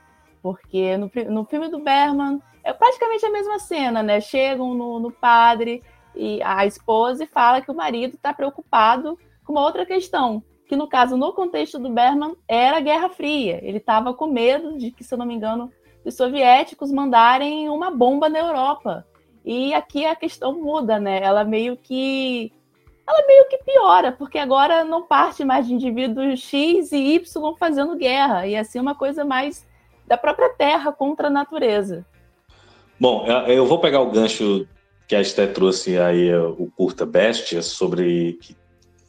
[0.42, 4.20] Porque no, no filme do Berman é praticamente a mesma cena, né?
[4.20, 5.82] Chegam no, no padre
[6.14, 10.76] e a esposa e fala que o marido está preocupado com uma outra questão, que
[10.76, 13.58] no caso, no contexto do Berman, era a Guerra Fria.
[13.60, 15.68] Ele estava com medo de que, se eu não me engano,
[16.04, 19.04] os soviéticos mandarem uma bomba na Europa.
[19.44, 21.20] E aqui a questão muda, né?
[21.20, 22.52] Ela meio que
[23.04, 27.96] ela meio que piora, porque agora não parte mais de indivíduos X e Y fazendo
[27.96, 29.66] guerra, e assim uma coisa mais
[30.06, 32.06] da própria Terra contra a natureza.
[33.00, 34.68] Bom, eu vou pegar o gancho
[35.08, 38.54] que a Esté trouxe aí, o curta Bestia, sobre que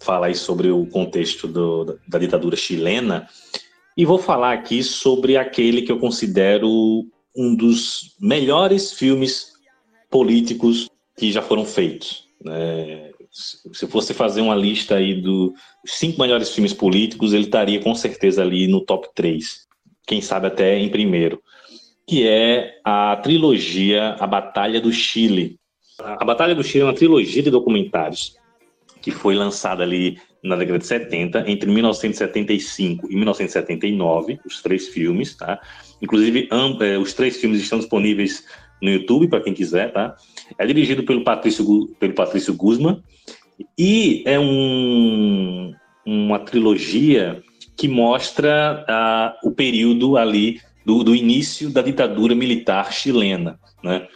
[0.01, 3.27] fala aí sobre o contexto do, da ditadura chilena
[3.95, 6.69] e vou falar aqui sobre aquele que eu considero
[7.35, 9.53] um dos melhores filmes
[10.09, 12.25] políticos que já foram feitos.
[12.43, 13.11] Né?
[13.31, 15.53] Se fosse fazer uma lista aí dos
[15.85, 19.67] cinco melhores filmes políticos, ele estaria com certeza ali no top 3.
[20.07, 21.41] Quem sabe até em primeiro.
[22.07, 25.57] Que é a trilogia A Batalha do Chile.
[25.99, 28.40] A Batalha do Chile é uma trilogia de documentários
[29.01, 35.35] que foi lançada ali na década de 70, entre 1975 e 1979, os três filmes,
[35.35, 35.59] tá?
[36.01, 36.49] Inclusive,
[36.81, 38.43] é, os três filmes estão disponíveis
[38.81, 40.15] no YouTube para quem quiser, tá?
[40.57, 43.01] É dirigido pelo Patrício, pelo Patrício Guzman
[43.77, 45.73] e é um,
[46.05, 47.41] uma trilogia
[47.77, 54.07] que mostra uh, o período ali do, do, início da ditadura militar chilena, né?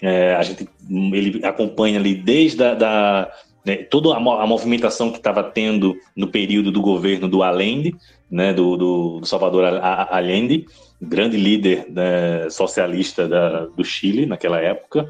[0.00, 3.32] É, a gente, ele acompanha ali desde a da,
[3.64, 7.94] né, toda a, a, movimentação que estava tendo no período do governo do Allende,
[8.30, 9.64] né, do, do, do Salvador
[10.10, 10.66] Allende,
[11.00, 15.08] grande líder né, socialista da, do Chile naquela época,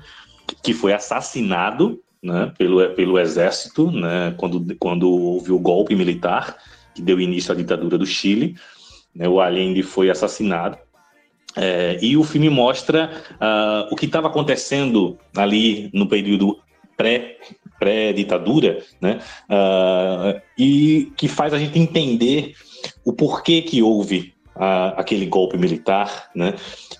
[0.62, 6.56] que foi assassinado né, pelo, pelo exército né, quando, quando houve o golpe militar
[6.94, 8.54] que deu início à ditadura do Chile.
[9.14, 10.76] Né, o Allende foi assassinado
[11.54, 16.58] É, e o filme mostra uh, o que estava acontecendo ali no período
[16.96, 17.36] pré
[17.82, 19.18] pré-ditadura, né?
[19.50, 22.54] Uh, e que faz a gente entender
[23.04, 26.54] o porquê que houve uh, aquele golpe militar, né?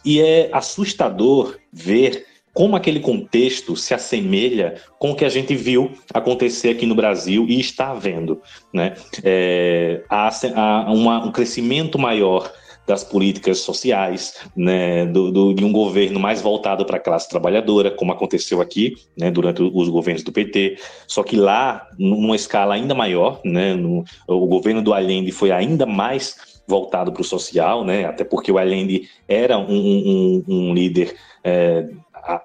[0.05, 5.93] E é assustador ver como aquele contexto se assemelha com o que a gente viu
[6.13, 8.43] acontecer aqui no Brasil e está vendo,
[8.75, 8.95] né?
[9.23, 12.53] É, há, há uma, um crescimento maior
[12.87, 17.91] das políticas sociais, né, do, do, de um governo mais voltado para a classe trabalhadora,
[17.91, 22.95] como aconteceu aqui, né, durante os governos do PT, sum que lá, numa escala ainda
[22.95, 28.05] maior, né, no, o governo do Allende foi ainda mais voltado para o social, né,
[28.05, 31.15] até porque o Allende era um, um, um líder
[31.45, 31.89] é,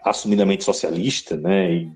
[0.04, 1.92] assumidamente socialista, né, e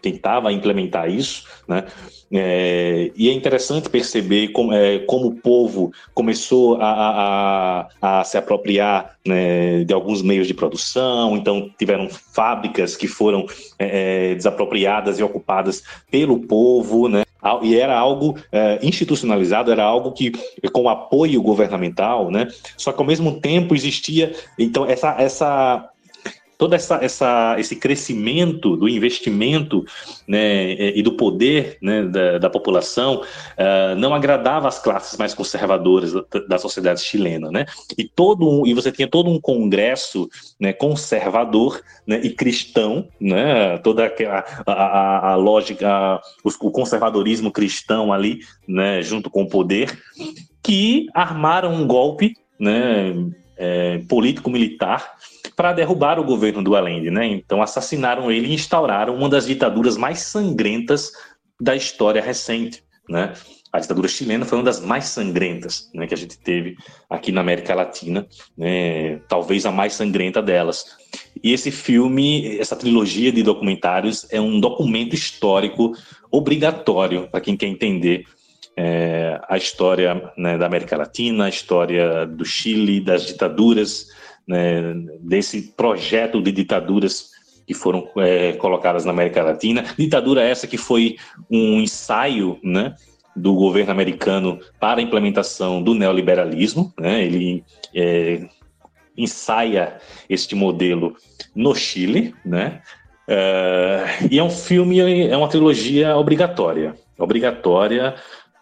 [0.00, 1.84] tentava implementar isso, né?
[2.32, 8.36] É, e é interessante perceber como, é, como o povo começou a, a, a se
[8.36, 13.46] apropriar né, de alguns meios de produção, então tiveram fábricas que foram
[13.78, 17.24] é, é desapropriadas e ocupadas pelo povo, né?
[17.62, 20.32] e era algo é, institucionalizado, era algo que
[20.72, 22.48] com apoio governamental, né?
[22.76, 25.90] Só que ao mesmo tempo existia então essa essa
[26.56, 29.84] todo essa, essa, esse crescimento do investimento
[30.26, 36.12] né, e do poder né, da, da, população uh, não agradava as classes mais conservadoras
[36.12, 37.66] da, da, sociedade chilena, né?
[37.98, 40.28] E todo e você tinha todo um congresso
[40.58, 43.78] né, conservador né, e cristão, né?
[43.78, 49.98] Toda a, a, a lógica, o conservadorismo cristão ali, né, junto com o poder,
[50.62, 53.14] que armaram um golpe, né?
[53.56, 55.14] É, político-militar
[55.56, 57.26] para derrubar o governo do Allende, né?
[57.26, 61.12] Então assassinaram ele e instauraram uma das ditaduras mais sangrentas
[61.60, 63.32] da história recente, né?
[63.74, 66.76] A ditadura chilena foi uma das mais sangrentas né, que a gente teve
[67.10, 68.24] aqui na América Latina,
[68.56, 70.86] né, talvez a mais sangrenta delas.
[71.42, 75.92] E esse filme, essa trilogia de documentários, é um documento histórico
[76.30, 78.24] obrigatório para quem quer entender
[78.76, 84.06] é, a história né, da América Latina, a história do Chile, das ditaduras,
[84.46, 87.30] né, desse projeto de ditaduras
[87.66, 89.84] que foram é, colocadas na América Latina.
[89.98, 91.16] Ditadura essa que foi
[91.50, 92.94] um ensaio né,
[93.34, 96.92] do governo americano para a implementação do neoliberalismo.
[96.98, 97.64] Né, ele
[97.94, 98.46] é,
[99.16, 99.98] ensaia
[100.28, 101.16] este modelo
[101.54, 102.34] no Chile.
[102.44, 102.82] Né,
[103.26, 104.98] é, e é um filme,
[105.28, 106.94] é uma trilogia obrigatória.
[107.18, 108.14] Obrigatória,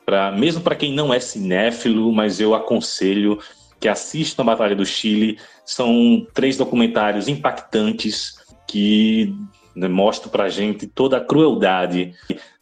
[0.04, 3.38] pra, mesmo para quem não é cinéfilo, mas eu aconselho
[3.82, 5.38] que assistam a Batalha do Chile.
[5.66, 8.36] São três documentários impactantes
[8.66, 9.34] que
[9.74, 12.14] né, mostram para a gente toda a crueldade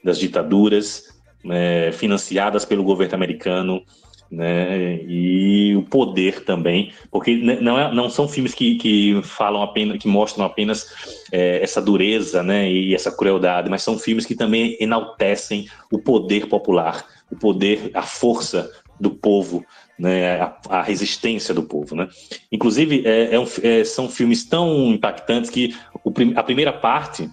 [0.03, 1.05] das ditaduras
[1.45, 3.83] né, financiadas pelo governo americano.
[4.33, 9.99] Né, e o poder também, porque não, é, não são filmes que, que falam apenas,
[9.99, 10.87] que mostram apenas
[11.33, 16.47] é, essa dureza né, e essa crueldade, mas são filmes que também enaltecem o poder
[16.47, 18.71] popular, o poder, a força
[19.01, 19.65] do povo
[20.01, 21.95] né, a, a, resistência do povo.
[21.95, 22.09] Né?
[22.51, 27.29] Inclusive, é, é um, é, são filmes tão impactantes que o, a primeira parte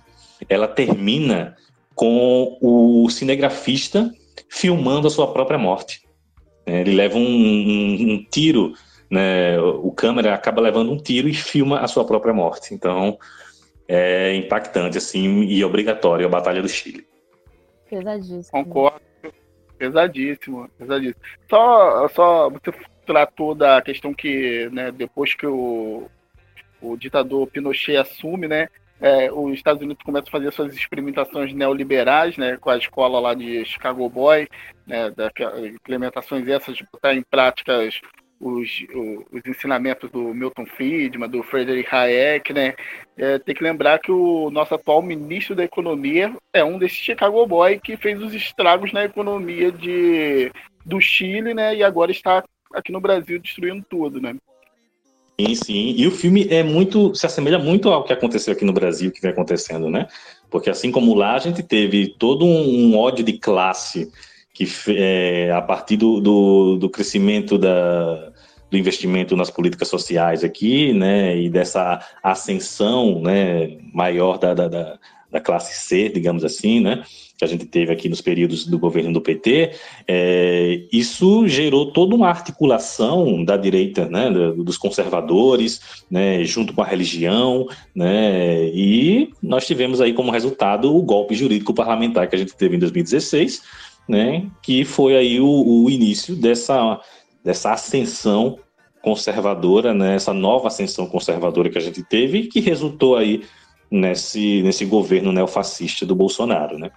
[0.49, 1.56] ela termina
[1.95, 4.11] com o cinegrafista
[4.49, 6.02] filmando a sua própria morte.
[6.65, 8.73] É, ele leva um, um, um tiro,
[9.10, 12.73] né, o câmera acaba levando um tiro e filma a sua própria morte.
[12.73, 13.18] Então,
[13.88, 17.07] é impactante assim e obrigatório a Batalha do Chile.
[17.89, 18.52] Pesadíssimo.
[18.52, 19.06] Concordo
[19.77, 21.21] Pesadíssimo, pesadíssimo.
[21.49, 22.71] Só, só você
[23.05, 26.09] tratou da questão que, né, depois que o,
[26.81, 28.67] o ditador Pinochet assume, né,
[28.99, 33.33] é, os Estados Unidos começam a fazer suas experimentações neoliberais, né, com a escola lá
[33.33, 34.47] de Chicago Boy,
[34.85, 35.31] né, da,
[35.67, 38.01] implementações essas de botar em práticas
[38.39, 38.69] os,
[39.31, 42.76] os ensinamentos do Milton Friedman, do Frederick Hayek, né?
[43.18, 47.45] É, tem que lembrar que o nosso atual ministro da Economia é um desses Chicago
[47.47, 50.51] Boy que fez os estragos na economia de,
[50.85, 51.76] do Chile, né?
[51.76, 52.43] E agora está
[52.73, 54.35] aqui no Brasil destruindo tudo, né?
[55.39, 55.93] Sim, sim.
[55.95, 59.22] E o filme é muito, se assemelha muito ao que aconteceu aqui no Brasil, que
[59.22, 60.07] vem acontecendo, né?
[60.49, 64.11] Porque assim como lá, a gente teve todo um ódio de classe
[64.57, 68.26] que é, a partir do, do, do crescimento da,
[68.69, 75.39] do investimento nas políticas sociais aqui, né, e dessa ascensão, né, maior da, da, da,
[75.39, 77.03] classe C, digamos assim, né,
[77.38, 79.72] que a gente teve aqui nos períodos do governo do PT,
[80.07, 86.85] é, isso gerou toda uma articulação da direita, né, dos conservadores, né, junto com a
[86.85, 92.56] religião, né, e nós tivemos aí como resultado o golpe jurídico parlamentar que a gente
[92.56, 93.61] teve em 2016,
[94.07, 96.99] né, que foi aí o, o início dessa,
[97.47, 98.59] dessa ascensão
[99.01, 103.47] conservadora, né, essa nova ascensão conservadora que a gente teve e que resultou aí
[103.89, 106.91] nesse, nesse governo neofascista do Bolsonaro, né?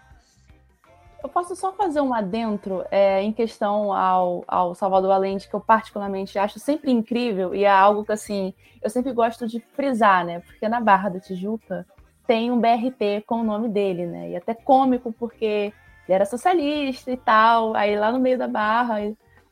[1.23, 5.61] Eu posso só fazer um adentro é, em questão ao, ao Salvador Allende, que eu
[5.61, 8.53] particularmente acho sempre incrível e é algo que, assim,
[8.83, 10.41] eu sempre gosto de frisar, né?
[10.41, 11.87] Porque na Barra da Tijuca
[12.27, 14.31] tem um BRT com o nome dele, né?
[14.31, 15.73] E até cômico, porque ele
[16.09, 18.97] era socialista e tal, aí lá no meio da Barra,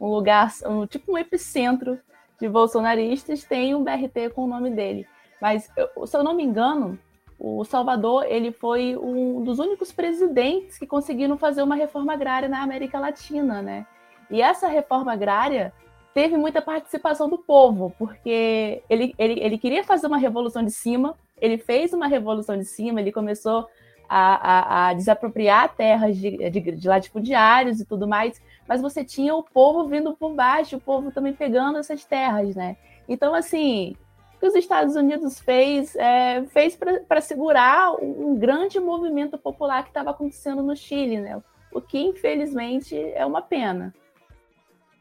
[0.00, 1.98] um lugar, um, tipo um epicentro
[2.40, 5.06] de bolsonaristas, tem um BRT com o nome dele.
[5.40, 6.98] Mas, eu, se eu não me engano,
[7.38, 12.62] o Salvador ele foi um dos únicos presidentes que conseguiram fazer uma reforma agrária na
[12.62, 13.86] América Latina, né?
[14.30, 15.72] E essa reforma agrária
[16.12, 21.16] teve muita participação do povo, porque ele, ele, ele queria fazer uma revolução de cima,
[21.40, 23.68] ele fez uma revolução de cima, ele começou
[24.08, 29.34] a, a, a desapropriar terras de, de, de latifundiários e tudo mais, mas você tinha
[29.34, 32.76] o povo vindo por baixo, o povo também pegando essas terras, né?
[33.08, 33.94] Então, assim,
[34.38, 36.78] que os Estados Unidos fez é, fez
[37.08, 41.40] para segurar um, um grande movimento popular que estava acontecendo no Chile, né?
[41.72, 43.94] O que infelizmente é uma pena.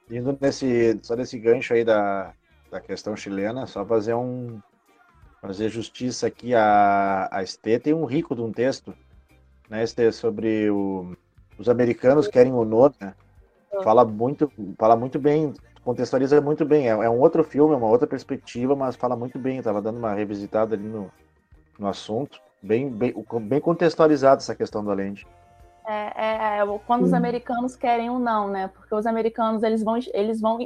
[0.10, 2.34] Indo nesse só nesse gancho aí da,
[2.72, 4.60] da questão chilena, só fazer um
[5.48, 8.94] fazer justiça aqui a a Estê tem um rico de um texto,
[9.70, 11.16] né, sobre o,
[11.58, 13.14] os americanos querem o NO, né?
[13.74, 13.84] Ah.
[13.84, 15.54] Fala muito, fala muito bem
[15.88, 16.90] contextualiza muito bem.
[16.90, 19.58] É, é, um outro filme, é uma outra perspectiva, mas fala muito bem.
[19.58, 21.10] Eu tava dando uma revisitada ali no,
[21.80, 22.42] no assunto.
[22.62, 23.14] Bem, bem,
[23.44, 25.26] bem contextualizado essa questão do Allende.
[25.88, 28.68] É, é, é, quando os americanos querem ou não, né?
[28.68, 30.60] Porque os americanos eles vão, eles vão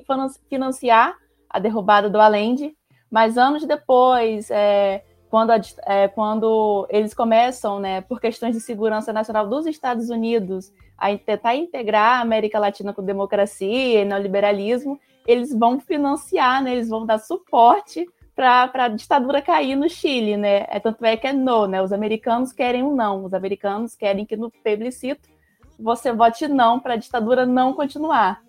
[0.50, 1.16] financiar
[1.48, 2.76] a derrubada do Allende,
[3.12, 9.12] mas anos depois, é, quando, a, é, quando eles começam, né, por questões de segurança
[9.12, 14.98] nacional dos Estados Unidos, a tentar integrar a América Latina com democracia e neoliberalismo,
[15.28, 20.66] eles vão financiar, né, eles vão dar suporte para a ditadura cair no Chile, né?
[20.70, 21.82] É, tanto é que é não, né?
[21.82, 25.30] Os americanos querem um não, os americanos querem que no plebiscito
[25.78, 28.42] você vote não para a ditadura não continuar.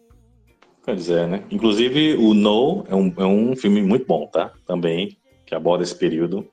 [0.85, 1.45] Pois é, né?
[1.51, 4.53] Inclusive, o No é um, é um filme muito bom, tá?
[4.67, 6.51] Também, que aborda esse período.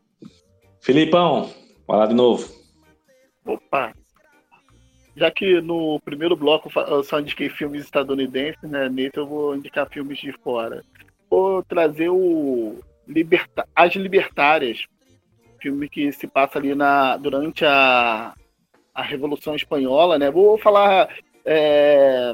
[0.79, 1.49] Filipão,
[1.87, 2.47] vai lá de novo.
[3.45, 3.93] Opa,
[5.15, 8.87] já que no primeiro bloco eu só indiquei filmes estadunidenses, né?
[8.87, 10.83] Nesse eu vou indicar filmes de fora.
[11.29, 13.67] Vou trazer o Liberta...
[13.75, 14.85] As Libertárias,
[15.59, 17.17] filme que se passa ali na...
[17.17, 18.33] durante a,
[18.93, 20.29] a Revolução Espanhola, né?
[20.29, 21.09] Vou falar
[21.43, 22.33] é...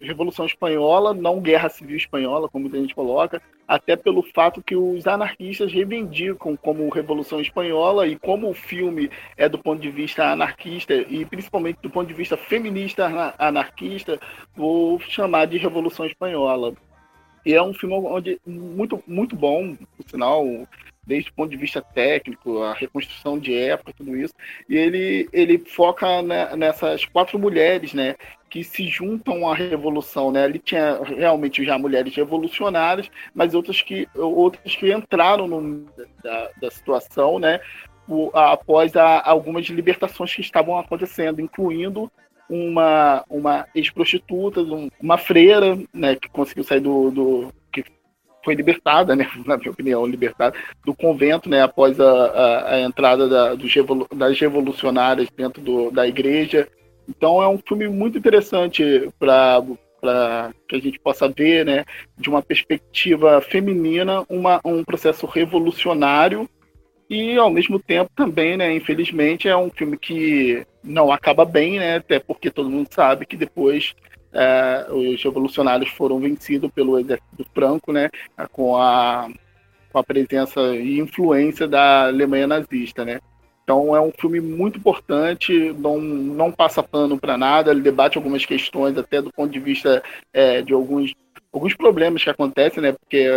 [0.00, 5.06] Revolução Espanhola, não Guerra Civil Espanhola, como muita gente coloca, até pelo fato que os
[5.06, 10.94] anarquistas reivindicam como Revolução Espanhola e como o filme é do ponto de vista anarquista
[10.94, 14.18] e principalmente do ponto de vista feminista anarquista,
[14.56, 16.74] vou chamar de Revolução Espanhola.
[17.44, 20.44] E é um filme onde muito muito bom, por sinal,
[21.08, 24.34] desde o ponto de vista técnico, a reconstrução de época, tudo isso.
[24.68, 26.22] E ele, ele foca
[26.54, 28.14] nessas quatro mulheres, né?
[28.48, 30.44] Que se juntam à revolução, né?
[30.44, 35.86] Ele tinha realmente já mulheres revolucionárias, mas outras que, outras que entraram no,
[36.22, 37.60] da, da situação, né?
[38.32, 42.10] Após a, algumas libertações que estavam acontecendo, incluindo
[42.48, 44.62] uma, uma ex-prostituta,
[44.98, 47.52] uma freira, né, que conseguiu sair do, do,
[48.48, 53.28] foi libertada, né, na minha opinião, libertada do convento, né, após a, a, a entrada
[53.28, 56.66] da, dos revolu das revolucionárias dentro do, da igreja.
[57.08, 59.62] Então é um filme muito interessante para
[60.68, 61.84] que a gente possa ver, né,
[62.16, 66.48] de uma perspectiva feminina, uma, um processo revolucionário
[67.10, 71.96] e ao mesmo tempo também, né, infelizmente é um filme que não acaba bem, né,
[71.96, 73.94] até porque todo mundo sabe que depois
[74.32, 78.10] é, os revolucionários foram vencidos pelo exército franco, né,
[78.52, 79.28] com a,
[79.90, 83.20] com a presença e influência da Alemanha nazista, né.
[83.68, 88.46] Então é um filme muito importante, não, não passa pano para nada, ele debate algumas
[88.46, 91.12] questões até do ponto de vista é, de alguns,
[91.52, 92.92] alguns problemas que acontecem, né?
[92.92, 93.28] Porque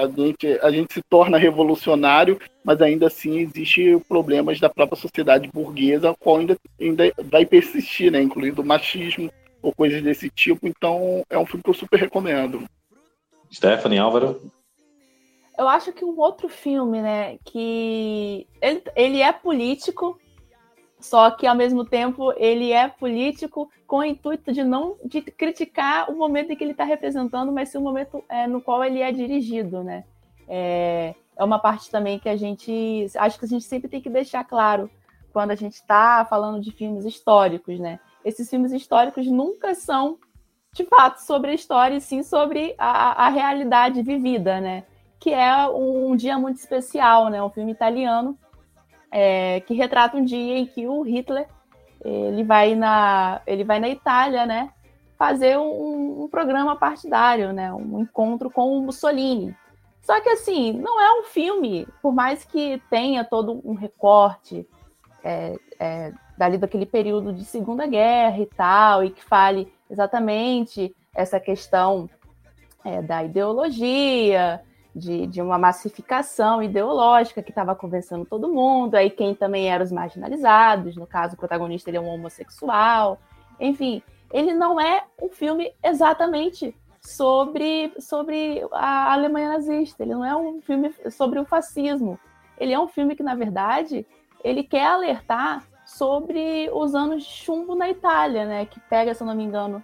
[0.00, 5.50] a gente, a gente se torna revolucionário, mas ainda assim existe problemas da própria sociedade
[5.52, 8.22] burguesa, qual ainda, ainda vai persistir, né?
[8.22, 9.28] Incluindo machismo,
[9.60, 10.68] ou coisas desse tipo.
[10.68, 12.62] Então é um filme que eu super recomendo.
[13.52, 14.40] Stephanie Álvaro?
[15.60, 20.18] Eu acho que um outro filme, né, que ele, ele é político,
[20.98, 26.10] só que ao mesmo tempo ele é político com o intuito de não de criticar
[26.10, 29.00] o momento em que ele está representando, mas sim o momento é, no qual ele
[29.00, 30.04] é dirigido, né?
[30.48, 34.10] É, é uma parte também que a gente acho que a gente sempre tem que
[34.10, 34.90] deixar claro
[35.32, 38.00] quando a gente está falando de filmes históricos, né?
[38.24, 40.18] esses filmes históricos nunca são,
[40.72, 44.84] de fato, sobre a história, e sim sobre a, a realidade vivida, né?
[45.20, 47.42] Que é um, dia muito especial, né?
[47.42, 48.36] Um filme italiano
[49.12, 51.46] é, que retrata um dia em que o Hitler
[52.02, 54.70] ele vai na ele vai na Itália, né?
[55.18, 57.70] Fazer um, um programa partidário, né?
[57.72, 59.54] Um encontro com o Mussolini.
[60.00, 64.66] Só que assim, não é um filme, por mais que tenha todo um recorte
[65.22, 71.38] é, é, dali daquele período de Segunda Guerra e tal, e que fale exatamente essa
[71.38, 72.08] questão
[72.82, 74.62] é, da ideologia,
[74.94, 79.92] de, de uma massificação ideológica que estava convencendo todo mundo, aí quem também eram os
[79.92, 83.18] marginalizados, no caso o protagonista ele é um homossexual,
[83.58, 84.02] enfim,
[84.32, 90.60] ele não é um filme exatamente sobre, sobre a Alemanha nazista, ele não é um
[90.60, 92.18] filme sobre o fascismo,
[92.58, 94.06] ele é um filme que, na verdade,
[94.44, 99.26] ele quer alertar sobre os anos de chumbo na Itália, né, que pega, se eu
[99.26, 99.82] não me engano,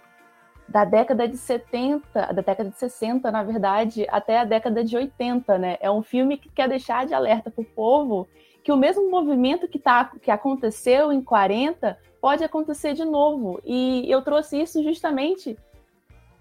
[0.67, 5.57] da década de 70, da década de 60, na verdade, até a década de 80,
[5.57, 5.77] né?
[5.79, 8.27] É um filme que quer deixar de alerta para o povo
[8.63, 13.61] que o mesmo movimento que, tá, que aconteceu em 40 pode acontecer de novo.
[13.63, 15.57] E eu trouxe isso justamente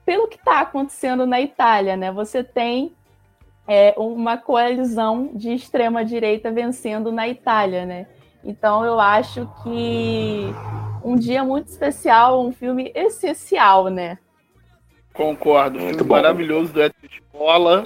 [0.05, 2.11] pelo que está acontecendo na Itália, né?
[2.11, 2.93] Você tem
[3.69, 8.07] é, uma coalizão de extrema direita vencendo na Itália, né?
[8.45, 10.53] Então eu acho que
[11.07, 14.19] um dia muito especial, um filme essencial, né?
[15.13, 16.17] Concordo, muito filme bom.
[16.17, 17.85] maravilhoso do Hétero Escola,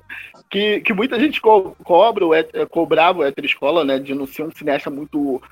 [0.50, 4.26] que, que muita gente co cobra, o hétero, cobrava o Hétero Escola, né, de não
[4.26, 5.42] ser um cineasta muito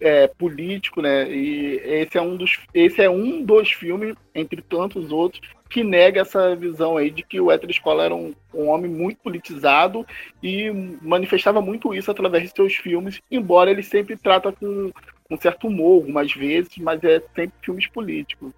[0.00, 5.12] é, político, né, e esse é um dos, esse é um dos filmes, entre tantos
[5.12, 5.40] outros,
[5.70, 9.18] que nega essa visão aí de que o Hétero Escola era um, um homem muito
[9.18, 10.04] politizado
[10.42, 10.68] e
[11.00, 14.90] manifestava muito isso através de seus filmes, embora ele sempre trata com
[15.30, 18.52] um certo humor algumas vezes, mas é sempre filmes políticos.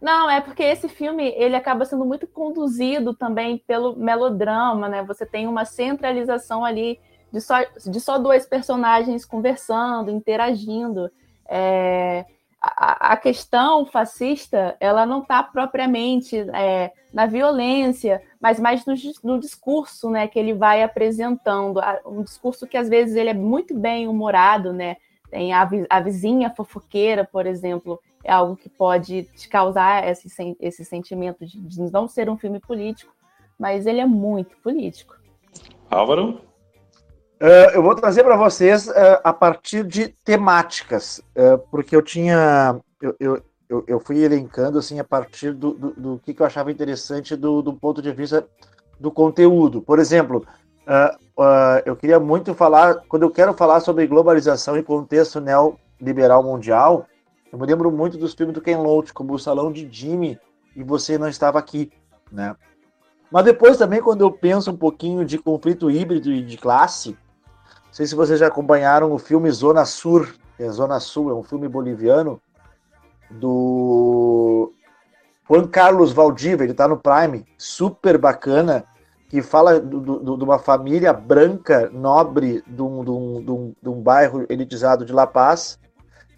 [0.00, 5.02] Não, é porque esse filme ele acaba sendo muito conduzido também pelo melodrama, né?
[5.04, 6.98] Você tem uma centralização ali
[7.32, 11.08] de só, de só dois personagens conversando, interagindo.
[11.48, 12.24] É,
[12.60, 19.38] a, a, questão fascista ela não está propriamente é, na violência, mas mais no, no,
[19.38, 24.08] discurso, né, que ele vai apresentando, um discurso que às vezes ele é muito bem
[24.08, 24.96] humorado, né?
[25.32, 30.28] Tem a, a vizinha fofoqueira, por exemplo, é algo que pode te causar esse,
[30.60, 33.10] esse sentimento de, de não ser um filme político,
[33.58, 35.16] mas ele é muito político.
[35.90, 36.38] Álvaro?
[37.40, 38.92] Uh, eu vou trazer para vocês uh,
[39.24, 42.78] a partir de temáticas, uh, porque eu tinha.
[43.00, 46.46] Eu, eu, eu, eu, fui elencando assim a partir do, do, do que, que, eu
[46.46, 48.46] achava interessante do, do, ponto de vista
[49.00, 49.80] do conteúdo.
[49.80, 50.46] Por exemplo,
[51.84, 57.06] eu queria muito falar, quando eu quero falar sobre globalização e contexto neoliberal mundial,
[57.52, 60.38] eu me lembro muito dos filmes do Ken Loach, como O Salão de Jimmy
[60.74, 61.92] e Você Não Estava Aqui,
[62.30, 62.56] né?
[63.30, 67.92] Mas depois também, quando eu penso um pouquinho de conflito híbrido e de classe, não
[67.92, 71.68] sei se vocês já acompanharam o filme Zona Sur, é Zona Sul, é um filme
[71.68, 72.40] boliviano,
[73.30, 74.72] do
[75.48, 78.84] Juan Carlos Valdivia, ele está no Prime, super bacana,
[79.32, 83.10] que fala de uma família branca, nobre, de um, de,
[83.50, 85.78] um, de um, bairro elitizado de La Paz,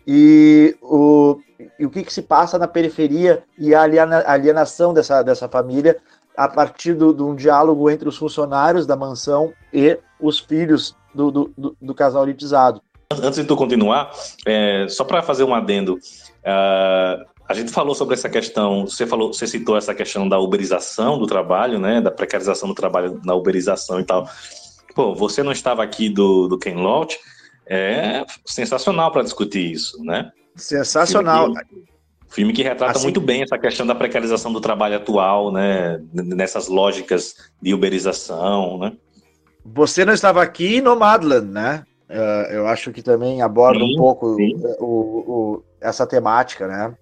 [0.07, 1.41] e o,
[1.77, 5.97] e o que, que se passa na periferia e a alienação dessa, dessa família
[6.37, 11.77] a partir de um diálogo entre os funcionários da mansão e os filhos do, do,
[11.83, 12.81] do, casal elitizado.
[13.11, 14.13] Antes de tu continuar,
[14.47, 19.33] é, só para fazer um adendo, uh, a gente falou sobre essa questão, você falou,
[19.33, 24.01] você citou essa questão da uberização do trabalho, né, da precarização do trabalho na uberização
[24.01, 24.29] e tal.
[24.95, 27.19] Pô, você não estava aqui do, do Ken Loach,
[27.67, 30.31] é sensacional para discutir isso, né?
[30.57, 31.47] Sensacional.
[31.47, 35.53] Filme que, filme que retrata assim, muito bem essa questão da precarização do trabalho atual,
[35.53, 38.93] né, nessas lógicas de uberização, né?
[39.67, 41.85] Você não estava aqui no Madland, né?
[42.09, 44.37] Uh, eu acho que também aborda sim, um pouco
[44.79, 46.95] o, o, essa temática, né?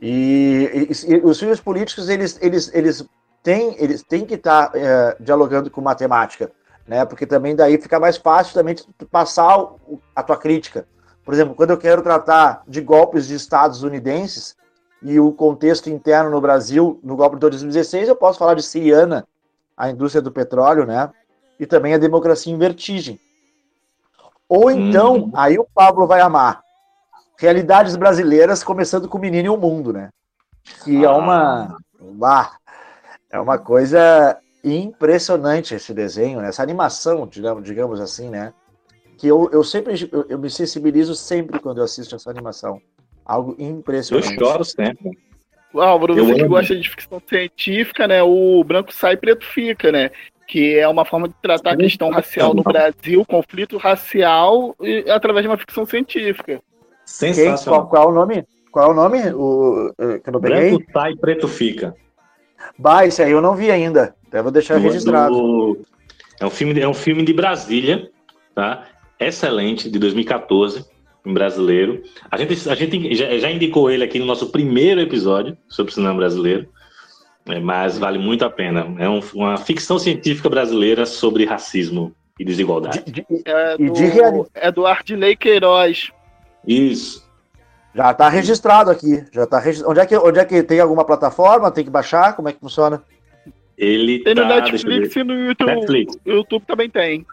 [0.00, 3.04] E, e, e, os filmes políticos eles, eles, eles
[3.42, 6.50] têm eles têm que estar tá, uh, dialogando com matemática,
[6.86, 7.04] né?
[7.04, 8.76] Porque também daí fica mais fácil também
[9.10, 9.72] passar
[10.14, 10.86] a tua crítica.
[11.24, 14.56] Por exemplo, quando eu quero tratar de golpes de estados unidenses
[15.02, 19.26] e o contexto interno no Brasil no golpe de 2016, eu posso falar de Siriana,
[19.76, 21.10] a indústria do petróleo, né?
[21.58, 23.18] E também a democracia em vertigem.
[24.48, 25.32] Ou então, hum.
[25.34, 26.63] aí o Pablo vai amar
[27.38, 30.10] realidades brasileiras, começando com o Menino e o Mundo, né?
[30.84, 31.08] Que ah.
[31.08, 32.50] é uma, uma,
[33.30, 36.48] é uma coisa impressionante esse desenho, né?
[36.48, 38.52] essa animação, digamos, digamos assim, né?
[39.18, 42.80] Que eu, eu sempre eu, eu, me sensibilizo sempre quando eu assisto essa animação.
[43.24, 44.34] Algo impressionante.
[44.34, 45.18] Eu choro sempre.
[45.74, 48.22] Álvaro, você que gosta de ficção científica, né?
[48.22, 50.10] O branco sai, preto fica, né?
[50.46, 55.42] que é uma forma de tratar a questão racial no Brasil, conflito racial, e- através
[55.42, 56.60] de uma ficção científica.
[57.06, 57.86] Quem, Sensacional.
[57.86, 58.44] qual, qual é o nome?
[58.72, 59.18] Qual é o nome?
[59.34, 60.70] O, eh, que eu não peguei?
[60.70, 61.94] Branco tá e preto fica.
[62.78, 64.14] Bah, esse aí eu não vi ainda.
[64.26, 65.34] Até vou deixar Do- registrado.
[65.34, 65.78] do-
[66.40, 68.10] É um filme, é um filme de Brasília,
[68.54, 68.84] tá?
[69.20, 70.84] Excelente, de 2014,
[71.24, 72.02] em brasileiro.
[72.30, 75.94] A gente, a gente já, já indicou ele aqui no nosso primeiro episódio sobre o
[75.94, 76.68] cinema brasileiro,
[77.46, 78.92] é, mas vale muito a pena.
[78.98, 83.04] É um- uma ficção científica brasileira sobre racismo e desigualdade.
[83.06, 86.10] De- de- É E do, é do Ardilei Queiroz.
[86.66, 87.24] Isso.
[87.94, 89.24] já tá registrado aqui.
[89.32, 91.70] Já tá regis- onde, é que, onde é que tem alguma plataforma?
[91.70, 92.34] Tem que baixar?
[92.34, 93.02] Como é que funciona?
[93.76, 95.66] Ele Tem no tá, eu Netflix e no YouTube.
[95.74, 96.16] Netflix.
[96.24, 97.26] YouTube também tem.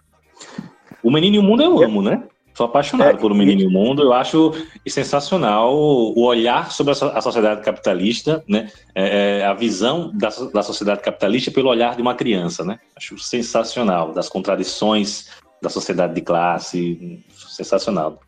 [1.03, 2.23] O Menino e o Mundo eu amo, né?
[2.53, 4.03] Sou apaixonado É, por O Menino e o Mundo.
[4.03, 4.51] Eu acho
[4.87, 8.69] sensacional o olhar sobre a so- a sociedade capitalista, né?
[8.93, 12.79] É, é, a visão da, da sociedade capitalista pelo olhar de uma criança, né?
[12.95, 14.11] Acho sensacional.
[14.11, 15.29] Das contradições
[15.61, 17.23] da sociedade de classe.
[17.29, 18.19] Sensacional.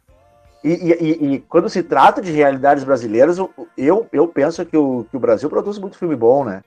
[0.64, 3.38] E, e- e- quando se trata de realidades brasileiras,
[3.77, 6.64] eu, eu, penso que o, que o Brasil produz muito filme bom, né?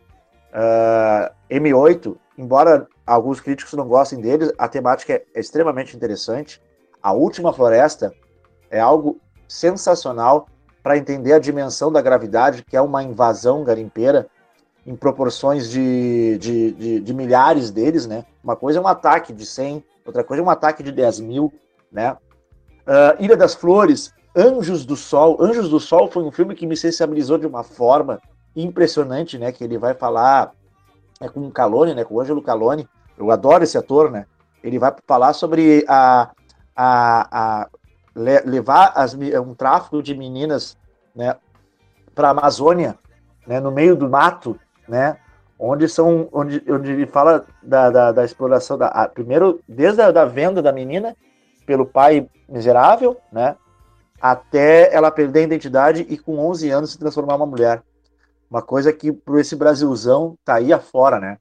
[0.53, 6.61] Ah, M8, embora alguns críticos não gostem deles, a temática é, é extremamente interessante.
[7.03, 8.13] A Última Floresta
[8.71, 9.19] é algo
[9.49, 10.49] sensacional
[10.83, 14.29] para entender a dimensão da gravidade, que é uma invasão garimpeira
[14.87, 18.25] em proporções de, de, de, de milhares deles, né?
[18.43, 21.53] Uma coisa é um ataque de 100, outra coisa é um ataque de 10 mil,
[21.91, 22.17] né?
[22.87, 25.37] Ah, Ilha das Flores, Anjos do Sol.
[25.41, 28.21] Anjos do Sol foi um filme que me sensibilizou de uma forma
[28.55, 29.51] impressionante, né?
[29.53, 30.53] Que ele vai falar
[31.21, 32.05] é com o Calone, né?
[32.05, 32.89] Com o Ângelo Calone.
[33.19, 34.27] Eu adoro esse ator, né?
[34.63, 36.31] Ele vai falar sobre a,
[36.75, 37.29] a,
[37.63, 37.69] a
[38.15, 40.77] le- levar as, um tráfico de meninas,
[41.15, 41.37] né?
[42.15, 42.99] Para a Amazônia,
[43.47, 43.59] né?
[43.61, 45.17] No meio do mato, né?
[45.59, 50.11] Onde são, onde, onde ele fala da, da, da exploração da, a- primeiro desde a
[50.11, 51.17] da venda da menina
[51.67, 53.57] pelo pai miserável, né?
[54.21, 57.83] Até ela perder a identidade e com 11 anos se transformar em uma mulher.
[58.51, 61.37] Uma coisa que por esse Brasilzão tá aí afora, né?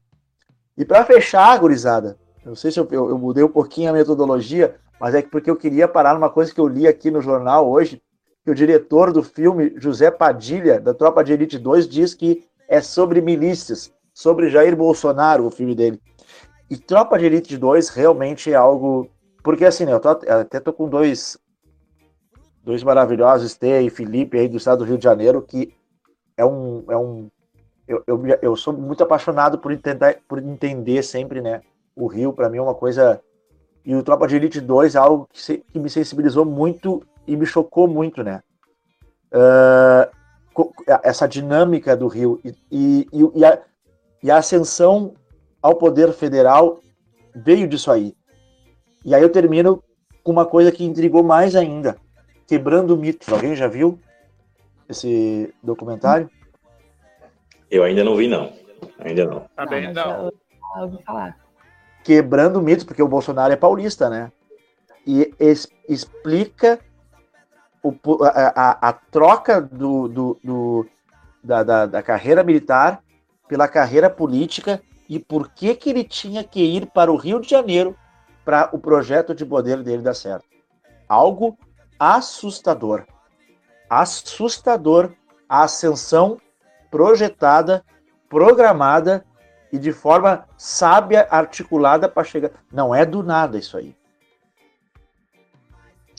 [0.76, 3.92] E para fechar, gurizada, eu não sei se eu, eu, eu mudei um pouquinho a
[3.92, 7.22] metodologia, mas é que porque eu queria parar numa coisa que eu li aqui no
[7.22, 8.02] jornal hoje,
[8.44, 12.80] que o diretor do filme, José Padilha, da Tropa de Elite 2, diz que é
[12.80, 16.00] sobre milícias, sobre Jair Bolsonaro, o filme dele.
[16.68, 19.08] E Tropa de Elite 2 realmente é algo
[19.46, 21.38] porque assim, né, eu tô, até tô com dois,
[22.64, 25.72] dois maravilhosos, Tê e Felipe aí do estado do Rio de Janeiro, que
[26.36, 26.82] é um.
[26.90, 27.30] É um
[27.86, 31.62] eu, eu, eu sou muito apaixonado por, tentar, por entender sempre, né?
[31.94, 33.22] O Rio, para mim, é uma coisa.
[33.84, 37.36] E o Tropa de Elite 2 é algo que, se, que me sensibilizou muito e
[37.36, 38.42] me chocou muito, né?
[39.32, 40.66] Uh,
[41.04, 43.62] essa dinâmica do Rio e, e, e, a,
[44.24, 45.14] e a ascensão
[45.62, 46.80] ao poder federal
[47.32, 48.15] veio disso aí.
[49.06, 49.80] E aí eu termino
[50.24, 51.96] com uma coisa que intrigou mais ainda,
[52.44, 53.28] quebrando mitos.
[53.28, 54.00] Alguém já viu
[54.88, 56.28] esse documentário?
[57.70, 58.52] Eu ainda não vi, não.
[58.98, 59.46] Ainda não.
[59.54, 60.24] Também mas não.
[60.24, 60.32] eu-
[60.76, 61.38] eu ouvi falar.
[62.02, 64.32] Quebrando mitos, porque o Bolsonaro é paulista, né?
[65.06, 66.80] E es- explica
[67.80, 68.28] o a,
[68.72, 70.86] a- a troca do, do- do-
[71.44, 73.00] da, da- da carreira militar
[73.48, 77.48] pela carreira política e por que, que ele tinha que ir para o Rio de
[77.48, 77.96] Janeiro
[78.46, 80.46] para o projeto de poder dele dar certo.
[81.08, 81.58] Algo
[81.98, 83.04] assustador.
[83.90, 85.12] Assustador
[85.48, 86.40] a ascensão
[86.90, 87.84] projetada,
[88.28, 89.24] programada
[89.72, 92.52] e de forma sábia, articulada para chegar.
[92.72, 93.94] Não é do nada isso aí.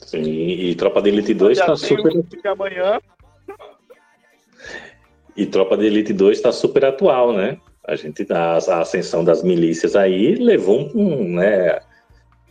[0.04, 2.22] Sim, e Tropa de Elite 2 Já tá tem super.
[2.22, 3.00] de amanhã.
[5.34, 7.58] E Tropa de Elite 2 está super atual, né?
[7.86, 11.80] A gente a, a ascensão das milícias aí levou um, né?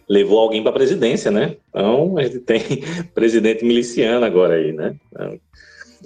[0.10, 1.58] Levou alguém para a presidência, né?
[1.70, 2.62] Então a gente tem
[3.14, 4.96] presidente miliciano agora aí, né?
[5.12, 5.40] Então,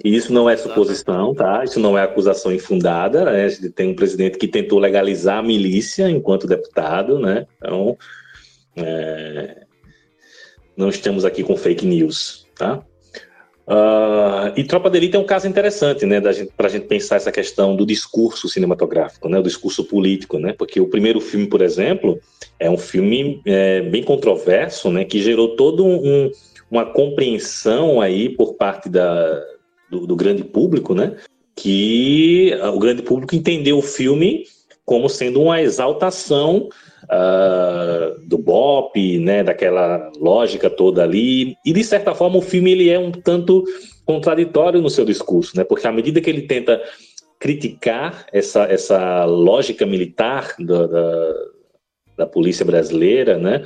[0.04, 1.62] e isso não é suposição, tá?
[1.64, 3.24] Isso não é acusação infundada.
[3.24, 3.44] Né?
[3.44, 7.46] A gente tem um presidente que tentou legalizar a milícia enquanto deputado, né?
[7.58, 7.96] Então
[8.76, 9.64] é,
[10.76, 12.82] não estamos aqui com fake news, tá?
[13.66, 16.20] Ah, e Tropa de Elite é um caso interessante, né,
[16.56, 20.80] para a gente pensar essa questão do discurso cinematográfico, né, o discurso político, né, porque
[20.80, 22.18] o primeiro filme, por exemplo,
[22.58, 26.30] é um filme é, bem controverso, né, que gerou todo um,
[26.70, 29.40] uma compreensão aí por parte da,
[29.88, 31.16] do, do grande público, né,
[31.54, 34.44] que o grande público entendeu o filme
[34.84, 36.68] como sendo uma exaltação
[37.04, 42.90] uh, do BOP, né, daquela lógica toda ali, e de certa forma o filme ele
[42.90, 43.64] é um tanto
[44.04, 46.80] contraditório no seu discurso, né, porque à medida que ele tenta
[47.42, 51.34] criticar essa, essa lógica militar da, da,
[52.18, 53.64] da polícia brasileira, né?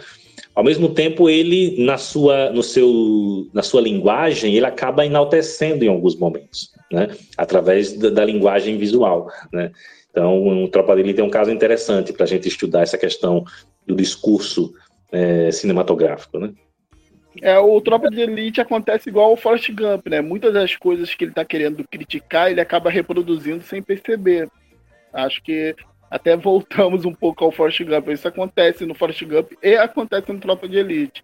[0.55, 5.89] Ao mesmo tempo, ele na sua, no seu, na sua linguagem, ele acaba enaltecendo em
[5.89, 7.09] alguns momentos, né?
[7.37, 9.71] Através da, da linguagem visual, né?
[10.17, 13.45] Então, o Tropa é um caso interessante para a gente estudar essa questão
[13.87, 14.73] do discurso
[15.13, 16.55] é, cinematográfico, né?
[17.43, 20.23] É, o Tropa de Elite acontece igual o Forrest Gump, né?
[20.23, 24.49] Muitas das coisas que ele está querendo criticar, ele acaba reproduzindo sem perceber.
[25.13, 25.77] Acho que
[26.11, 28.09] até voltamos um pouco ao Forrest Gump.
[28.09, 31.23] Isso acontece no Forrest Gump e acontece no Tropa de Elite.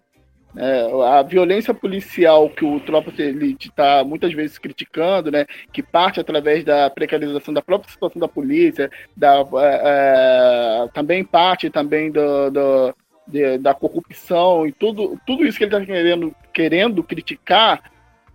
[0.55, 6.19] É, a violência policial que o Tropa Elite está muitas vezes criticando, né, que parte
[6.19, 12.51] através da precarização da própria situação da polícia, da, é, é também parte também do,
[12.51, 12.95] do
[13.27, 17.91] de, da corrupção e tudo, tudo isso que ele está querendo, querendo criticar,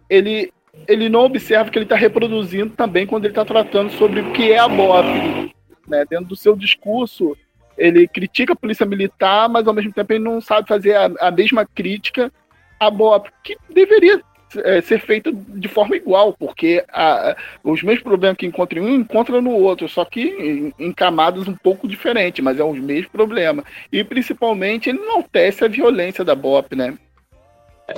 [0.09, 0.53] ele,
[0.87, 4.53] ele não observa que ele está reproduzindo também quando ele está tratando sobre o que
[4.53, 5.55] é a BOP.
[5.87, 6.05] Né?
[6.09, 7.37] Dentro do seu discurso,
[7.79, 11.31] ele critica a polícia militar, mas ao mesmo tempo ele não sabe fazer a, a
[11.31, 12.31] mesma crítica
[12.79, 14.21] à BOP, que deveria
[14.57, 18.95] é, ser feita de forma igual, porque a, os mesmos problemas que encontra em um,
[18.97, 23.11] encontra no outro, só que em, em, camadas um pouco diferentes, mas é os mesmos
[23.11, 23.65] problemas.
[23.93, 26.97] E principalmente ele não tece a violência da BOP, né?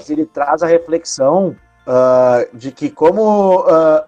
[0.08, 4.04] Ele traz a reflexão uh, de que como uh,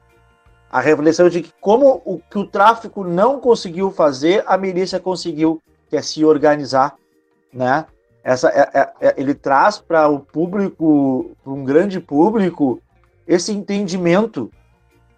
[0.72, 5.62] a reflexão de que como o que o tráfico não conseguiu fazer, a milícia conseguiu,
[5.88, 6.96] que é se organizar,
[7.52, 7.84] né?
[8.24, 12.80] essa, é, é, é, ele traz para o público, para um grande público,
[13.26, 14.50] esse entendimento,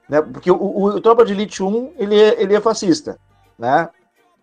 [0.09, 0.21] né?
[0.23, 3.19] Porque o, o, o Tropa de Elite 1, ele é, ele é fascista,
[3.59, 3.89] né?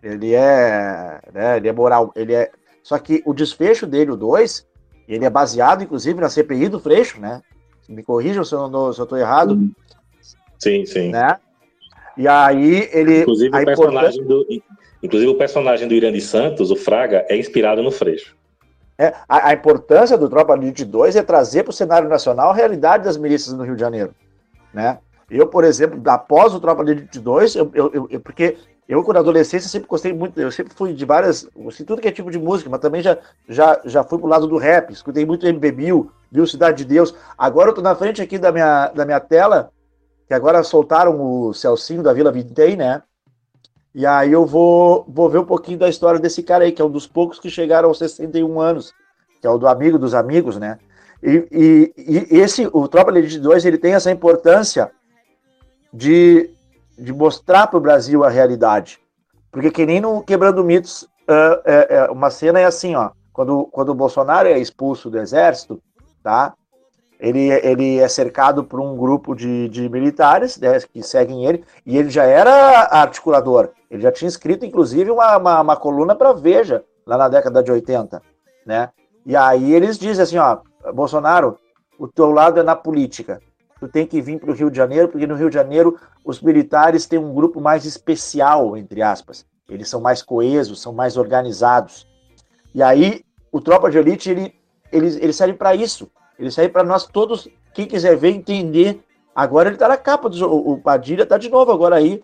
[0.01, 2.51] Ele é, né, ele é moral, ele é...
[2.81, 4.65] Só que o desfecho dele, o 2,
[5.07, 7.41] ele é baseado, inclusive, na CPI do Freixo, né?
[7.88, 9.59] Me corrijam se eu estou errado.
[10.61, 11.09] Sim, sim.
[11.09, 11.38] Né?
[12.15, 13.21] E aí ele...
[13.21, 14.47] Inclusive o, personagem do,
[15.01, 18.35] inclusive o personagem do Irã de Santos, o Fraga, é inspirado no Freixo.
[18.97, 22.51] É, a, a, importância do Tropa de Elite 2 é trazer para o cenário nacional
[22.51, 24.13] a realidade das milícias no Rio de Janeiro.
[24.71, 24.99] Né?
[25.29, 28.57] Eu, por exemplo, após o Tropa de Elite 2, eu, eu, eu, porque
[28.88, 32.11] eu, quando adolescência, sempre gostei muito, eu sempre fui de várias, gostei tudo que é
[32.11, 33.17] tipo de música, mas também já,
[33.49, 37.15] já, já fui pro lado do rap, escutei muito MB Bill, viu Cidade de Deus.
[37.35, 39.71] Agora eu tô na frente aqui da minha, da minha tela,
[40.31, 43.03] que agora soltaram o Celcinho da Vila Vintém, né?
[43.93, 46.85] E aí eu vou, vou ver um pouquinho da história desse cara aí, que é
[46.85, 48.93] um dos poucos que chegaram aos 61 anos,
[49.41, 50.79] que é o do amigo dos amigos, né?
[51.21, 51.45] E,
[51.97, 54.89] e, e esse, o Tropa Elite 2, ele tem essa importância
[55.91, 56.49] de,
[56.97, 58.99] de mostrar para o Brasil a realidade.
[59.51, 63.95] Porque que nem no Quebrando Mitos, uh, uma cena é assim, ó, quando, quando o
[63.95, 65.83] Bolsonaro é expulso do exército,
[66.23, 66.53] tá?
[67.22, 71.95] Ele, ele é cercado por um grupo de, de militares né, que seguem ele, e
[71.95, 73.69] ele já era articulador.
[73.91, 77.72] Ele já tinha escrito, inclusive, uma, uma, uma coluna para Veja, lá na década de
[77.72, 78.19] 80.
[78.65, 78.89] Né?
[79.23, 80.61] E aí eles dizem assim: ó,
[80.95, 81.60] Bolsonaro,
[81.99, 83.39] o teu lado é na política.
[83.80, 86.41] Tu tem que vir para o Rio de Janeiro, porque no Rio de Janeiro os
[86.41, 89.45] militares têm um grupo mais especial, entre aspas.
[89.69, 92.07] Eles são mais coesos, são mais organizados.
[92.73, 94.56] E aí o Tropa de Elite, ele,
[94.91, 96.10] ele, ele serve para isso
[96.41, 98.99] ele sai para nós todos, quem quiser ver, entender.
[99.35, 102.22] Agora ele está na capa do O Padilha está de novo agora aí.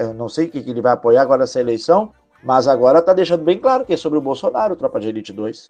[0.00, 2.12] Eu não sei o que ele vai apoiar agora nessa eleição,
[2.42, 5.68] mas agora está deixando bem claro que é sobre o Bolsonaro, Tropa de Elite 2.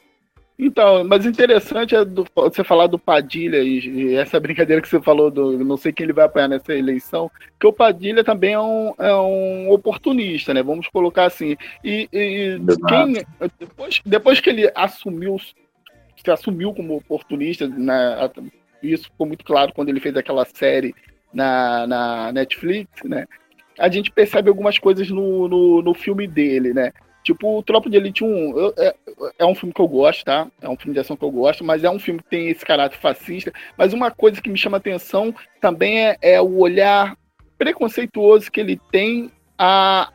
[0.58, 5.00] Então, mas interessante é do, você falar do Padilha e, e, essa brincadeira que você
[5.00, 8.60] falou do não sei quem ele vai apoiar nessa eleição, que o Padilha também é
[8.60, 10.62] um, é um oportunista, né?
[10.62, 11.56] Vamos colocar assim.
[11.82, 13.24] E, e quem,
[13.58, 15.36] depois, depois que ele assumiu
[16.22, 18.30] se assumiu como oportunista, né?
[18.82, 20.94] isso ficou muito claro quando ele fez aquela série
[21.32, 23.26] na, na Netflix, né?
[23.78, 26.92] A gente percebe algumas coisas no, no, no filme dele, né?
[27.22, 28.94] Tipo, o Tropa de Elite 1 eu, é,
[29.38, 30.48] é, um filme que eu gosto, tá?
[30.60, 32.64] É um filme de ação que eu gosto, mas é um filme que tem esse
[32.64, 33.52] caráter fascista.
[33.78, 37.16] Mas uma coisa que me chama atenção também é, é o olhar
[37.56, 40.12] preconceituoso que ele tem a,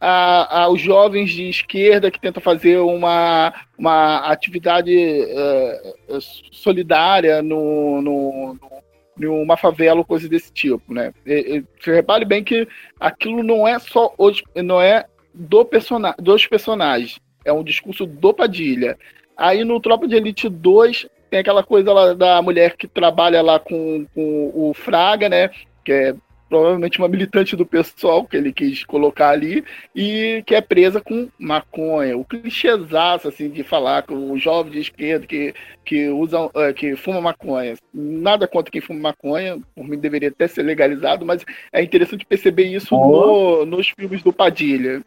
[0.00, 5.94] a, aos jovens de esquerda que tentam fazer uma, uma atividade é,
[6.50, 8.82] solidária no, no, no,
[9.16, 11.12] numa favela ou coisa desse tipo, né?
[11.26, 12.66] E, e, você repare bem que
[12.98, 15.04] aquilo não é só os, não é
[15.34, 18.98] do persona, dos personagens, é um discurso do Padilha.
[19.36, 23.58] Aí no Tropa de Elite 2 tem aquela coisa lá da mulher que trabalha lá
[23.58, 25.50] com, com o Fraga, né?
[25.84, 26.14] Que é
[26.50, 29.64] provavelmente uma militante do pessoal que ele quis colocar ali,
[29.94, 32.18] e que é presa com maconha.
[32.18, 35.54] O clichêzaço, assim, de falar com o jovem de esquerda que,
[35.84, 37.76] que, usa, é, que fuma maconha.
[37.94, 42.64] Nada contra quem fuma maconha, por mim deveria até ser legalizado, mas é interessante perceber
[42.64, 43.64] isso oh.
[43.64, 45.02] no, nos filmes do Padilha.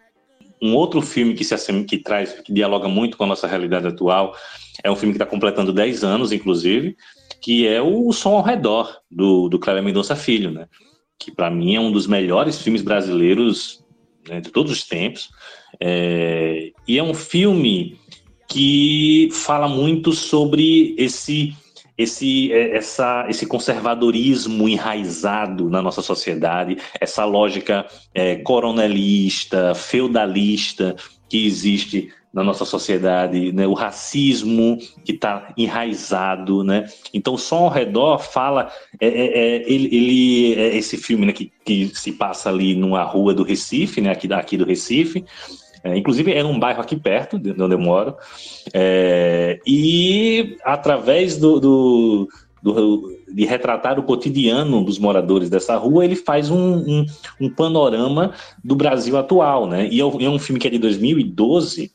[0.61, 3.85] um outro filme que se assemelha, que traz, que dialoga muito com a nossa realidade
[3.85, 4.33] atual,
[4.81, 6.95] é um filme que está completando 10 anos, inclusive,
[7.41, 10.67] que é o Som ao Redor, do, do Cléber Mendonça Filho, né?
[11.23, 13.83] Que para mim é um dos melhores filmes brasileiros
[14.27, 15.29] né, de todos os tempos.
[15.79, 17.97] É, e é um filme
[18.47, 21.55] que fala muito sobre esse
[21.95, 30.95] esse, é, essa, esse conservadorismo enraizado na nossa sociedade, essa lógica é, coronelista, feudalista
[31.29, 33.67] que existe na nossa sociedade, né?
[33.67, 36.87] o racismo que está enraizado, né?
[37.13, 39.25] Então, só ao redor fala, é, é,
[39.57, 43.43] é, ele, ele é esse filme né, que, que se passa ali numa rua do
[43.43, 44.09] Recife, né?
[44.09, 45.23] Aqui, aqui do Recife,
[45.83, 48.15] é, inclusive, é um bairro aqui perto de onde eu moro.
[48.73, 52.29] É, e através do, do,
[52.63, 57.05] do, de retratar o cotidiano dos moradores dessa rua, ele faz um, um,
[57.41, 58.33] um panorama
[58.63, 59.67] do Brasil atual.
[59.67, 59.89] Né?
[59.91, 61.91] E é um é filme que é de 2012,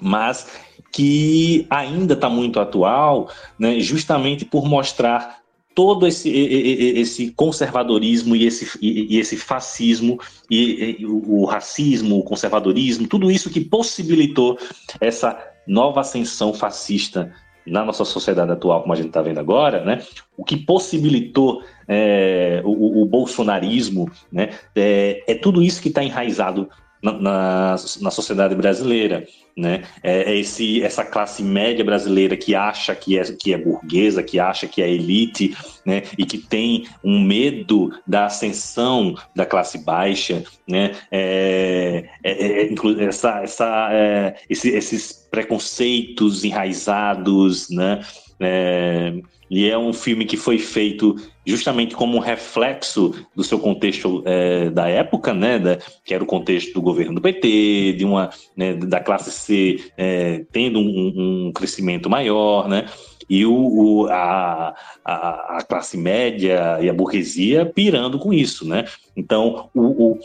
[0.00, 0.46] mas
[0.92, 5.42] que ainda está muito atual, né, justamente por mostrar
[5.74, 13.08] todo esse, esse conservadorismo e esse, e esse fascismo e, e o racismo, o conservadorismo,
[13.08, 14.56] tudo isso que possibilitou
[15.00, 17.32] essa nova ascensão fascista
[17.66, 20.02] na nossa sociedade atual, como a gente está vendo agora, né?
[20.36, 24.50] O que possibilitou é, o, o, bolsonarismo, né?
[24.76, 26.68] É, é tudo isso que está enraizado
[27.12, 29.26] na, na, sociedade brasileira
[29.56, 29.84] né?
[30.02, 34.38] É, é esse, essa classe média brasileira que acha que é, que é burguesa, que
[34.38, 36.02] acha que é elite, né?
[36.18, 40.92] E que tem um medo da ascensão da classe baixa, né?
[41.10, 48.00] É, é, é essa, essa, é, esse, esses preconceitos enraizados, né?
[48.40, 49.14] É,
[49.50, 51.16] e é um filme que foi feito
[51.46, 56.26] justamente como um reflexo do seu contexto é, da época, né, da, que era o
[56.26, 61.52] contexto do governo do PT, de uma né, da classe C é, tendo um, um,
[61.52, 62.86] crescimento maior, né,
[63.28, 64.74] e o, o a,
[65.04, 68.84] a, a, classe média e a burguesia pirando com isso, né.
[69.16, 70.18] Então o, o,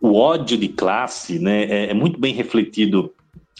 [0.00, 3.12] o ódio de classe, né, é, é muito bem refletido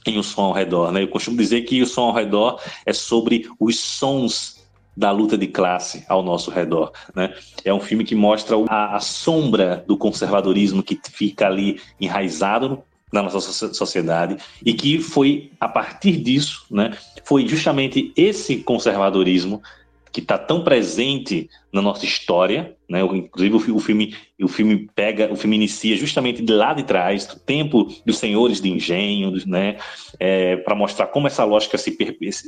[0.06, 1.02] em O Som ao Redor, né.
[1.02, 4.58] Eu costumo dizer que O Som ao Redor é sobre os sons
[4.98, 6.90] da luta de classe ao nosso redor.
[7.14, 7.32] Né?
[7.64, 13.22] É um filme que mostra a, a sombra do conservadorismo que fica ali enraizado na
[13.22, 13.40] nossa
[13.72, 19.62] sociedade e que foi a partir disso, né, foi justamente esse conservadorismo
[20.12, 23.02] que está tão presente na nossa história, né?
[23.02, 27.38] Inclusive o filme, o filme pega, o filme inicia justamente de lá de trás, do
[27.38, 29.76] tempo dos senhores de engenho, né?
[30.18, 31.96] É, para mostrar como essa lógica se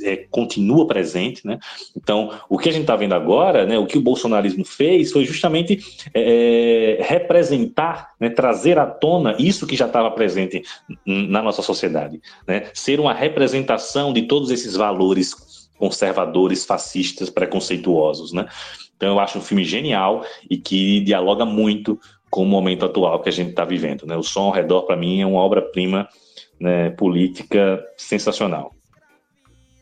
[0.03, 1.59] é, continua presente, né?
[1.95, 3.77] Então, o que a gente está vendo agora, né?
[3.77, 5.79] O que o bolsonarismo fez foi justamente
[6.13, 8.29] é, representar, né?
[8.29, 10.63] trazer à tona isso que já estava presente
[11.05, 12.71] na nossa sociedade, né?
[12.73, 15.50] Ser uma representação de todos esses valores
[15.81, 18.45] conservadores, fascistas, preconceituosos, né?
[18.95, 23.29] Então eu acho um filme genial e que dialoga muito com o momento atual que
[23.29, 24.15] a gente está vivendo, né?
[24.15, 26.07] O Som ao Redor, para mim, é uma obra-prima
[26.59, 28.75] né, política sensacional.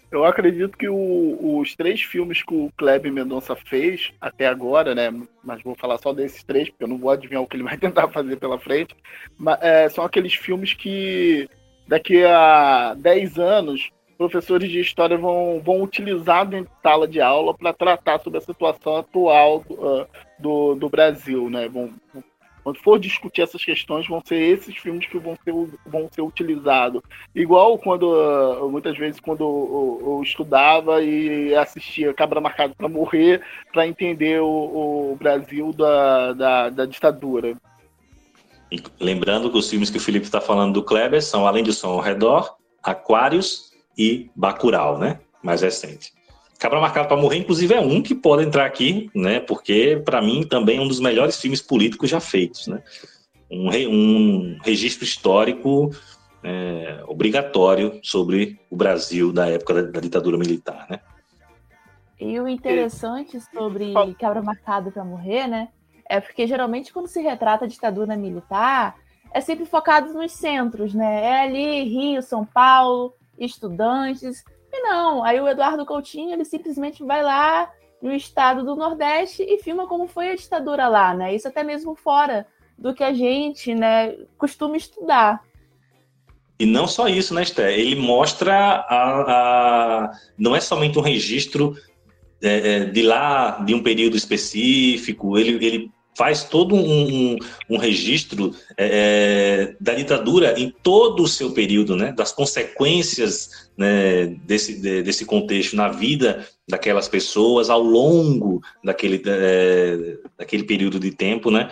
[0.09, 5.13] Eu acredito que o, os três filmes que o Kleber Mendonça fez até agora, né?
[5.43, 7.75] Mas vou falar só desses três, porque eu não vou adivinhar o que ele vai
[7.77, 8.95] tentar fazer pela frente.
[9.37, 11.49] Mas, é, são aqueles filmes que
[11.89, 17.53] daqui a 10 anos professores de história vão, vão utilizar dentro de sala de aula
[17.53, 20.07] para tratar sobre a situação atual do, uh,
[20.37, 21.69] do, do, Brasil, né?
[21.69, 21.89] Vão,
[22.61, 25.53] quando for discutir essas questões, vão ser esses filmes que vão ser,
[25.85, 27.01] vão ser utilizados.
[27.33, 33.41] Igual quando, uh, muitas vezes, quando eu, eu, estudava e assistia Cabra Marcado para Morrer,
[33.71, 37.55] para entender o, o Brasil da, da, da ditadura.
[38.99, 41.91] lembrando que os filmes que o Felipe está falando do Kleber são Além do Som
[41.91, 43.68] ao Redor, Aquários
[43.99, 45.19] e Bacurau, né?
[45.43, 46.13] Mais recente.
[46.57, 49.41] Cabra Marcado para Morrer, inclusive, é um que pode entrar aqui, né?
[49.41, 52.81] Porque, para mim, também é um dos melhores filmes políticos já feitos, né?
[53.51, 55.89] Um, re, um registro histórico
[56.43, 60.99] é, obrigatório sobre o Brasil da época da, da, ditadura militar, né?
[62.19, 65.69] E o interessante sobre Cabra Marcado para Morrer, né?
[66.07, 68.95] É porque geralmente quando se retrata a ditadura militar,
[69.33, 71.23] é sempre focado nos centros, né?
[71.23, 74.43] É ali Rio, São Paulo, estudantes.
[74.71, 79.61] E não, aí o Eduardo Coutinho ele simplesmente vai lá no estado do Nordeste e
[79.61, 81.35] filma como foi a ditadura lá, né?
[81.35, 85.43] Isso até mesmo fora do que a gente, né, costuma estudar.
[86.59, 87.77] E não só isso, né, Esté?
[87.77, 89.21] Ele mostra a,
[90.05, 91.75] a, não é somente um registro
[92.41, 95.37] é, é de lá, de um período específico.
[95.37, 97.37] Ele, ele faz todo um, um,
[97.69, 104.81] um registro é, da ditadura em todo o seu período, né, das consequências né, desse,
[104.81, 111.49] de, desse contexto na vida daquelas pessoas ao longo daquele, é, daquele período de tempo,
[111.49, 111.69] né?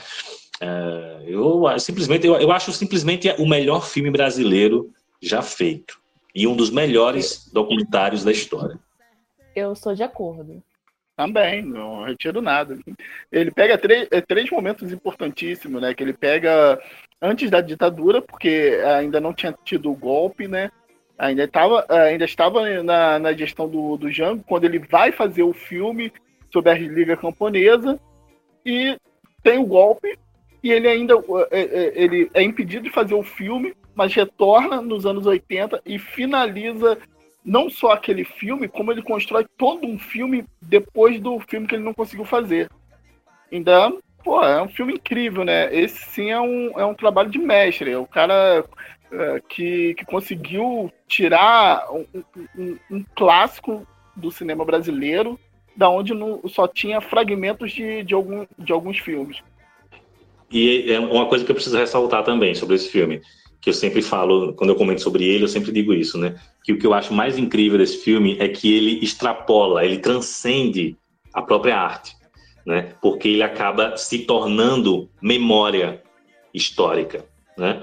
[0.61, 4.89] É, eu simplesmente eu, eu acho simplesmente o melhor filme brasileiro
[5.21, 5.99] já feito
[6.33, 8.79] e um dos melhores documentários da história.
[9.53, 10.63] Eu sou de acordo.
[11.17, 12.77] Também, não retiro nada.
[13.31, 15.91] Ele pega três, é, três momentos importantíssimos, né?
[15.91, 16.79] Que ele pega
[17.19, 20.69] antes da ditadura, porque ainda não tinha tido o golpe, né?
[21.17, 25.53] Ainda estava, ainda estava na, na gestão do, do Jango, quando ele vai fazer o
[25.53, 26.13] filme
[26.53, 27.99] sobre a Liga Camponesa,
[28.63, 28.95] e
[29.41, 30.19] tem o golpe,
[30.61, 31.15] e ele ainda
[31.49, 35.97] é, é, ele é impedido de fazer o filme, mas retorna nos anos 80 e
[35.97, 36.95] finaliza
[37.47, 41.83] não só aquele filme, como ele constrói todo um filme depois do filme que ele
[41.83, 42.69] não conseguiu fazer.
[43.49, 45.73] Então, pô, é um filme incrível, né?
[45.73, 47.91] Esse sim é um, é um trabalho de mestre.
[47.91, 48.65] É o cara
[49.09, 52.05] é, que, que conseguiu tirar um,
[52.57, 55.39] um, um, clássico do cinema brasileiro,
[55.73, 59.41] da onde não, só tinha fragmentos de, de, algum, de alguns filmes.
[60.51, 63.21] E é uma coisa que eu preciso ressaltar também sobre esse filme
[63.61, 66.35] que eu sempre falo, quando eu comento sobre ele, eu sempre digo isso, né?
[66.63, 70.95] Que o que eu acho mais incrível desse filme é que ele extrapola, ele transcende
[71.33, 72.15] a própria arte,
[72.65, 72.93] né?
[73.01, 76.01] Porque ele acaba se tornando memória
[76.53, 77.25] histórica,
[77.57, 77.81] né?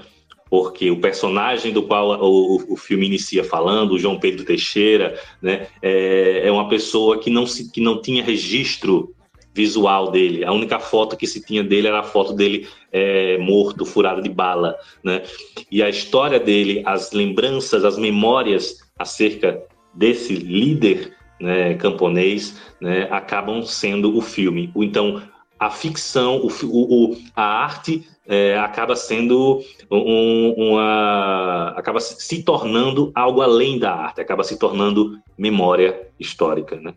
[0.49, 5.67] Porque o personagem do qual o, o filme inicia falando, o João Pedro Teixeira, né?
[5.81, 9.14] É, é uma pessoa que não, se, que não tinha registro
[9.55, 10.43] visual dele.
[10.43, 14.27] A única foto que se tinha dele era a foto dele é, morto, furado de
[14.29, 15.23] bala, né?
[15.71, 23.63] E a história dele, as lembranças, as memórias acerca desse líder né, camponês, né, acabam
[23.63, 24.71] sendo o filme.
[24.75, 25.21] Então,
[25.57, 33.41] a ficção, o, o a arte é, acaba sendo um, uma, acaba se tornando algo
[33.41, 36.93] além da arte, acaba se tornando memória histórica, né?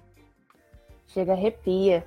[1.06, 2.04] Chega arrepia.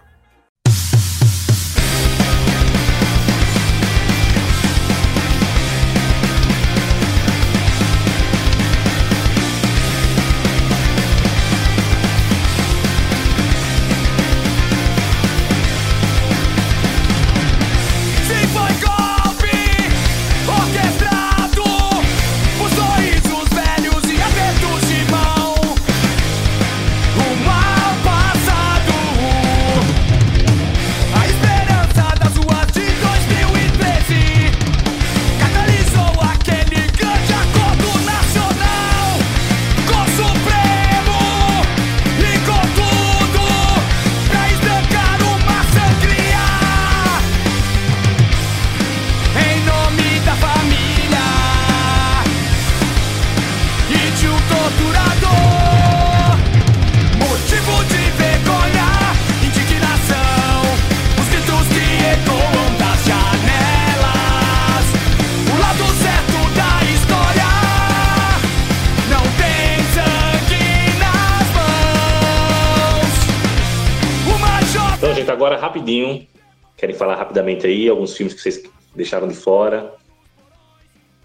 [77.31, 78.61] Rapidamente aí alguns filmes que vocês
[78.93, 79.95] deixaram de fora?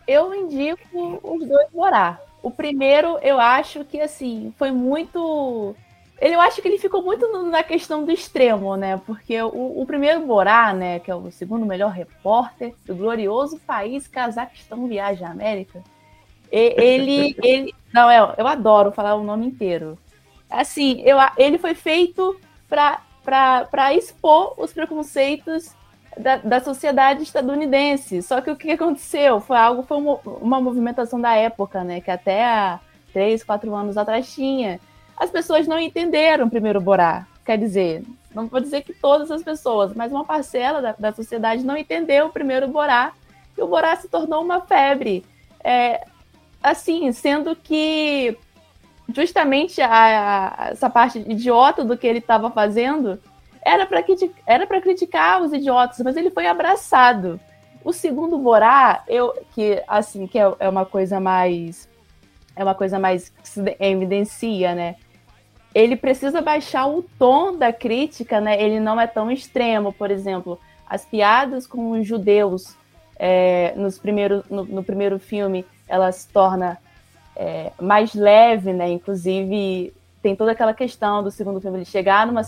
[0.06, 2.22] Eu indico os dois morar.
[2.42, 5.74] O primeiro, eu acho que assim, foi muito.
[6.20, 9.00] Eu acho que ele ficou muito na questão do extremo, né?
[9.04, 14.08] Porque o, o primeiro Borá, né, que é o segundo melhor repórter do glorioso país
[14.08, 15.82] Cazaquistão Viagem à América,
[16.50, 19.98] ele, ele, não, eu, eu adoro falar o nome inteiro.
[20.48, 25.74] Assim, eu, ele foi feito para para expor os preconceitos
[26.16, 28.22] da, da, sociedade estadunidense.
[28.22, 32.00] Só que o que aconteceu foi algo, foi uma, uma movimentação da época, né?
[32.00, 32.80] Que até há
[33.12, 34.80] três, quatro anos atrás tinha.
[35.16, 37.26] As pessoas não entenderam primeiro Borá.
[37.44, 38.02] Quer dizer,
[38.34, 42.26] não vou dizer que todas as pessoas, mas uma parcela da, da sociedade não entendeu
[42.26, 43.12] o primeiro Borá.
[43.56, 45.24] E o Borá se tornou uma febre.
[45.62, 46.06] É,
[46.62, 48.36] assim, sendo que
[49.14, 53.20] justamente a, a, essa parte idiota do que ele estava fazendo
[53.66, 54.00] era para
[54.68, 57.40] para criticar os idiotas, mas ele foi abraçado.
[57.84, 61.88] O segundo Borá, eu que assim que é, é uma coisa mais
[62.54, 64.94] é uma coisa mais que se evidencia, né?
[65.74, 68.62] Ele precisa baixar o tom da crítica, né?
[68.62, 72.76] Ele não é tão extremo, por exemplo, as piadas com os judeus
[73.18, 76.78] é, nos primeiros, no, no primeiro filme, ela se torna
[77.34, 78.88] é, mais leve, né?
[78.90, 79.92] Inclusive
[80.26, 82.42] tem toda aquela questão do segundo filme, ele chegar numa,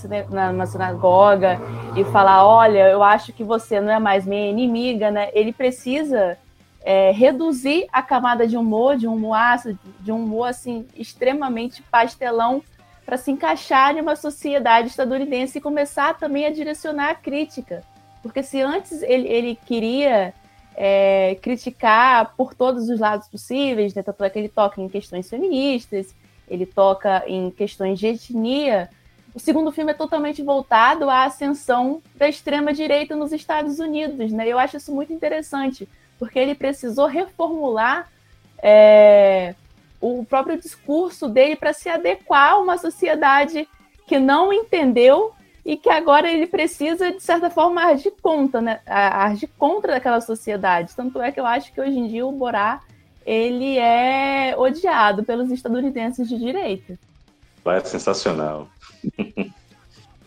[0.51, 1.61] numa sinagoga
[1.97, 5.31] e falar, olha, eu acho que você não é mais minha inimiga, né?
[5.33, 6.37] Ele precisa
[6.83, 11.81] é, reduzir a camada de humor, de um humor ácido, de um humor assim extremamente
[11.83, 12.65] pastelão,
[13.07, 17.85] para se encaixar em uma sociedade estadunidense e começar também a direcionar a crítica.
[18.25, 20.35] Porque se antes ele, ele queria
[20.75, 24.03] é, criticar por todos os lados possíveis, né?
[24.03, 26.13] tanto é que ele toca em questões feministas,
[26.49, 28.89] ele toca em questões de etnia.
[29.35, 34.33] O segundo filme é totalmente voltado à ascensão da extrema-direita nos Estados Unidos.
[34.33, 34.49] Né?
[34.49, 38.11] Eu acho isso muito interessante, porque ele precisou reformular
[38.63, 39.55] é,
[40.01, 43.69] o próprio discurso dele para se adequar a uma sociedade
[44.07, 45.33] que não entendeu
[45.65, 48.81] e que agora ele precisa, de certa forma, agir contra, né?
[48.87, 50.97] agir contra daquela sociedade.
[50.97, 52.81] Tanto é que eu acho que hoje em dia o Borá
[53.29, 56.99] ele é odiado pelos estadunidenses de direita.
[57.63, 58.69] Vai sensacional.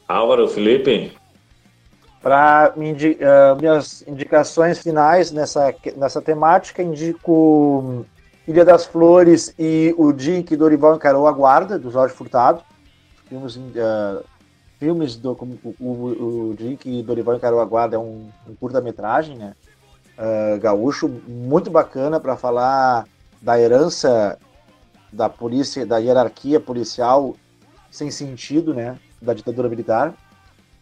[0.08, 1.12] Álvaro, Felipe?
[2.22, 8.06] Para indi uh, minhas indicações finais nessa, nessa temática, indico
[8.48, 12.62] Ilha das Flores e O Dia em que Dorival Encarou a Guarda, do Jorge Furtado.
[13.28, 14.24] Filmes uh,
[14.78, 18.56] filmes do como, o, o, o dia que Dorival encarou a guarda é um, um
[18.56, 19.54] curta-metragem, né?
[20.22, 23.08] Uh, gaúcho, muito bacana para falar
[23.42, 24.38] da herança
[25.12, 27.36] da polícia, da hierarquia policial
[27.90, 29.00] sem sentido, né?
[29.20, 30.14] Da ditadura militar.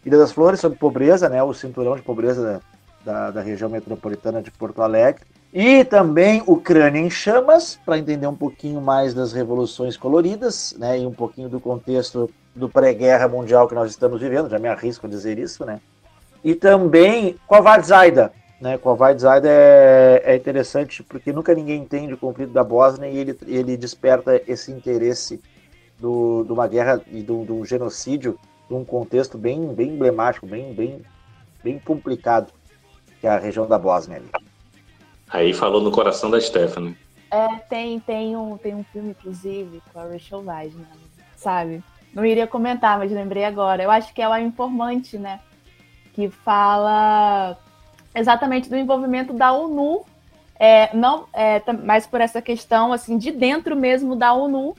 [0.05, 1.41] Ilha das Flores sobre pobreza, né?
[1.41, 2.61] O cinturão de pobreza
[3.05, 5.23] da, da, da região metropolitana de Porto Alegre.
[5.53, 10.99] E também Ucrânia em Chamas, para entender um pouquinho mais das revoluções coloridas, né?
[10.99, 15.07] E um pouquinho do contexto do pré-guerra mundial que nós estamos vivendo, já me arrisco
[15.07, 15.79] a dizer isso, né?
[16.43, 18.77] E também com a Zaida, né?
[18.77, 23.17] Com a Zaida é, é interessante porque nunca ninguém entende o conflito da Bósnia e
[23.17, 25.41] ele, ele desperta esse interesse
[25.99, 28.39] do, de uma guerra e de um genocídio
[28.69, 31.01] num contexto bem, bem emblemático, bem, bem,
[31.63, 32.53] bem complicado,
[33.19, 34.17] que é a região da Bósnia.
[34.17, 34.29] Ali.
[35.29, 36.95] Aí falou no coração da Stephanie.
[37.31, 40.87] É, tem, tem, um, tem um filme, inclusive, com a Rachel Weisz, né?
[41.39, 41.83] sabe?
[42.13, 43.81] Não iria comentar, mas lembrei agora.
[43.81, 45.39] Eu acho que é o Informante, né?
[46.13, 47.57] Que fala
[48.13, 50.05] exatamente do envolvimento da ONU,
[50.59, 54.75] é, não, é, mais por essa questão assim de dentro mesmo da ONU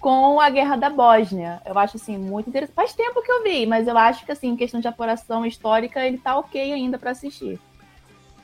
[0.00, 1.62] com a guerra da Bósnia.
[1.64, 2.76] Eu acho assim muito interessante.
[2.76, 6.18] Faz tempo que eu vi, mas eu acho que assim, questão de apuração histórica, ele
[6.18, 7.58] tá ok ainda para assistir.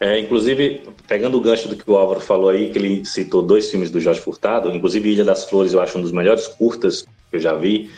[0.00, 3.70] É, inclusive, pegando o gancho do que o Álvaro falou aí, que ele citou dois
[3.70, 7.36] filmes do Jorge Furtado, inclusive Ilha das Flores, eu acho um dos melhores curtas que
[7.36, 7.90] eu já vi.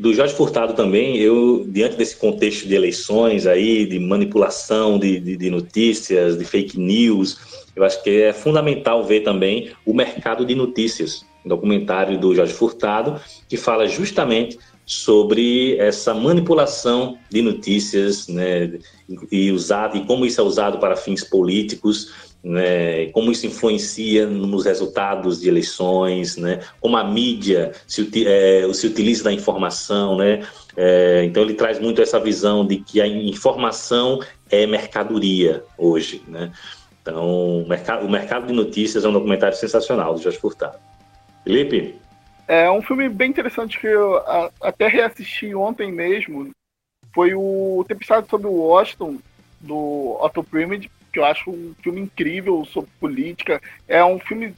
[0.00, 5.36] Do Jorge Furtado também, eu, diante desse contexto de eleições aí, de manipulação de, de,
[5.36, 7.36] de notícias, de fake news,
[7.76, 12.54] eu acho que é fundamental ver também o mercado de notícias, um documentário do Jorge
[12.54, 18.78] Furtado, que fala justamente sobre essa manipulação de notícias, né,
[19.30, 24.64] e usado e como isso é usado para fins políticos, né, como isso influencia nos
[24.64, 30.46] resultados de eleições, né, como a mídia se, é, se utiliza da informação, né,
[30.76, 34.20] é, então ele traz muito essa visão de que a informação
[34.50, 36.50] é mercadoria hoje, né,
[37.02, 40.78] então o mercado, o mercado de notícias é um documentário sensacional do Jorge Furtado.
[41.44, 41.94] Felipe?
[42.46, 44.20] É um filme bem interessante que eu
[44.60, 46.50] até reassisti ontem mesmo,
[47.14, 49.18] foi o Tempestade sobre o Washington,
[49.60, 53.60] do Otto Preminger, que eu acho um filme incrível sobre política.
[53.88, 54.54] É um filme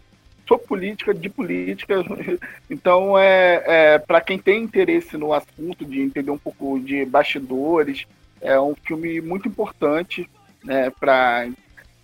[0.46, 1.96] sobre política, de política.
[2.70, 8.06] Então, é, é para quem tem interesse no assunto, de entender um pouco de bastidores,
[8.40, 10.28] é um filme muito importante,
[10.64, 11.46] né, pra,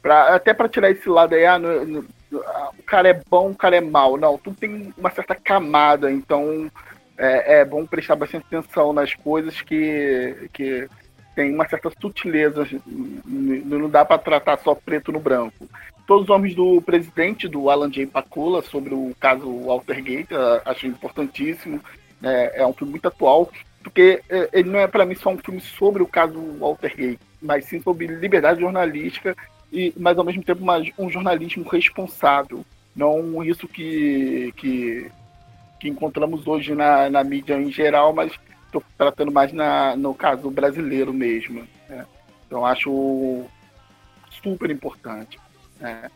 [0.03, 3.55] pra, até para tirar esse lado aí, ah, no, no, o cara é bom, o
[3.55, 4.17] cara é mal.
[4.17, 6.71] Não, tudo tem uma certa camada, então
[7.17, 10.89] é, é bom prestar bastante atenção nas coisas que, que
[11.39, 12.67] tem uma certa sutileza,
[13.25, 15.69] não dá para tratar só preto no branco.
[16.05, 18.09] Todos os homens do presidente, do Alan J.
[18.09, 20.35] Pakula, sobre o caso Watergate,
[20.65, 21.81] acho importantíssimo.
[22.21, 23.49] É, é um filme muito atual,
[23.85, 27.67] porque é, ele não é para mim só um filme sobre o caso Watergate, mas
[27.67, 29.37] sim sobre liberdade jornalística
[29.73, 35.09] e, mas ao mesmo tempo uma, um jornalismo responsável, não isso que, que,
[35.79, 38.33] que encontramos hoje na, na mídia em geral, mas
[38.69, 41.67] estou tratando mais na, no caso brasileiro mesmo.
[41.89, 42.07] Né?
[42.47, 43.45] Então acho
[44.43, 45.39] super importante.
[45.81, 46.11] Né?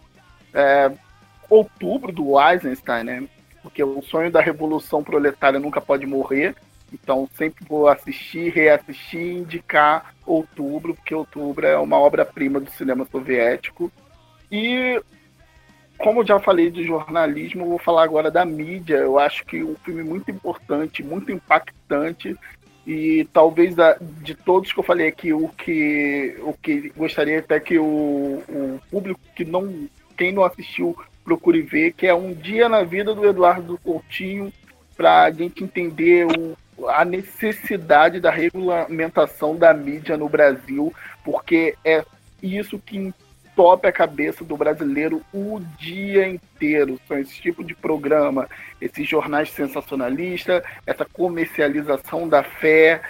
[0.54, 0.92] É,
[1.48, 3.28] outubro do Eisenstein, né?
[3.62, 6.54] Porque o sonho da revolução proletária nunca pode morrer.
[6.92, 13.90] Então sempre vou assistir, reassistir, indicar outubro, porque outubro é uma obra-prima do cinema soviético.
[14.50, 15.00] E
[16.02, 18.96] como eu já falei de jornalismo, vou falar agora da mídia.
[18.96, 22.36] Eu acho que um filme muito importante, muito impactante
[22.84, 27.78] e talvez de todos que eu falei aqui, o que, o que gostaria até que
[27.78, 32.82] o, o público que não, quem não assistiu, procure ver, que é um dia na
[32.82, 34.52] vida do Eduardo Coutinho,
[34.96, 40.92] para a gente entender o, a necessidade da regulamentação da mídia no Brasil,
[41.24, 42.04] porque é
[42.42, 43.14] isso que
[43.62, 46.98] entope a cabeça do brasileiro o dia inteiro.
[47.06, 48.48] São esse tipo de programa,
[48.80, 53.00] esses jornais sensacionalistas, essa comercialização da fé.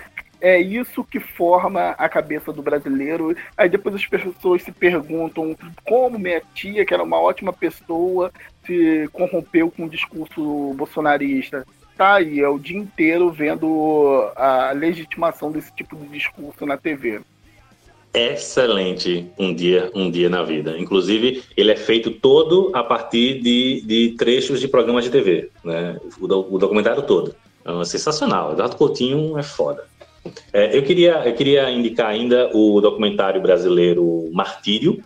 [0.42, 3.34] É isso que forma a cabeça do brasileiro.
[3.56, 8.30] Aí depois as pessoas se perguntam como minha tia, que era uma ótima pessoa,
[8.66, 11.64] se corrompeu com o discurso bolsonarista
[11.94, 17.20] tá aí, é o dia inteiro vendo a legitimação desse tipo de discurso na TV
[18.14, 20.76] excelente um dia um dia na vida.
[20.78, 25.98] Inclusive, ele é feito todo a partir de, de trechos de programas de TV, né?
[26.20, 26.24] O,
[26.54, 27.34] o documentário todo.
[27.64, 28.52] É sensacional.
[28.52, 29.84] Eduardo Coutinho é foda.
[30.52, 35.02] É, eu, queria, eu queria indicar ainda o documentário brasileiro Martírio,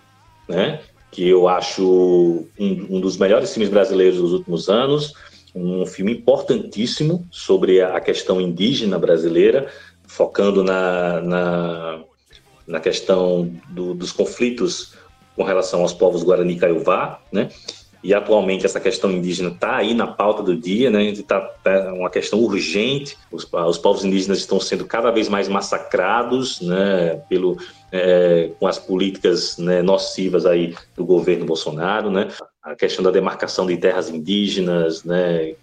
[0.49, 0.81] né?
[1.10, 5.15] Que eu acho um, um dos melhores filmes brasileiros dos últimos anos.
[5.55, 9.68] Um filme importantíssimo sobre a questão indígena brasileira,
[10.07, 12.05] focando na, na
[12.67, 14.95] na questão do, dos conflitos
[15.35, 17.49] com relação aos povos Guarani Kaiowá, né?
[18.03, 21.07] E atualmente essa questão indígena está aí na pauta do dia, né?
[21.07, 23.17] Está tá uma questão urgente.
[23.33, 27.20] Os, os, povos indígenas estão sendo cada vez mais massacrados, né?
[27.28, 27.57] Pelo
[27.91, 32.28] é, com as políticas né, nocivas aí do governo Bolsonaro, né?
[32.62, 35.55] A questão da demarcação de terras indígenas, né?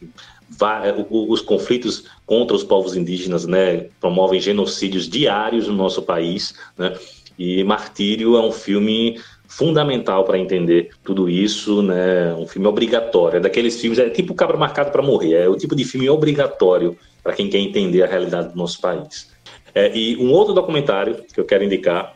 [1.10, 6.98] os conflitos contra os povos indígenas né, promovem genocídios diários no nosso país, né,
[7.38, 13.40] e Martírio é um filme fundamental para entender tudo isso, né, um filme obrigatório, é
[13.40, 17.34] daqueles filmes, é tipo Cabra Marcado para Morrer, é o tipo de filme obrigatório para
[17.34, 19.30] quem quer entender a realidade do nosso país.
[19.76, 22.16] É, e um outro documentário que eu quero indicar,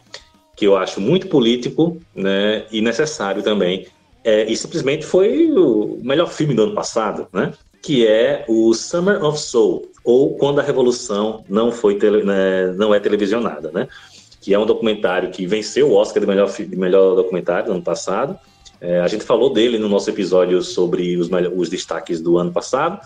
[0.55, 3.85] que eu acho muito político né, e necessário também,
[4.23, 7.53] é, e simplesmente foi o melhor filme do ano passado, né?
[7.87, 12.95] que é o Summer of Soul, ou Quando a Revolução não, foi tele, né, não
[12.95, 13.89] é televisionada, né?
[14.39, 17.83] que é um documentário que venceu o Oscar de melhor, de melhor documentário no ano
[17.83, 18.39] passado.
[18.79, 23.01] É, a gente falou dele no nosso episódio sobre os, os destaques do ano passado.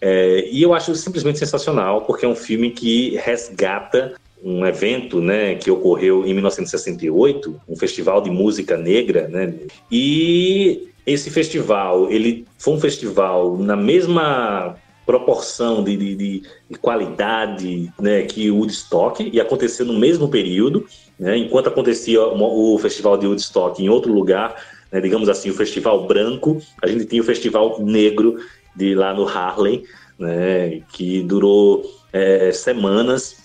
[0.00, 5.56] É, e eu acho simplesmente sensacional, porque é um filme que resgata um evento né,
[5.56, 9.54] que ocorreu em 1968, um festival de música negra, né,
[9.90, 14.76] e esse festival, ele foi um festival na mesma
[15.08, 20.86] proporção de, de, de, qualidade né, que o Woodstock, e aconteceu no mesmo período,
[21.18, 24.54] né, enquanto acontecia o, o festival de Woodstock em outro lugar,
[24.92, 28.36] né, digamos assim, o festival branco, a gente tinha o festival negro
[28.76, 29.82] de lá no Harlem,
[30.18, 33.36] né, que durou é, semanas,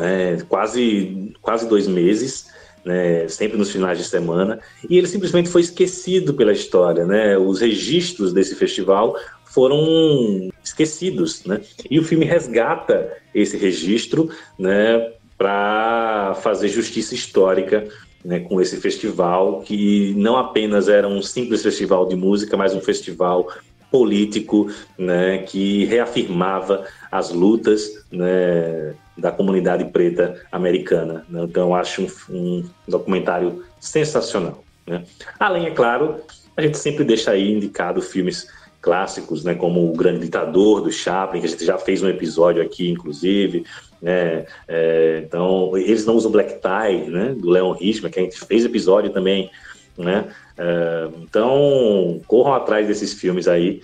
[0.00, 2.46] é, quase, quase dois meses,
[2.86, 7.36] né, sempre nos finais de semana, e ele simplesmente foi esquecido pela história, né?
[7.36, 11.60] Os registros desse festival foram esquecidos, né?
[11.90, 17.88] E o filme resgata esse registro, né, para fazer justiça histórica
[18.24, 22.80] né, com esse festival, que não apenas era um simples festival de música, mas um
[22.80, 23.48] festival
[23.90, 31.24] político né, que reafirmava as lutas né, da comunidade preta americana.
[31.28, 31.44] Né?
[31.44, 34.62] Então, acho um, um documentário sensacional.
[34.86, 35.02] Né?
[35.38, 36.20] Além, é claro,
[36.56, 38.46] a gente sempre deixa aí indicado filmes
[38.80, 42.62] clássicos, né, como O Grande Ditador, do Chaplin, que a gente já fez um episódio
[42.62, 43.64] aqui, inclusive,
[44.00, 48.38] né, é, então, eles não usam Black Tie, né, do Leon Richman, que a gente
[48.38, 49.50] fez episódio também,
[49.98, 53.82] né, é, então, corram atrás desses filmes aí,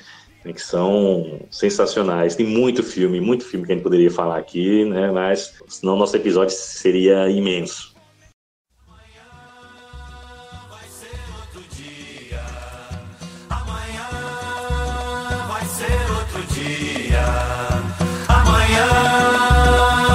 [0.51, 2.35] que são sensacionais.
[2.35, 5.11] Tem muito filme, muito filme que a gente poderia falar aqui, né?
[5.11, 7.93] Mas senão nosso episódio seria imenso.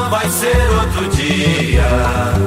[0.10, 2.47] vai ser outro dia.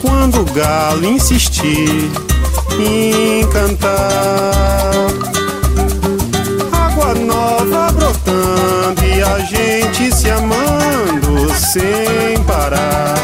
[0.00, 1.88] quando o galo insistir
[2.80, 4.92] em cantar?
[6.72, 13.16] Água nova brotando e a gente se amando sem parar.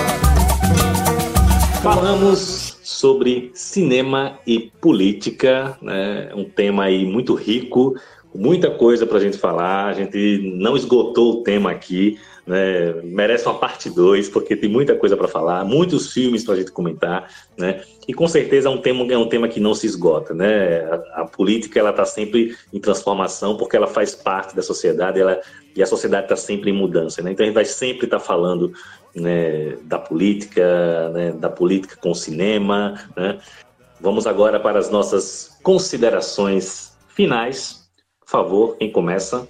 [1.82, 6.30] Falamos sobre cinema e política, né?
[6.34, 7.94] um tema aí muito rico,
[8.34, 9.86] muita coisa para a gente falar.
[9.86, 12.92] A gente não esgotou o tema aqui, né?
[13.04, 16.70] merece uma parte 2, porque tem muita coisa para falar, muitos filmes para a gente
[16.70, 17.82] comentar, né?
[18.06, 20.80] E com certeza é um tema, é um tema que não se esgota, né?
[20.84, 25.40] A, a política ela está sempre em transformação, porque ela faz parte da sociedade, ela,
[25.74, 27.32] e a sociedade está sempre em mudança, né?
[27.32, 28.72] Então a gente vai sempre estar tá falando
[29.14, 33.38] né, da política, né, da política com o cinema, né?
[34.00, 37.88] Vamos agora para as nossas considerações finais.
[38.20, 39.48] Por favor, quem começa?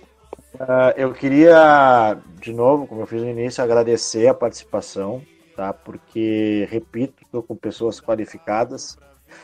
[0.54, 5.20] Uh, eu queria, de novo, como eu fiz no início, agradecer a participação,
[5.56, 5.72] tá?
[5.72, 8.96] Porque, repito, estou com pessoas qualificadas,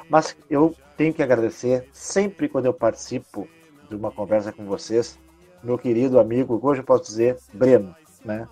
[0.09, 3.49] mas eu tenho que agradecer sempre quando eu participo
[3.89, 5.19] de uma conversa com vocês,
[5.65, 8.47] meu querido amigo, hoje eu posso dizer, Breno, né?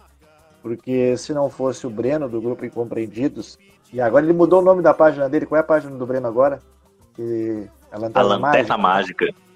[0.60, 3.56] Porque se não fosse o Breno do grupo Incompreendidos,
[3.92, 6.26] e agora ele mudou o nome da página dele, qual é a página do Breno
[6.26, 6.58] agora?
[7.14, 7.68] Que...
[7.90, 9.26] A Lanterna, a Lanterna Mágica.
[9.26, 9.47] Mágica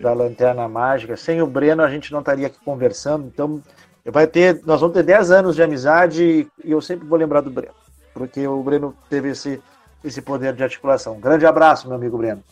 [0.00, 1.16] da Lanterna Mágica.
[1.16, 3.26] Sem o Breno, a gente não estaria aqui conversando.
[3.26, 3.62] Então,
[4.04, 7.50] vai ter, nós vamos ter 10 anos de amizade e eu sempre vou lembrar do
[7.50, 7.74] Breno,
[8.14, 9.60] porque o Breno teve esse,
[10.04, 11.14] esse poder de articulação.
[11.14, 12.42] Um grande abraço, meu amigo Breno.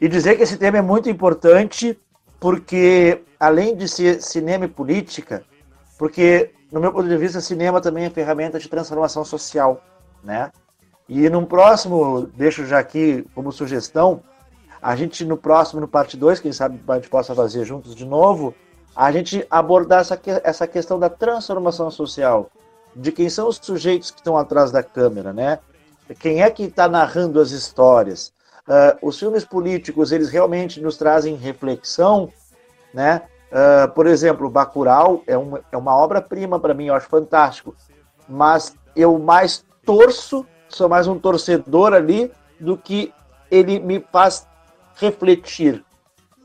[0.00, 1.98] E dizer que esse tema é muito importante,
[2.38, 5.44] porque além de ser cinema e política,
[5.98, 9.82] porque, no meu ponto de vista, cinema também é ferramenta de transformação social,
[10.22, 10.50] né?
[11.08, 14.22] E num próximo, deixo já aqui como sugestão,
[14.84, 18.04] a gente no próximo, no parte 2, quem sabe a gente possa fazer juntos de
[18.04, 18.54] novo,
[18.94, 22.50] a gente abordar essa, essa questão da transformação social,
[22.94, 25.58] de quem são os sujeitos que estão atrás da câmera, né?
[26.20, 28.30] Quem é que está narrando as histórias?
[28.68, 32.30] Uh, os filmes políticos, eles realmente nos trazem reflexão,
[32.92, 33.22] né?
[33.50, 37.74] Uh, por exemplo, Bacurau é, um, é uma obra-prima para mim, eu acho fantástico.
[38.28, 42.30] Mas eu mais torço, sou mais um torcedor ali,
[42.60, 43.14] do que
[43.50, 44.46] ele me faz
[44.96, 45.84] refletir.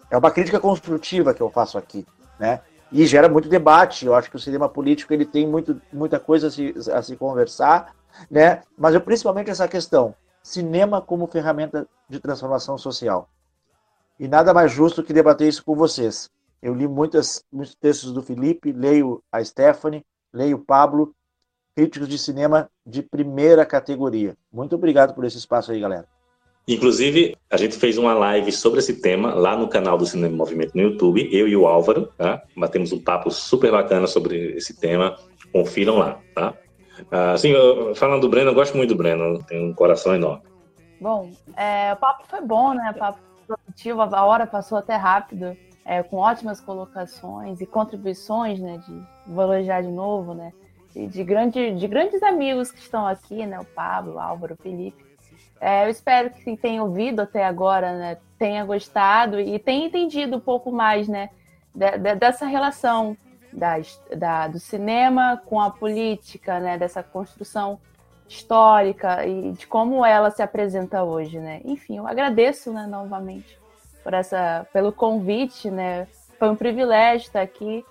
[0.09, 2.05] É uma crítica construtiva que eu faço aqui,
[2.39, 2.61] né?
[2.91, 4.05] E gera muito debate.
[4.05, 7.15] Eu acho que o cinema político ele tem muito, muita coisa a se, a se
[7.15, 7.93] conversar,
[8.29, 8.63] né?
[8.77, 13.29] Mas eu, principalmente essa questão: cinema como ferramenta de transformação social.
[14.19, 16.29] E nada mais justo que debater isso com vocês.
[16.61, 21.15] Eu li muitas, muitos textos do Felipe, leio a Stephanie, leio o Pablo,
[21.73, 24.35] críticos de cinema de primeira categoria.
[24.51, 26.05] Muito obrigado por esse espaço aí, galera.
[26.67, 30.75] Inclusive, a gente fez uma live sobre esse tema lá no canal do Cinema Movimento
[30.75, 32.43] no YouTube, eu e o Álvaro, tá?
[32.55, 35.17] Batemos um papo super bacana sobre esse tema.
[35.51, 36.53] Confiram lá, tá?
[37.33, 37.53] Assim,
[37.95, 40.43] falando do Breno, eu gosto muito do Breno, tem um coração enorme.
[40.99, 42.91] Bom, é, o papo foi bom, né?
[42.93, 48.79] O papo produtivo, a hora passou até rápido, é, com ótimas colocações e contribuições, né?
[48.85, 50.51] De vou elogiar de novo, né?
[50.93, 53.59] De, de, grande, de grandes amigos que estão aqui, né?
[53.59, 55.08] O Pablo, o Álvaro, o Felipe.
[55.59, 60.37] É, eu espero que quem tenha ouvido até agora né, tenha gostado e tenha entendido
[60.37, 61.29] um pouco mais né,
[61.75, 63.17] de, de, dessa relação
[63.51, 63.75] da,
[64.15, 67.79] da, do cinema com a política, né, dessa construção
[68.27, 71.39] histórica e de como ela se apresenta hoje.
[71.39, 71.61] Né?
[71.65, 73.59] Enfim, eu agradeço né, novamente
[74.03, 75.69] por essa, pelo convite.
[75.69, 76.07] Né?
[76.37, 77.83] Foi um privilégio estar aqui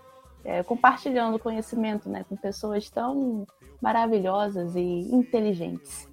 [0.44, 3.46] é, compartilhando conhecimento né, com pessoas tão
[3.82, 6.08] maravilhosas e inteligentes.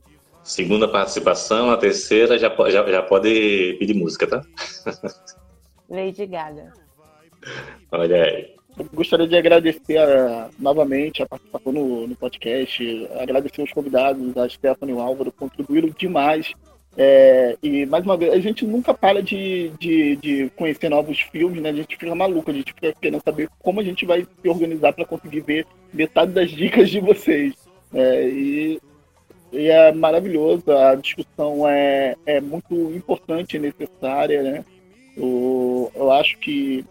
[0.46, 4.44] Segunda participação, a terceira já, já, já pode pedir música, tá?
[5.90, 6.72] Lady Gaga.
[7.92, 8.54] Olha aí.
[8.78, 14.48] Eu gostaria de agradecer a, novamente a participação no, no, podcast, agradecer os convidados, a
[14.48, 16.54] Stephanie e o Álvaro, contribuíram demais.
[16.96, 21.60] É, e mais uma vez, a gente nunca para de, de, de, conhecer novos filmes,
[21.60, 21.70] né?
[21.70, 24.94] A gente fica maluco, a gente fica querendo saber como a gente vai se organizar
[24.94, 27.56] para conseguir ver metade das dicas de vocês.
[27.92, 28.80] É, e
[29.58, 34.66] e é maravilhoso, a discussão é, é muito importante e necessária, né?
[35.16, 36.86] Eu, eu acho que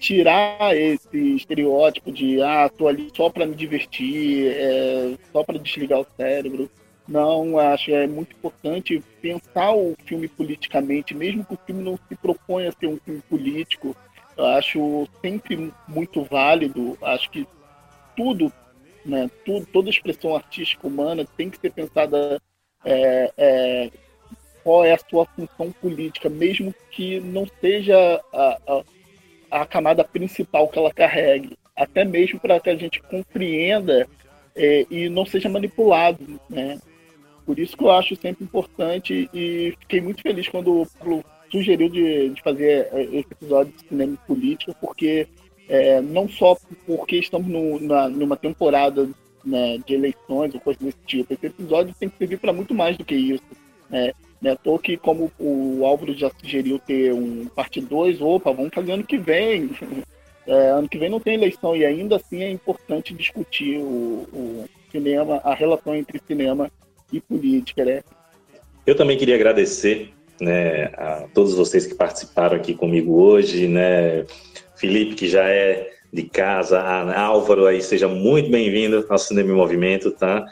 [0.00, 6.00] tirar esse estereótipo de ah, tô ali só para me divertir, é, só para desligar
[6.00, 6.70] o cérebro.
[7.06, 12.14] Não, acho é muito importante pensar o filme politicamente, mesmo que o filme não se
[12.14, 13.96] proponha a ser um filme político.
[14.36, 16.98] Eu acho sempre muito válido.
[17.02, 17.46] Acho que
[18.14, 18.52] tudo
[19.08, 19.30] né?
[19.44, 22.40] Tudo, toda expressão artística humana tem que ser pensada
[22.84, 23.90] é, é,
[24.62, 27.96] qual é a sua função política, mesmo que não seja
[28.32, 34.06] a, a, a camada principal que ela carregue, até mesmo para que a gente compreenda
[34.54, 36.78] é, e não seja manipulado, né?
[37.46, 41.88] Por isso que eu acho sempre importante e fiquei muito feliz quando o Paulo sugeriu
[41.88, 45.26] de, de fazer é, esse episódio de cinema política, porque
[45.68, 46.56] é, não só
[46.86, 49.08] porque estamos no, na, numa temporada
[49.44, 52.96] né, de eleições ou coisa desse tipo, esse episódio tem que servir para muito mais
[52.96, 53.42] do que isso.
[53.88, 54.12] Né?
[54.40, 58.92] Né, tô que como o Álvaro já sugeriu ter um parte 2, opa, vamos fazer
[58.92, 59.70] ano que vem.
[60.50, 64.64] É, ano que vem não tem eleição e ainda assim é importante discutir o, o
[64.90, 66.70] cinema, a relação entre cinema
[67.12, 68.02] e política, né?
[68.86, 74.24] Eu também queria agradecer né, a todos vocês que participaram aqui comigo hoje, né?
[74.78, 79.56] Felipe, que já é de casa, a Álvaro aí, seja muito bem-vindo ao Cinema em
[79.56, 80.46] Movimento, tá?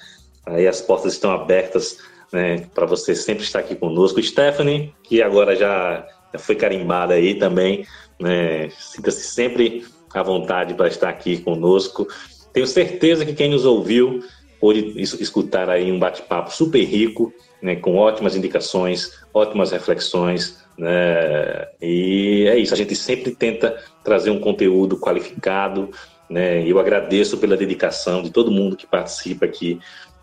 [0.44, 1.98] Aí as portas estão abertas
[2.32, 4.22] né, para você sempre estar aqui conosco.
[4.22, 6.06] Stephanie, que agora já
[6.38, 7.86] foi carimbada aí também,
[8.20, 12.06] né, sinta-se sempre à vontade para estar aqui conosco.
[12.52, 14.20] Tenho certeza que quem nos ouviu
[14.60, 17.32] pôde escutar aí um bate-papo super rico,
[17.62, 24.30] né, com ótimas indicações, ótimas reflexões, né, e é isso, a gente sempre tenta trazer
[24.30, 25.90] um conteúdo qualificado,
[26.28, 29.78] né, eu agradeço pela dedicação de todo mundo que participa aqui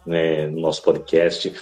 [0.06, 1.54] né, no nosso podcast.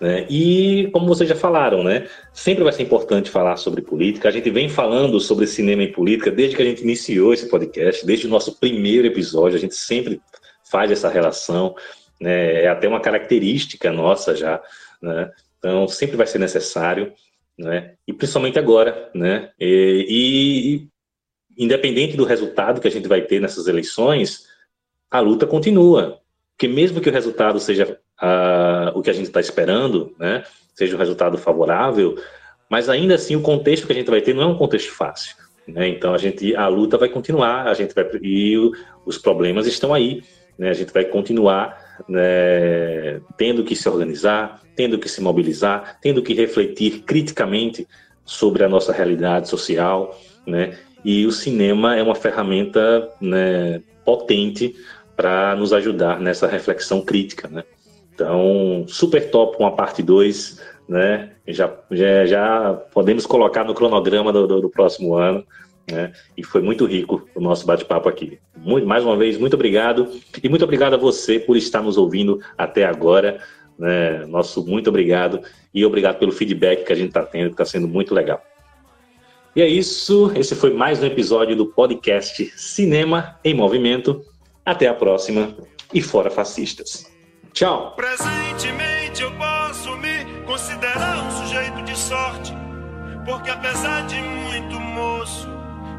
[0.00, 0.26] Né?
[0.30, 4.28] E, como vocês já falaram, né, sempre vai ser importante falar sobre política.
[4.28, 8.04] A gente vem falando sobre cinema e política desde que a gente iniciou esse podcast,
[8.06, 9.56] desde o nosso primeiro episódio.
[9.56, 10.20] A gente sempre
[10.70, 11.74] faz essa relação.
[12.20, 12.62] Né?
[12.64, 14.60] É até uma característica nossa já.
[15.02, 15.30] Né?
[15.58, 17.12] Então, sempre vai ser necessário.
[17.60, 17.94] Né?
[18.06, 19.10] E principalmente agora.
[19.14, 19.50] Né?
[19.60, 24.46] E, e, independente do resultado que a gente vai ter nessas eleições,
[25.10, 26.20] a luta continua.
[26.56, 30.94] Porque mesmo que o resultado seja uh, o que a gente está esperando, né, seja
[30.94, 32.16] um resultado favorável,
[32.70, 35.36] mas ainda assim o contexto que a gente vai ter não é um contexto fácil.
[35.66, 35.88] Né?
[35.88, 38.56] Então a gente, a luta vai continuar, a gente vai e
[39.04, 40.22] os problemas estão aí.
[40.58, 40.70] Né?
[40.70, 46.32] A gente vai continuar né, tendo que se organizar, tendo que se mobilizar, tendo que
[46.32, 47.86] refletir criticamente
[48.24, 50.78] sobre a nossa realidade social, né?
[51.04, 54.74] E o cinema é uma ferramenta né, potente
[55.14, 57.62] para nos ajudar nessa reflexão crítica, né?
[58.14, 61.32] Então, super top uma parte 2, né?
[61.46, 65.44] Já, já, já, podemos colocar no cronograma do, do, do próximo ano,
[65.90, 66.10] né?
[66.38, 68.38] E foi muito rico o nosso bate-papo aqui.
[68.56, 70.08] Muito, mais uma vez, muito obrigado.
[70.42, 73.40] E muito obrigado a você por estar nos ouvindo até agora.
[73.80, 74.26] Né?
[74.26, 75.40] Nosso muito obrigado.
[75.72, 78.44] E obrigado pelo feedback que a gente está tendo, que está sendo muito legal.
[79.56, 80.30] E é isso.
[80.36, 84.22] Esse foi mais um episódio do podcast Cinema em Movimento.
[84.64, 85.56] Até a próxima
[85.92, 87.10] e fora fascistas.
[87.52, 87.96] Tchau.
[87.96, 92.52] Presentemente eu posso me considerar um sujeito de sorte,
[93.24, 95.48] porque apesar de muito moço,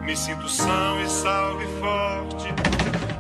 [0.06, 3.11] me sinto são e salve forte.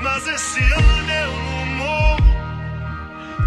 [0.00, 2.18] Mas esse ano eu não morro.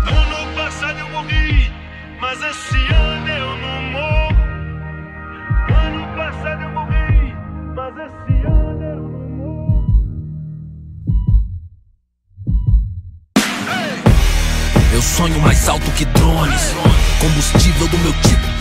[0.08, 1.72] Ano passado eu morri,
[2.20, 4.36] mas esse ano eu não morro.
[5.86, 7.36] Ano passado eu morri,
[7.76, 10.04] mas esse ano eu não morro.
[14.94, 16.74] Eu sonho mais alto que drones.
[17.20, 18.61] Combustível do meu tipo,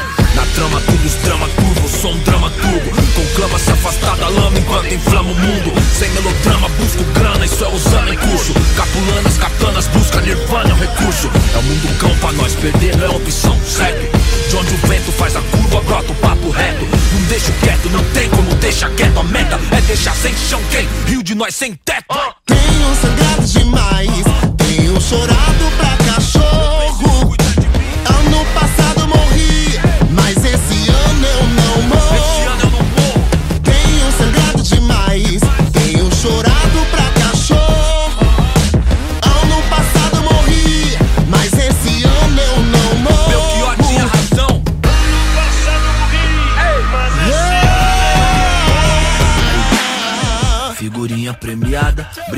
[0.35, 2.91] Na trama, tubos, drama turbo, sou um drama turbo.
[3.15, 5.73] Conclama se afastar da lama enquanto inflama o mundo.
[5.97, 8.53] Sem melodrama, busco grana, isso é usando em curso.
[8.75, 11.29] Capulanas, katanas, busca nirvana, é um recurso.
[11.53, 14.09] É o mundo cão pra nós, perder não é opção, segue.
[14.49, 16.85] De onde o vento faz a curva, brota o papo reto.
[16.85, 19.19] Não deixo quieto, não tem como deixar quieto.
[19.19, 20.87] A meta é deixar sem chão quem?
[21.07, 22.05] Rio de nós sem teto.
[22.45, 24.09] Tenho sangrado demais,
[24.57, 26.00] tenho chorado pra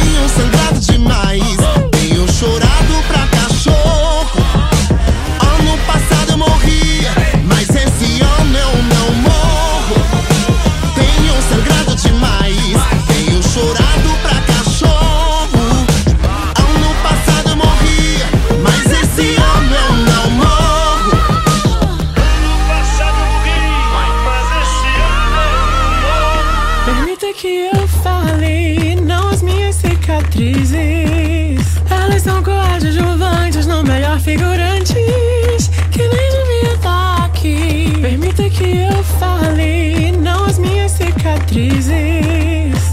[0.00, 1.56] Tenho sangrado demais,
[1.92, 2.77] tenho chorado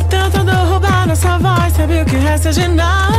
[0.10, 3.14] Tentando roubar nossa voz, sabe o que resta de nada?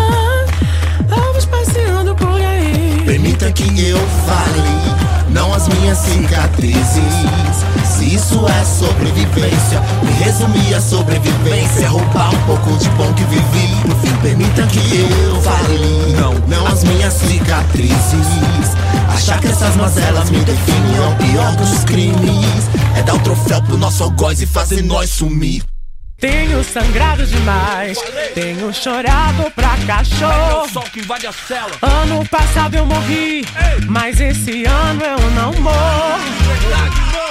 [1.08, 3.02] Vamos passeando por aí.
[3.06, 7.04] Permita que eu fale, não as minhas cicatrizes.
[8.16, 11.84] Isso é sobrevivência, me resumir a sobrevivência.
[11.84, 13.74] é Roubar um pouco de bom que vivi.
[13.86, 18.26] No fim, permita que eu fale, não, não as minhas cicatrizes.
[19.14, 22.70] Achar que essas mazelas me definem é o pior dos crimes.
[22.96, 25.62] É dar o troféu pro nosso algoz e fazer nós sumir.
[26.18, 27.98] Tenho sangrado demais,
[28.34, 30.66] tenho chorado pra cachorro.
[30.72, 31.72] Sol que invade a cela.
[31.82, 33.44] Ano passado eu morri,
[33.86, 37.15] mas esse ano eu não morro.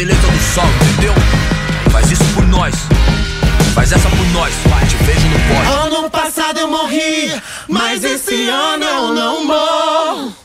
[0.00, 1.12] beleza do sol, entendeu?
[1.92, 2.74] Faz isso por nós.
[3.74, 4.54] Faz essa por nós.
[4.88, 5.84] Te vejo no.
[5.84, 7.30] Ano passado eu morri,
[7.68, 10.39] mas esse ano eu não morro.